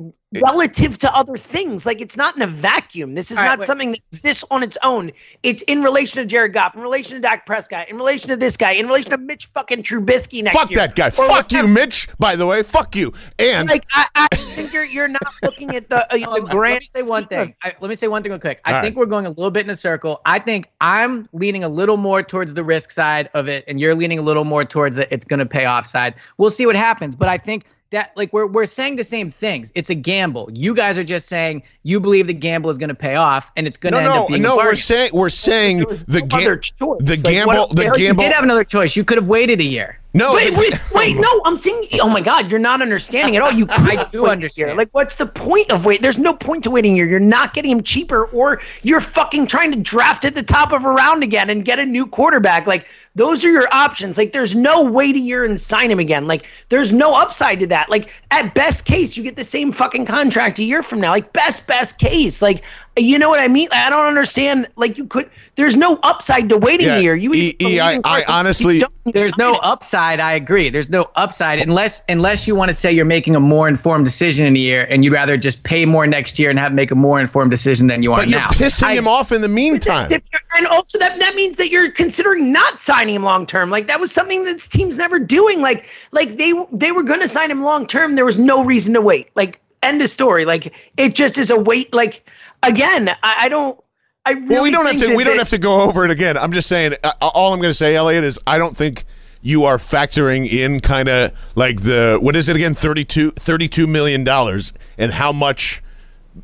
relative 0.42 0.98
to 0.98 1.14
other 1.14 1.36
things. 1.36 1.86
Like, 1.86 2.00
it's 2.00 2.16
not 2.16 2.34
in 2.34 2.42
a 2.42 2.46
vacuum. 2.46 3.14
This 3.14 3.30
is 3.30 3.38
All 3.38 3.44
not 3.44 3.58
right, 3.60 3.66
something 3.66 3.92
that 3.92 4.00
exists 4.10 4.44
on 4.50 4.62
its 4.62 4.76
own. 4.82 5.12
It's 5.42 5.62
in 5.62 5.82
relation 5.82 6.20
to 6.20 6.26
Jared 6.26 6.52
Goff, 6.52 6.74
in 6.74 6.80
relation 6.82 7.14
to 7.14 7.20
Dak 7.20 7.46
Prescott, 7.46 7.88
in 7.88 7.96
relation 7.96 8.28
to 8.30 8.36
this 8.36 8.56
guy, 8.56 8.72
in 8.72 8.86
relation 8.86 9.12
to 9.12 9.18
Mitch 9.18 9.46
fucking 9.46 9.84
Trubisky 9.84 10.42
next 10.42 10.56
Fuck 10.56 10.70
year. 10.70 10.78
that 10.78 10.96
guy. 10.96 11.10
Fuck 11.10 11.52
you, 11.52 11.68
Mitch. 11.68 12.08
By 12.18 12.34
the 12.36 12.46
way, 12.46 12.62
fuck 12.64 12.96
you. 12.96 13.12
And 13.38 13.68
like, 13.68 13.86
I, 13.92 14.06
I 14.14 14.36
think 14.36 14.72
you're 14.72 14.84
you're 14.84 15.08
not 15.08 15.32
looking 15.42 15.76
at 15.76 15.88
the 15.88 16.12
uh, 16.12 16.34
the 16.34 16.46
grand. 16.50 16.74
Let 16.74 16.80
me 16.80 16.86
say 16.86 17.02
one 17.02 17.26
thing. 17.26 17.54
I, 17.62 17.72
let 17.80 17.88
me 17.88 17.94
say 17.94 18.08
one 18.08 18.22
thing 18.22 18.32
real 18.32 18.40
quick. 18.40 18.60
I 18.64 18.74
All 18.74 18.82
think 18.82 18.96
right. 18.96 19.00
we're 19.00 19.06
going 19.06 19.26
a 19.26 19.30
little 19.30 19.50
bit 19.50 19.64
in 19.64 19.70
a 19.70 19.76
circle. 19.76 20.20
I 20.26 20.38
think 20.38 20.70
I'm 20.80 21.28
leaning 21.32 21.64
a 21.64 21.68
little 21.68 21.96
more 21.96 22.22
towards 22.22 22.54
the 22.54 22.64
risk 22.64 22.90
side 22.90 23.28
of 23.34 23.48
it, 23.48 23.64
and 23.68 23.80
you're 23.80 23.94
leaning 23.94 24.18
a 24.18 24.22
little 24.22 24.44
more 24.44 24.64
towards 24.64 24.96
the 24.96 25.12
it's 25.12 25.24
going 25.24 25.40
to 25.40 25.46
pay 25.46 25.66
off 25.66 25.83
side. 25.86 26.14
We'll 26.38 26.50
see 26.50 26.66
what 26.66 26.76
happens, 26.76 27.16
but 27.16 27.28
I 27.28 27.38
think 27.38 27.64
that 27.90 28.12
like 28.16 28.32
we're 28.32 28.46
we're 28.46 28.66
saying 28.66 28.96
the 28.96 29.04
same 29.04 29.30
things. 29.30 29.72
It's 29.74 29.88
a 29.88 29.94
gamble. 29.94 30.50
You 30.52 30.74
guys 30.74 30.98
are 30.98 31.04
just 31.04 31.28
saying 31.28 31.62
you 31.84 32.00
believe 32.00 32.26
the 32.26 32.34
gamble 32.34 32.70
is 32.70 32.76
going 32.76 32.88
to 32.88 32.94
pay 32.94 33.14
off, 33.16 33.50
and 33.56 33.66
it's 33.66 33.76
going 33.76 33.92
to 33.92 34.00
no, 34.00 34.04
end 34.04 34.14
no, 34.14 34.22
up 34.22 34.28
being 34.28 34.42
no. 34.42 34.56
We're 34.56 34.74
saying 34.74 35.10
we're 35.14 35.28
saying 35.28 35.78
the, 35.78 35.86
ga- 35.86 36.00
the 36.08 36.20
like, 36.20 37.22
gamble. 37.22 37.54
what, 37.54 37.76
the 37.76 37.92
gamble. 37.94 38.24
You 38.24 38.28
did 38.28 38.32
have 38.32 38.44
another 38.44 38.64
choice. 38.64 38.96
You 38.96 39.04
could 39.04 39.18
have 39.18 39.28
waited 39.28 39.60
a 39.60 39.64
year. 39.64 39.98
No, 40.16 40.32
Wait, 40.32 40.56
wait, 40.56 40.80
wait! 40.92 41.16
No, 41.16 41.28
I'm 41.44 41.56
saying. 41.56 41.82
Oh 42.00 42.08
my 42.08 42.20
God, 42.20 42.48
you're 42.48 42.60
not 42.60 42.80
understanding 42.80 43.34
at 43.34 43.42
all. 43.42 43.50
You 43.50 43.66
I 43.68 44.06
do 44.12 44.26
understand. 44.30 44.68
year. 44.68 44.76
Like, 44.76 44.90
what's 44.92 45.16
the 45.16 45.26
point 45.26 45.72
of 45.72 45.84
wait? 45.84 46.02
There's 46.02 46.18
no 46.20 46.32
point 46.32 46.62
to 46.64 46.70
waiting 46.70 46.94
here. 46.94 47.04
You're 47.04 47.18
not 47.18 47.52
getting 47.52 47.72
him 47.72 47.82
cheaper, 47.82 48.26
or 48.26 48.60
you're 48.84 49.00
fucking 49.00 49.48
trying 49.48 49.72
to 49.72 49.78
draft 49.80 50.24
at 50.24 50.36
the 50.36 50.44
top 50.44 50.70
of 50.72 50.84
a 50.84 50.88
round 50.88 51.24
again 51.24 51.50
and 51.50 51.64
get 51.64 51.80
a 51.80 51.84
new 51.84 52.06
quarterback. 52.06 52.68
Like, 52.68 52.86
those 53.16 53.44
are 53.44 53.50
your 53.50 53.66
options. 53.72 54.16
Like, 54.16 54.30
there's 54.32 54.54
no 54.54 54.84
wait 54.84 55.16
a 55.16 55.18
year 55.18 55.44
and 55.44 55.60
sign 55.60 55.90
him 55.90 55.98
again. 55.98 56.28
Like, 56.28 56.46
there's 56.68 56.92
no 56.92 57.20
upside 57.20 57.58
to 57.58 57.66
that. 57.66 57.90
Like, 57.90 58.22
at 58.30 58.54
best 58.54 58.86
case, 58.86 59.16
you 59.16 59.24
get 59.24 59.34
the 59.34 59.42
same 59.42 59.72
fucking 59.72 60.06
contract 60.06 60.60
a 60.60 60.64
year 60.64 60.84
from 60.84 61.00
now. 61.00 61.10
Like, 61.10 61.32
best 61.32 61.66
best 61.66 61.98
case. 61.98 62.40
Like, 62.40 62.64
you 62.96 63.18
know 63.18 63.30
what 63.30 63.40
I 63.40 63.48
mean? 63.48 63.66
I 63.72 63.90
don't 63.90 64.06
understand. 64.06 64.68
Like, 64.76 64.96
you 64.96 65.06
could. 65.06 65.28
There's 65.56 65.76
no 65.76 65.98
upside 66.04 66.48
to 66.50 66.56
waiting 66.56 66.86
Yeah, 66.86 66.98
year. 67.00 67.16
You 67.16 67.34
E- 67.34 67.56
E, 67.60 67.80
I- 67.80 67.98
I 68.04 68.22
honestly- 68.28 68.80
There's 69.12 69.36
no 69.36 69.58
upside. 69.62 70.20
I 70.20 70.32
agree. 70.32 70.70
There's 70.70 70.88
no 70.88 71.10
upside 71.16 71.60
unless 71.60 72.02
unless 72.08 72.48
you 72.48 72.54
want 72.54 72.70
to 72.70 72.74
say 72.74 72.90
you're 72.90 73.04
making 73.04 73.36
a 73.36 73.40
more 73.40 73.68
informed 73.68 74.04
decision 74.04 74.46
in 74.46 74.56
a 74.56 74.58
year, 74.58 74.86
and 74.88 75.04
you'd 75.04 75.12
rather 75.12 75.36
just 75.36 75.62
pay 75.62 75.84
more 75.84 76.06
next 76.06 76.38
year 76.38 76.48
and 76.48 76.58
have 76.58 76.72
make 76.72 76.90
a 76.90 76.94
more 76.94 77.20
informed 77.20 77.50
decision 77.50 77.86
than 77.86 78.02
you 78.02 78.12
are 78.12 78.20
but 78.20 78.30
you're 78.30 78.40
pissing 78.40 78.84
I- 78.84 78.94
him 78.94 79.06
off 79.06 79.32
in 79.32 79.42
the 79.42 79.48
meantime. 79.48 80.10
And 80.56 80.66
also 80.68 80.98
that 80.98 81.18
that 81.18 81.34
means 81.34 81.56
that 81.56 81.70
you're 81.70 81.90
considering 81.90 82.52
not 82.52 82.80
signing 82.80 83.16
him 83.16 83.24
long 83.24 83.44
term. 83.44 83.70
Like 83.70 83.88
that 83.88 84.00
was 84.00 84.12
something 84.12 84.44
that 84.44 84.52
this 84.52 84.68
team's 84.68 84.98
never 84.98 85.18
doing. 85.18 85.60
Like 85.60 85.86
like 86.12 86.36
they 86.36 86.52
they 86.72 86.92
were 86.92 87.02
going 87.02 87.20
to 87.20 87.28
sign 87.28 87.50
him 87.50 87.62
long 87.62 87.86
term. 87.86 88.14
There 88.14 88.24
was 88.24 88.38
no 88.38 88.64
reason 88.64 88.94
to 88.94 89.00
wait. 89.00 89.30
Like 89.34 89.60
end 89.82 90.00
of 90.00 90.08
story. 90.08 90.44
Like 90.44 90.74
it 90.96 91.14
just 91.14 91.38
is 91.38 91.50
a 91.50 91.60
wait. 91.60 91.92
Like 91.92 92.28
again, 92.62 93.10
I, 93.22 93.34
I 93.42 93.48
don't. 93.48 93.78
I 94.26 94.32
really 94.32 94.48
Well, 94.48 94.62
we 94.62 94.70
don't 94.70 94.86
have 94.86 94.98
to. 94.98 95.16
We 95.16 95.24
don't 95.24 95.38
have 95.38 95.50
to 95.50 95.58
go 95.58 95.82
over 95.82 96.04
it 96.04 96.10
again. 96.10 96.36
I'm 96.38 96.52
just 96.52 96.68
saying. 96.68 96.94
Uh, 97.02 97.12
all 97.20 97.52
I'm 97.52 97.60
going 97.60 97.70
to 97.70 97.74
say, 97.74 97.94
Elliot, 97.94 98.24
is 98.24 98.38
I 98.46 98.58
don't 98.58 98.76
think 98.76 99.04
you 99.42 99.64
are 99.64 99.76
factoring 99.76 100.48
in 100.48 100.80
kind 100.80 101.08
of 101.08 101.30
like 101.54 101.82
the 101.82 102.18
what 102.20 102.34
is 102.34 102.48
it 102.48 102.56
again 102.56 102.72
32 102.72 103.32
32 103.32 103.86
million 103.86 104.24
dollars 104.24 104.72
and 104.96 105.12
how 105.12 105.32
much 105.32 105.82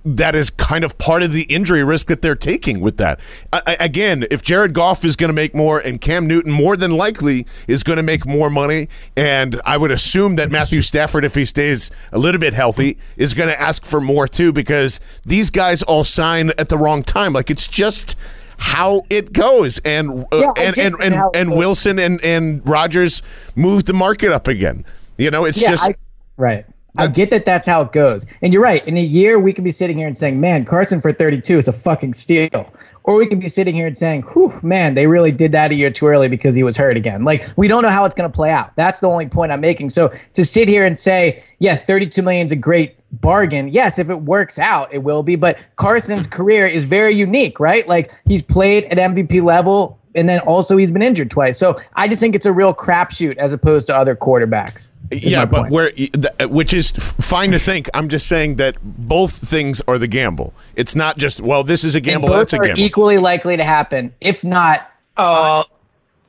that 0.05 0.35
is 0.37 0.50
kind 0.50 0.85
of 0.85 0.96
part 0.98 1.22
of 1.22 1.33
the 1.33 1.42
injury 1.44 1.83
risk 1.83 2.07
that 2.07 2.22
they're 2.22 2.37
taking 2.37 2.81
with 2.81 2.96
that. 2.98 3.18
I, 3.53 3.62
I- 3.66 3.76
again, 3.85 4.24
if 4.31 4.42
Jared 4.42 4.72
Goff 4.72 5.05
is 5.05 5.16
going 5.16 5.29
to 5.31 5.35
make 5.35 5.55
more 5.55 5.81
and 5.81 6.00
Cam 6.00 6.26
Newton 6.29 6.53
more 6.53 6.76
than 6.76 6.92
likely 6.96 7.46
is 7.66 7.83
going 7.83 7.96
to 7.96 8.03
make 8.03 8.24
more 8.26 8.50
money, 8.50 8.88
and 9.16 9.61
I 9.64 9.76
would 9.76 9.90
assume 9.90 10.37
that 10.37 10.50
Matthew 10.50 10.81
Stafford, 10.83 11.24
if 11.24 11.35
he 11.35 11.44
stays 11.44 11.90
a 12.12 12.18
little 12.18 12.38
bit 12.40 12.55
healthy, 12.55 12.98
is 13.16 13.35
going 13.35 13.48
to 13.48 13.61
ask 13.61 13.85
for 13.85 14.00
more 14.00 14.29
too 14.29 14.53
because 14.53 15.00
these 15.24 15.50
guys 15.50 15.83
all 15.83 16.05
sign 16.05 16.50
at 16.59 16.68
the 16.68 16.79
wrong 16.79 17.03
time. 17.03 17.33
Like 17.33 17.50
it's 17.50 17.66
just 17.66 18.16
how 18.59 19.00
it 19.11 19.33
goes, 19.33 19.79
and 19.87 20.26
uh, 20.31 20.38
Yeah, 20.38 20.53
and 20.59 20.79
and 20.79 20.94
and, 21.03 21.14
it 21.14 21.20
and. 21.35 21.50
Wilson 21.50 21.98
and 21.98 22.22
and 22.24 22.61
Rodgers 22.68 23.22
moved 23.57 23.87
the 23.87 23.94
market 23.94 24.31
up 24.31 24.46
again. 24.48 24.85
You 25.16 25.31
know, 25.31 25.46
it's 25.46 25.61
Yeah, 25.61 25.70
just 25.70 25.85
I, 25.88 25.94
right. 26.37 26.64
I 26.98 27.07
get 27.07 27.31
that 27.31 27.44
that's 27.44 27.66
how 27.66 27.83
it 27.83 27.92
goes. 27.92 28.26
And 28.42 28.53
you're 28.53 28.62
right. 28.62 28.87
In 28.87 28.96
a 28.96 29.03
year, 29.03 29.38
we 29.38 29.53
could 29.53 29.64
be 29.64 29.70
sitting 29.70 29.96
here 29.96 30.07
and 30.07 30.16
saying, 30.16 30.40
man, 30.40 30.64
Carson 30.64 31.00
for 31.00 31.12
32 31.12 31.59
is 31.59 31.68
a 31.68 31.72
fucking 31.72 32.14
steal. 32.14 32.72
Or 33.05 33.16
we 33.16 33.26
could 33.26 33.40
be 33.40 33.48
sitting 33.48 33.74
here 33.74 33.87
and 33.87 33.96
saying, 33.96 34.22
whew, 34.22 34.53
man, 34.62 34.94
they 34.94 35.07
really 35.07 35.33
did 35.33 35.53
that 35.53 35.70
a 35.70 35.74
year 35.74 35.90
too 35.90 36.07
early 36.07 36.29
because 36.29 36.55
he 36.55 36.62
was 36.62 36.76
hurt 36.76 36.96
again. 36.96 37.24
Like, 37.24 37.46
we 37.57 37.68
don't 37.68 37.83
know 37.83 37.90
how 37.90 38.05
it's 38.05 38.14
going 38.14 38.31
to 38.31 38.35
play 38.35 38.50
out. 38.50 38.74
That's 38.76 39.00
the 39.00 39.09
only 39.09 39.26
point 39.26 39.53
I'm 39.53 39.61
making. 39.61 39.90
So 39.90 40.12
to 40.35 40.44
sit 40.44 40.68
here 40.68 40.85
and 40.85 40.98
say, 40.98 41.42
yeah, 41.59 41.76
32 41.76 42.22
million 42.22 42.46
is 42.46 42.53
a 42.53 42.57
great 42.57 42.96
bargain. 43.20 43.68
Yes, 43.68 43.98
if 43.98 44.11
it 44.11 44.22
works 44.22 44.59
out, 44.59 44.92
it 44.92 45.03
will 45.03 45.22
be. 45.22 45.37
But 45.37 45.59
Carson's 45.76 46.26
career 46.26 46.66
is 46.66 46.85
very 46.85 47.14
unique, 47.14 47.59
right? 47.61 47.87
Like, 47.88 48.12
he's 48.26 48.42
played 48.42 48.85
at 48.85 48.98
MVP 48.98 49.42
level. 49.42 49.98
And 50.14 50.29
then 50.29 50.40
also 50.40 50.76
he's 50.76 50.90
been 50.90 51.03
injured 51.03 51.31
twice. 51.31 51.57
So 51.57 51.81
I 51.94 52.09
just 52.09 52.18
think 52.18 52.35
it's 52.35 52.46
a 52.46 52.53
real 52.53 52.74
crapshoot 52.74 53.37
as 53.37 53.53
opposed 53.53 53.87
to 53.87 53.94
other 53.94 54.16
quarterbacks. 54.16 54.90
Is 55.11 55.25
yeah, 55.25 55.44
but 55.44 55.62
point. 55.62 55.73
where 55.73 55.90
uh, 56.40 56.49
which 56.49 56.73
is 56.75 56.90
fine 56.92 57.51
to 57.53 57.59
think. 57.59 57.88
I'm 57.94 58.09
just 58.09 58.27
saying 58.27 58.57
that 58.57 58.77
both 58.83 59.33
things 59.33 59.81
are 59.88 59.99
the 59.99 60.07
gamble. 60.09 60.53
It's 60.77 60.94
not 60.94 61.16
just 61.18 61.40
well, 61.40 61.64
this 61.64 61.85
is 61.85 61.94
a 61.94 61.99
And 61.99 62.05
gamble, 62.05 62.29
both 62.29 62.51
that's 62.51 62.53
a 62.55 62.59
are 62.59 62.66
gamble. 62.66 62.83
equally 62.83 63.18
likely 63.18 63.57
to 63.57 63.64
happen. 63.64 64.12
If 64.20 64.44
not, 64.44 64.90
Oh, 65.16 65.64
I 65.64 65.64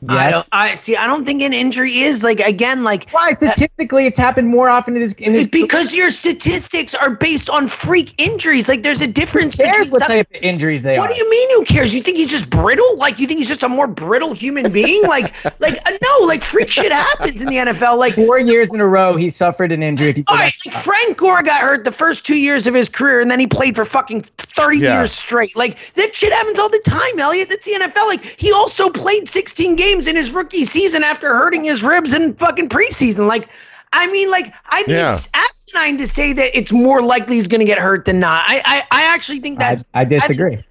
yes. 0.09 0.31
don't. 0.31 0.47
I 0.51 0.73
see. 0.75 0.95
I 0.95 1.05
don't 1.07 1.25
think 1.25 1.41
an 1.41 1.53
injury 1.53 1.99
is 1.99 2.23
like 2.23 2.39
again 2.39 2.83
like 2.83 3.09
Why 3.11 3.31
statistically 3.31 4.05
it's 4.05 4.17
happened 4.17 4.47
more 4.47 4.69
often 4.69 4.95
in 4.95 5.01
his 5.01 5.13
in 5.13 5.33
his 5.33 5.41
It's 5.47 5.51
because 5.51 5.93
your 5.95 6.09
statistics 6.09 6.95
are 6.95 7.11
based 7.15 7.49
on 7.49 7.67
freak 7.67 8.13
injuries. 8.19 8.67
Like 8.69 8.83
there's 8.83 9.01
a 9.01 9.07
difference 9.07 9.55
Who 9.55 9.63
cares 9.63 9.85
between 9.85 9.91
what 9.91 10.01
type 10.07 10.27
of 10.31 10.41
injuries 10.41 10.83
they 10.83 10.97
What 10.97 11.09
are. 11.09 11.13
do 11.13 11.17
you 11.19 11.29
mean 11.29 11.49
who 11.57 11.65
cares? 11.65 11.93
You 11.93 12.01
think 12.01 12.17
he's 12.17 12.31
just 12.31 12.49
brittle? 12.49 12.97
Like 12.97 13.19
you 13.19 13.27
think 13.27 13.37
he's 13.39 13.47
just 13.49 13.63
a 13.63 13.69
more 13.69 13.87
brittle 13.87 14.33
human 14.33 14.71
being? 14.71 15.03
Like 15.03 15.33
like 15.59 15.77
uh, 15.85 15.91
no, 15.91 16.25
like 16.25 16.41
freak 16.41 16.69
shit 16.71 16.91
happens 16.91 17.41
in 17.41 17.47
the 17.47 17.57
NFL. 17.57 17.97
Like 17.97 18.15
Four 18.15 18.39
years 18.39 18.73
in 18.73 18.81
a 18.81 18.87
row, 18.87 19.15
he 19.17 19.29
suffered 19.29 19.71
an 19.71 19.83
injury. 19.83 20.07
If 20.09 20.17
you 20.17 20.23
go 20.23 20.33
all 20.33 20.37
back- 20.37 20.53
right, 20.65 20.73
like 20.73 20.83
Frank 20.83 21.17
Gore 21.17 21.43
got 21.43 21.61
hurt 21.61 21.83
the 21.83 21.91
first 21.91 22.25
two 22.25 22.37
years 22.37 22.65
of 22.67 22.73
his 22.73 22.89
career, 22.89 23.19
and 23.19 23.29
then 23.29 23.39
he 23.39 23.47
played 23.47 23.75
for 23.75 23.85
fucking 23.85 24.21
thirty 24.37 24.79
Yeah. 24.79 24.99
years 24.99 25.11
straight. 25.11 25.55
Like 25.55 25.77
that 25.93 26.15
shit 26.15 26.33
happens 26.33 26.57
all 26.59 26.69
the 26.69 26.81
time, 26.85 27.19
Elliot. 27.19 27.49
That's 27.49 27.65
the 27.65 27.73
NFL. 27.73 28.07
Like 28.07 28.23
he 28.39 28.51
also 28.51 28.89
played 28.89 29.27
sixteen 29.27 29.75
games 29.75 29.90
in 29.99 30.15
his 30.15 30.33
rookie 30.33 30.63
season 30.63 31.03
after 31.03 31.27
hurting 31.29 31.63
his 31.63 31.83
ribs 31.83 32.13
in 32.13 32.33
fucking 32.35 32.69
preseason. 32.69 33.27
Like. 33.27 33.49
I 33.93 34.09
mean, 34.09 34.31
like, 34.31 34.53
I 34.69 34.83
think 34.83 34.91
Yeah. 34.91 35.09
it's 35.09 35.29
asinine 35.33 35.97
to 35.97 36.07
say 36.07 36.31
that 36.31 36.57
it's 36.57 36.71
more 36.71 37.01
likely 37.01 37.35
he's 37.35 37.49
going 37.49 37.59
to 37.59 37.65
get 37.65 37.77
hurt 37.77 38.05
than 38.05 38.21
not. 38.21 38.41
I, 38.47 38.61
I, 38.63 38.83
I 38.89 39.13
actually 39.13 39.39
think 39.39 39.59
I, 39.61 39.69
that's. 39.71 39.85
I 39.93 40.05
disagree. 40.05 40.63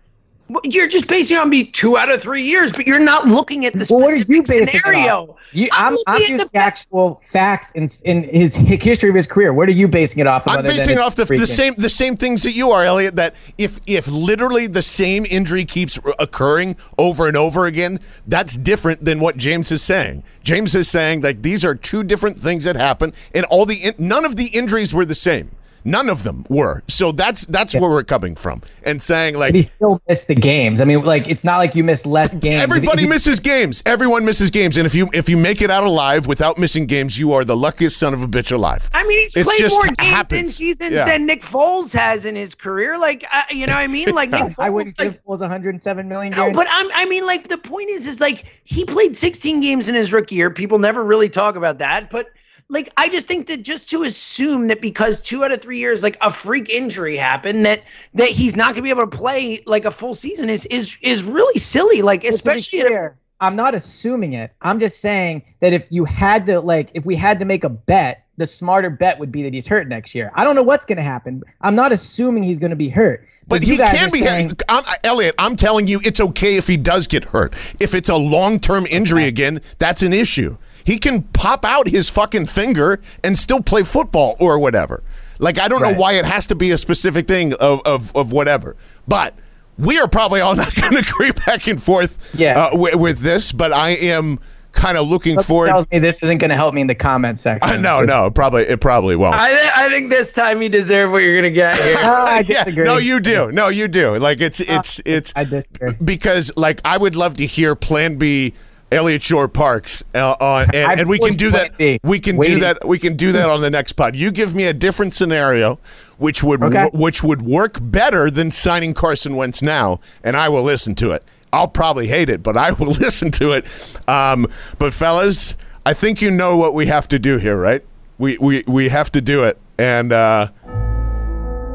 You're 0.65 0.89
just 0.89 1.07
basing 1.07 1.37
it 1.37 1.41
on 1.41 1.49
me 1.49 1.65
two 1.65 1.97
out 1.97 2.11
of 2.11 2.21
three 2.21 2.43
years, 2.43 2.73
but 2.73 2.87
you're 2.87 2.99
not 2.99 3.27
looking 3.27 3.67
at 3.67 3.73
the 3.73 3.87
Well, 3.91 4.01
what 4.01 4.13
are 4.13 4.17
specific 4.17 4.49
you 4.49 4.61
basing 4.61 4.81
scenario. 4.81 5.37
You, 5.53 5.69
I'm 5.73 5.93
I'm, 5.93 5.99
I'm 6.07 6.15
looking 6.15 6.35
using 6.35 6.49
the- 6.53 6.59
actual 6.59 7.21
facts 7.23 7.71
in 7.73 7.89
in 8.05 8.23
his 8.25 8.55
history 8.57 9.09
of 9.09 9.15
his 9.15 9.27
career. 9.27 9.53
What 9.53 9.69
are 9.69 9.73
you 9.73 9.89
basing 9.89 10.21
it 10.21 10.27
off 10.27 10.47
of? 10.47 10.57
I'm 10.57 10.63
basing 10.63 10.95
it 10.95 10.99
off 10.99 11.15
the, 11.15 11.25
the 11.25 11.47
same 11.47 11.75
the 11.77 11.89
same 11.89 12.17
things 12.17 12.43
that 12.43 12.53
you 12.53 12.71
are, 12.71 12.83
Elliot. 12.83 13.17
That 13.17 13.35
if 13.59 13.79
if 13.87 14.09
literally 14.09 14.67
the 14.67 14.83
same 14.83 15.25
injury 15.27 15.65
keeps 15.65 15.99
occurring 16.19 16.77
over 16.99 17.27
and 17.29 17.37
over 17.37 17.67
again, 17.67 18.01
that's 18.27 18.57
different 18.57 19.05
than 19.05 19.21
what 19.21 19.37
James 19.37 19.71
is 19.71 19.83
saying. 19.83 20.25
James 20.43 20.75
is 20.75 20.89
saying 20.89 21.21
like 21.21 21.43
these 21.43 21.65
are 21.65 21.75
two 21.75 22.03
different 22.03 22.37
things 22.37 22.65
that 22.65 22.77
happen, 22.77 23.13
and 23.35 23.45
all 23.47 23.67
the 23.67 23.95
none 23.99 24.25
of 24.25 24.37
the 24.37 24.47
injuries 24.47 24.95
were 24.95 25.05
the 25.05 25.15
same. 25.15 25.51
None 25.85 26.09
of 26.09 26.23
them 26.23 26.45
were. 26.49 26.83
So 26.89 27.13
that's 27.13 27.47
that's 27.47 27.75
where 27.75 27.89
we're 27.91 28.05
coming 28.05 28.35
from 28.37 28.63
and 28.85 29.01
saying 29.01 29.37
like 29.39 29.53
But 29.53 29.57
he 29.57 29.63
still 29.65 30.01
missed 30.09 30.29
the 30.29 30.35
games. 30.35 30.81
I 30.81 30.85
mean, 30.85 31.03
like 31.03 31.29
it's 31.29 31.45
not 31.45 31.59
like 31.59 31.75
you 31.75 31.85
missed 31.85 32.07
less 32.07 32.35
games. 32.35 32.63
Everybody 32.63 33.03
If- 33.03 33.05
if- 33.05 33.09
misses 33.09 33.41
games. 33.41 33.83
Everyone 33.87 34.25
misses 34.25 34.51
games, 34.51 34.77
and 34.77 34.87
if 34.87 34.95
you 34.95 35.09
if 35.13 35.29
you 35.29 35.37
make 35.37 35.63
it 35.63 35.71
out 35.71 35.85
alive 35.85 36.27
without 36.27 36.59
missing 36.59 36.87
games, 36.87 37.19
you 37.19 37.33
are 37.33 37.45
the 37.45 37.57
luckiest 37.57 37.97
son 37.99 38.13
of 38.15 38.23
a 38.23 38.29
bitch 38.29 38.53
alive. 38.53 38.89
I 38.93 39.03
mean, 39.07 39.19
he's 39.21 39.37
It's 39.37 39.49
played 39.49 39.59
just 39.61 39.77
more 39.77 39.87
games 39.97 40.33
in 40.33 40.49
seasons 40.49 40.93
Yeah. 40.93 41.05
than 41.05 41.27
Nick 41.27 41.43
Foles 41.43 41.97
has 41.97 42.25
in 42.25 42.37
his 42.37 42.55
career. 42.55 42.99
Like, 42.99 43.25
uh, 43.33 43.43
you 43.51 43.67
know 43.67 43.75
what 43.75 43.81
I 43.81 43.87
mean? 43.87 44.09
Like, 44.15 44.31
Nick 44.31 44.43
Foles, 44.43 44.59
I 44.59 44.69
wouldn't 44.71 44.99
like, 44.99 45.13
give 45.13 45.25
Foles 45.25 45.41
107 45.41 46.09
million. 46.09 46.33
No, 46.37 46.51
but 46.53 46.67
I'm, 46.71 46.87
I 46.95 47.07
mean, 47.07 47.25
like 47.27 47.49
the 47.49 47.57
point 47.59 47.89
is, 47.91 48.07
is 48.07 48.21
like 48.21 48.45
he 48.65 48.85
played 48.85 49.17
16 49.17 49.61
games 49.61 49.89
in 49.89 49.95
his 49.95 50.13
rookie 50.13 50.35
year. 50.35 50.51
People 50.51 50.79
never 50.79 51.03
really 51.03 51.29
talk 51.29 51.57
about 51.57 51.79
that, 51.79 52.11
but 52.11 52.27
like 52.71 52.89
I 52.97 53.09
just 53.09 53.27
think 53.27 53.49
that 53.49 53.63
just 53.63 53.91
to 53.91 54.03
assume 54.05 54.69
that 54.69 54.81
because 54.81 55.21
two 55.21 55.45
out 55.45 55.53
of 55.53 55.61
three 55.61 55.79
years, 55.79 56.03
like 56.03 56.17
a 56.21 56.31
freak 56.31 56.71
injury 56.71 57.17
happened, 57.17 57.67
that 57.67 57.83
that 58.15 58.29
he's 58.29 58.57
not 58.57 58.67
going 58.67 58.77
to 58.77 58.83
be 58.83 58.91
able 58.91 59.09
to 59.09 59.17
play 59.17 59.61
like 59.67 59.85
a 59.85 59.91
full 59.91 60.15
season 60.15 60.49
is 60.49 60.65
is 60.67 60.97
is 61.03 61.25
really 61.25 61.59
silly. 61.59 62.01
Like 62.03 62.21
But 62.23 62.27
to 62.27 62.31
be 62.31 62.35
especially 62.37 62.81
in 62.81 62.87
a- 62.87 62.89
clear, 62.89 63.17
I'm 63.41 63.57
not 63.57 63.75
assuming 63.75 64.33
it. 64.35 64.53
I'm 64.63 64.79
just 64.79 65.01
saying 65.01 65.43
that 65.61 65.73
if 65.73 65.87
you 65.91 66.05
had 66.05 66.47
to 66.47 66.61
like 66.61 66.91
if 66.95 67.05
we 67.05 67.17
had 67.17 67.39
to 67.41 67.45
make 67.45 67.65
a 67.65 67.69
bet, 67.69 68.25
the 68.37 68.47
smarter 68.47 68.89
bet 68.89 69.19
would 69.19 69.33
be 69.33 69.43
that 69.43 69.53
he's 69.53 69.67
hurt 69.67 69.89
next 69.89 70.15
year. 70.15 70.31
I 70.35 70.45
don't 70.45 70.55
know 70.55 70.63
what's 70.63 70.85
going 70.87 70.97
to 70.99 71.03
happen. 71.03 71.43
I'm 71.61 71.75
not 71.75 71.93
assuming 71.93 72.43
he's 72.43 72.59
going 72.59 72.71
to 72.71 72.77
be 72.77 72.89
hurt. 72.89 73.27
But 73.49 73.63
you 73.67 73.73
he 73.73 73.79
can 73.79 74.11
be 74.13 74.21
saying- 74.21 74.51
hurt. 74.51 74.63
I'm, 74.69 74.85
Elliot, 75.03 75.35
I'm 75.39 75.57
telling 75.57 75.89
you, 75.89 76.01
it's 76.05 76.21
okay 76.21 76.57
if 76.57 76.69
he 76.69 76.77
does 76.77 77.09
get 77.09 77.25
hurt. 77.25 77.55
If 77.81 77.95
it's 77.95 78.09
a 78.09 78.17
long 78.17 78.61
term 78.61 78.87
injury 78.89 79.25
again, 79.25 79.61
that's 79.79 80.03
an 80.03 80.13
issue. 80.13 80.57
He 80.85 80.99
can 80.99 81.23
pop 81.23 81.65
out 81.65 81.89
his 81.89 82.09
fucking 82.09 82.47
finger 82.47 83.01
and 83.25 83.37
still 83.37 83.61
play 83.63 83.83
football 83.83 84.37
or 84.41 84.59
whatever. 84.59 85.03
Like, 85.39 85.59
I 85.59 85.69
don't 85.69 85.81
Right. 85.83 85.95
know 85.95 86.01
why 86.01 86.13
it 86.15 86.25
has 86.25 86.47
to 86.49 86.55
be 86.55 86.71
a 86.73 86.79
specific 86.79 87.27
thing 87.27 87.55
of, 87.55 87.81
of, 87.87 88.15
of 88.17 88.31
whatever. 88.33 88.77
But 89.09 89.35
we 89.79 89.99
are 89.99 90.09
probably 90.09 90.41
all 90.41 90.55
not 90.57 90.75
going 90.75 90.93
to 90.93 90.99
agree 90.99 91.31
back 91.47 91.67
and 91.67 91.83
forth 91.83 92.35
Yeah. 92.39 92.59
uh, 92.59 92.69
with, 92.75 92.97
with 92.97 93.19
this, 93.21 93.51
but 93.53 93.73
I 93.73 93.91
am 93.91 94.39
kind 94.73 94.97
of 94.97 95.09
looking 95.09 95.33
Something 95.35 95.47
forward. 95.49 95.69
tells 95.69 95.87
me 95.91 95.99
this 95.99 96.23
isn't 96.23 96.39
going 96.39 96.51
to 96.51 96.55
help 96.57 96.75
me 96.75 96.81
in 96.83 96.87
the 96.87 96.95
comment 96.95 97.39
section. 97.41 97.61
I 97.69 97.77
no, 97.79 98.03
no, 98.05 98.31
probably 98.31 98.63
it 98.63 98.81
probably 98.81 99.17
won't. 99.17 99.35
I 99.35 99.49
th- 99.51 99.73
I 99.77 99.89
think 99.89 100.11
this 100.11 100.33
time 100.33 100.63
you 100.63 100.69
deserve 100.69 101.11
what 101.11 101.23
you're 101.23 101.33
going 101.41 101.53
to 101.53 101.59
get 101.59 101.75
here. 101.77 101.95
No, 101.95 102.01
I 102.05 102.45
yeah, 102.49 102.65
no, 102.85 102.99
you 102.99 103.19
do. 103.19 103.51
No, 103.51 103.69
you 103.69 103.89
do. 103.89 104.17
Like 104.19 104.41
it's 104.41 104.61
it's 104.61 105.01
it's 105.05 105.33
I 105.35 105.43
disagree. 105.43 105.91
because 106.05 106.53
like 106.57 106.81
I 106.85 106.99
would 106.99 107.17
love 107.17 107.35
to 107.39 107.47
hear 107.47 107.75
Plan 107.75 108.15
B. 108.17 108.55
Elliot 108.93 109.23
Shorr-Parks 109.23 110.03
uh, 110.15 110.35
on, 110.41 110.67
and, 110.75 111.01
and 111.01 111.09
we 111.09 111.19
can 111.19 111.33
do 111.33 111.51
that. 111.51 111.77
B. 111.79 111.99
We 112.03 112.19
can 112.19 112.37
do 112.39 112.59
that. 112.61 112.85
We 112.87 112.99
can 112.99 113.15
do 113.17 113.33
that 113.33 113.49
on 113.49 113.61
the 113.61 113.71
next 113.71 113.93
pod. 113.93 114.17
You 114.17 114.33
give 114.33 114.55
me 114.55 114.67
a 114.67 114.73
different 114.73 115.13
scenario, 115.13 115.79
which 116.19 116.43
would 116.43 116.63
Okay. 116.63 116.89
which 116.93 117.23
would 117.23 117.43
work 117.43 117.79
better 117.81 118.31
than 118.31 118.51
signing 118.51 118.93
Carson 118.95 119.37
Wentz 119.37 119.63
now, 119.63 120.01
and 120.25 120.37
I 120.37 120.49
will 120.49 120.63
listen 120.65 120.95
to 120.97 121.13
it. 121.13 121.25
I'll 121.53 121.69
probably 121.69 122.07
hate 122.09 122.29
it, 122.31 122.43
but 122.43 122.57
I 122.57 122.73
will 122.73 122.87
listen 123.01 123.31
to 123.33 123.53
it. 123.53 123.67
Um, 124.09 124.47
but 124.79 124.93
fellas, 124.93 125.57
I 125.87 125.95
think 125.95 126.21
you 126.21 126.31
know 126.31 126.57
what 126.57 126.75
we 126.75 126.87
have 126.87 127.07
to 127.09 127.19
do 127.19 127.39
here, 127.39 127.57
right? 127.57 127.85
We 128.19 128.39
we 128.39 128.65
we 128.67 128.89
have 128.89 129.13
to 129.13 129.21
do 129.21 129.45
it. 129.45 129.57
And 129.79 130.13
uh, 130.13 130.49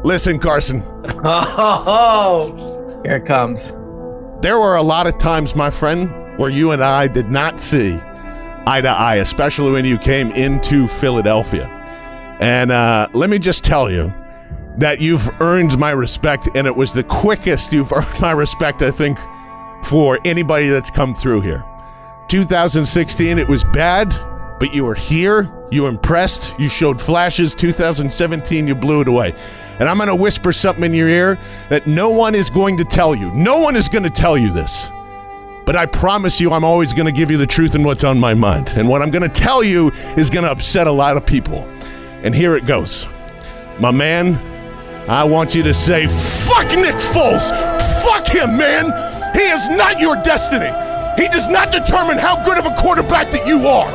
listen, 0.04 0.38
Carson, 0.38 0.82
Oh, 1.24 3.00
Here 3.04 3.16
it 3.16 3.26
comes. 3.26 3.72
there 4.42 4.58
were 4.58 4.76
a 4.76 4.82
lot 4.82 5.06
of 5.06 5.18
times, 5.18 5.56
my 5.56 5.70
friend, 5.70 6.08
where 6.36 6.50
you 6.50 6.72
and 6.72 6.82
I 6.82 7.08
did 7.08 7.30
not 7.30 7.60
see 7.60 7.98
eye 8.66 8.80
to 8.80 8.88
eye, 8.88 9.16
especially 9.16 9.72
when 9.72 9.84
you 9.84 9.98
came 9.98 10.30
into 10.32 10.88
Philadelphia. 10.88 11.68
And 12.40 12.70
uh, 12.70 13.08
let 13.14 13.30
me 13.30 13.38
just 13.38 13.64
tell 13.64 13.90
you 13.90 14.12
that 14.78 15.00
you've 15.00 15.28
earned 15.40 15.78
my 15.78 15.92
respect, 15.92 16.48
and 16.54 16.66
it 16.66 16.76
was 16.76 16.92
the 16.92 17.04
quickest 17.04 17.72
you've 17.72 17.92
earned 17.92 18.20
my 18.20 18.32
respect, 18.32 18.82
I 18.82 18.90
think, 18.90 19.18
for 19.84 20.18
anybody 20.24 20.68
that's 20.68 20.90
come 20.90 21.14
through 21.14 21.42
here. 21.42 21.64
2016, 22.28 23.38
it 23.38 23.48
was 23.48 23.64
bad, 23.64 24.14
but 24.58 24.74
you 24.74 24.84
were 24.84 24.94
here. 24.94 25.52
You 25.70 25.86
impressed. 25.86 26.58
You 26.58 26.68
showed 26.68 27.00
flashes. 27.00 27.54
2017, 27.54 28.66
you 28.66 28.74
blew 28.74 29.00
it 29.00 29.08
away. 29.08 29.34
And 29.78 29.88
I'm 29.88 29.96
going 29.96 30.08
to 30.08 30.16
whisper 30.16 30.52
something 30.52 30.84
in 30.84 30.94
your 30.94 31.08
ear 31.08 31.38
that 31.68 31.86
no 31.86 32.10
one 32.10 32.34
is 32.34 32.50
going 32.50 32.76
to 32.78 32.84
tell 32.84 33.14
you. 33.14 33.32
No 33.34 33.60
one 33.60 33.76
is 33.76 33.88
going 33.88 34.04
to 34.04 34.10
tell 34.10 34.36
you 34.36 34.52
this. 34.52 34.90
But 35.66 35.74
I 35.74 35.84
promise 35.84 36.40
you, 36.40 36.52
I'm 36.52 36.64
always 36.64 36.92
going 36.92 37.06
to 37.06 37.12
give 37.12 37.28
you 37.28 37.36
the 37.36 37.46
truth 37.46 37.74
and 37.74 37.84
what's 37.84 38.04
on 38.04 38.20
my 38.20 38.34
mind. 38.34 38.74
And 38.76 38.88
what 38.88 39.02
I'm 39.02 39.10
going 39.10 39.28
to 39.28 39.28
tell 39.28 39.64
you 39.64 39.90
is 40.16 40.30
going 40.30 40.44
to 40.44 40.50
upset 40.50 40.86
a 40.86 40.92
lot 40.92 41.16
of 41.16 41.26
people. 41.26 41.68
And 42.22 42.32
here 42.32 42.54
it 42.54 42.66
goes. 42.66 43.08
My 43.80 43.90
man, 43.90 44.36
I 45.10 45.24
want 45.24 45.56
you 45.56 45.64
to 45.64 45.74
say, 45.74 46.06
fuck 46.06 46.68
Nick 46.70 46.94
Foles. 46.94 47.50
Fuck 48.04 48.28
him, 48.28 48.56
man. 48.56 48.94
He 49.34 49.42
is 49.42 49.68
not 49.70 49.98
your 49.98 50.14
destiny. 50.22 50.70
He 51.20 51.28
does 51.28 51.48
not 51.48 51.72
determine 51.72 52.16
how 52.16 52.42
good 52.44 52.58
of 52.58 52.66
a 52.66 52.74
quarterback 52.76 53.32
that 53.32 53.44
you 53.44 53.58
are. 53.66 53.88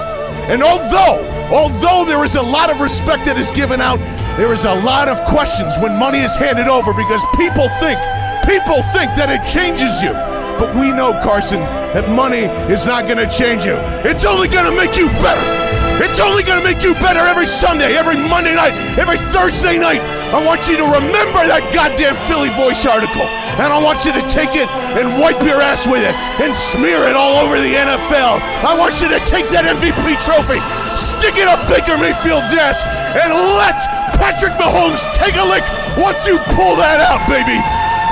And 0.52 0.62
although, 0.62 1.24
although 1.56 2.04
there 2.04 2.26
is 2.26 2.36
a 2.36 2.42
lot 2.42 2.70
of 2.70 2.82
respect 2.82 3.24
that 3.26 3.38
is 3.38 3.50
given 3.50 3.80
out, 3.80 4.00
there 4.36 4.52
is 4.52 4.66
a 4.66 4.76
lot 4.84 5.08
of 5.08 5.24
questions 5.24 5.78
when 5.80 5.98
money 5.98 6.20
is 6.20 6.36
handed 6.36 6.68
over 6.68 6.94
because 6.94 7.24
people 7.40 7.70
think, 7.80 7.96
people 8.44 8.84
think 8.92 9.16
that 9.16 9.32
it 9.32 9.48
changes 9.48 10.04
you. 10.04 10.41
But 10.58 10.76
we 10.76 10.92
know, 10.92 11.14
Carson, 11.24 11.60
that 11.94 12.10
money 12.10 12.50
is 12.72 12.86
not 12.86 13.06
going 13.06 13.20
to 13.20 13.30
change 13.30 13.66
you. 13.66 13.76
It's 14.08 14.26
only 14.26 14.48
going 14.48 14.66
to 14.66 14.76
make 14.76 14.96
you 14.96 15.08
better. 15.20 15.62
It's 16.02 16.18
only 16.18 16.42
going 16.42 16.58
to 16.58 16.66
make 16.66 16.82
you 16.82 16.98
better 16.98 17.22
every 17.22 17.46
Sunday, 17.46 17.94
every 17.94 18.18
Monday 18.18 18.58
night, 18.58 18.74
every 18.98 19.22
Thursday 19.30 19.78
night. 19.78 20.02
I 20.34 20.42
want 20.42 20.66
you 20.66 20.74
to 20.82 20.88
remember 20.98 21.46
that 21.46 21.70
goddamn 21.70 22.18
Philly 22.26 22.50
Voice 22.58 22.90
article. 22.90 23.28
And 23.62 23.70
I 23.70 23.78
want 23.78 24.02
you 24.08 24.16
to 24.18 24.24
take 24.26 24.58
it 24.58 24.66
and 24.98 25.22
wipe 25.22 25.38
your 25.46 25.62
ass 25.62 25.86
with 25.86 26.02
it 26.02 26.16
and 26.42 26.58
smear 26.58 27.06
it 27.06 27.14
all 27.14 27.38
over 27.38 27.62
the 27.62 27.78
NFL. 27.78 28.42
I 28.66 28.74
want 28.74 28.98
you 28.98 29.14
to 29.14 29.22
take 29.30 29.46
that 29.54 29.68
MVP 29.68 30.18
trophy, 30.26 30.58
stick 30.98 31.38
it 31.38 31.46
up 31.46 31.62
Baker 31.70 32.00
Mayfield's 32.02 32.50
ass, 32.58 32.82
and 33.14 33.30
let 33.62 33.78
Patrick 34.18 34.58
Mahomes 34.58 35.06
take 35.14 35.38
a 35.38 35.46
lick 35.46 35.66
once 36.02 36.26
you 36.26 36.42
pull 36.58 36.82
that 36.82 36.98
out, 36.98 37.22
baby. 37.30 37.62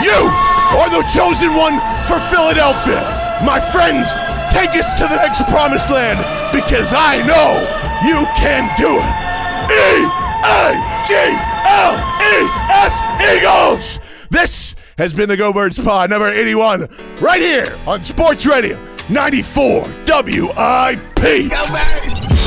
You 0.05 0.48
are 0.77 0.89
the 0.89 1.03
chosen 1.09 1.55
one 1.55 1.79
for 2.05 2.19
Philadelphia. 2.29 3.01
My 3.43 3.59
friends, 3.59 4.11
take 4.53 4.71
us 4.77 4.97
to 4.99 5.05
the 5.07 5.15
next 5.15 5.43
promised 5.47 5.89
land 5.89 6.19
because 6.53 6.93
I 6.93 7.25
know 7.25 7.49
you 8.05 8.25
can 8.37 8.69
do 8.77 8.89
it. 8.89 9.15
E 9.69 10.05
A 10.45 10.75
G 11.05 11.13
L 11.65 11.93
E 12.21 12.35
S 12.69 12.93
Eagles. 13.37 13.99
This 14.29 14.75
has 14.97 15.13
been 15.13 15.29
the 15.29 15.37
Go 15.37 15.53
Birds 15.53 15.79
Pod 15.79 16.09
number 16.09 16.29
81 16.29 16.87
right 17.21 17.41
here 17.41 17.79
on 17.87 18.03
Sports 18.03 18.45
Radio 18.45 18.77
94 19.09 19.81
WIP. 20.07 21.49
Go 21.49 21.65
Birds! 21.67 22.38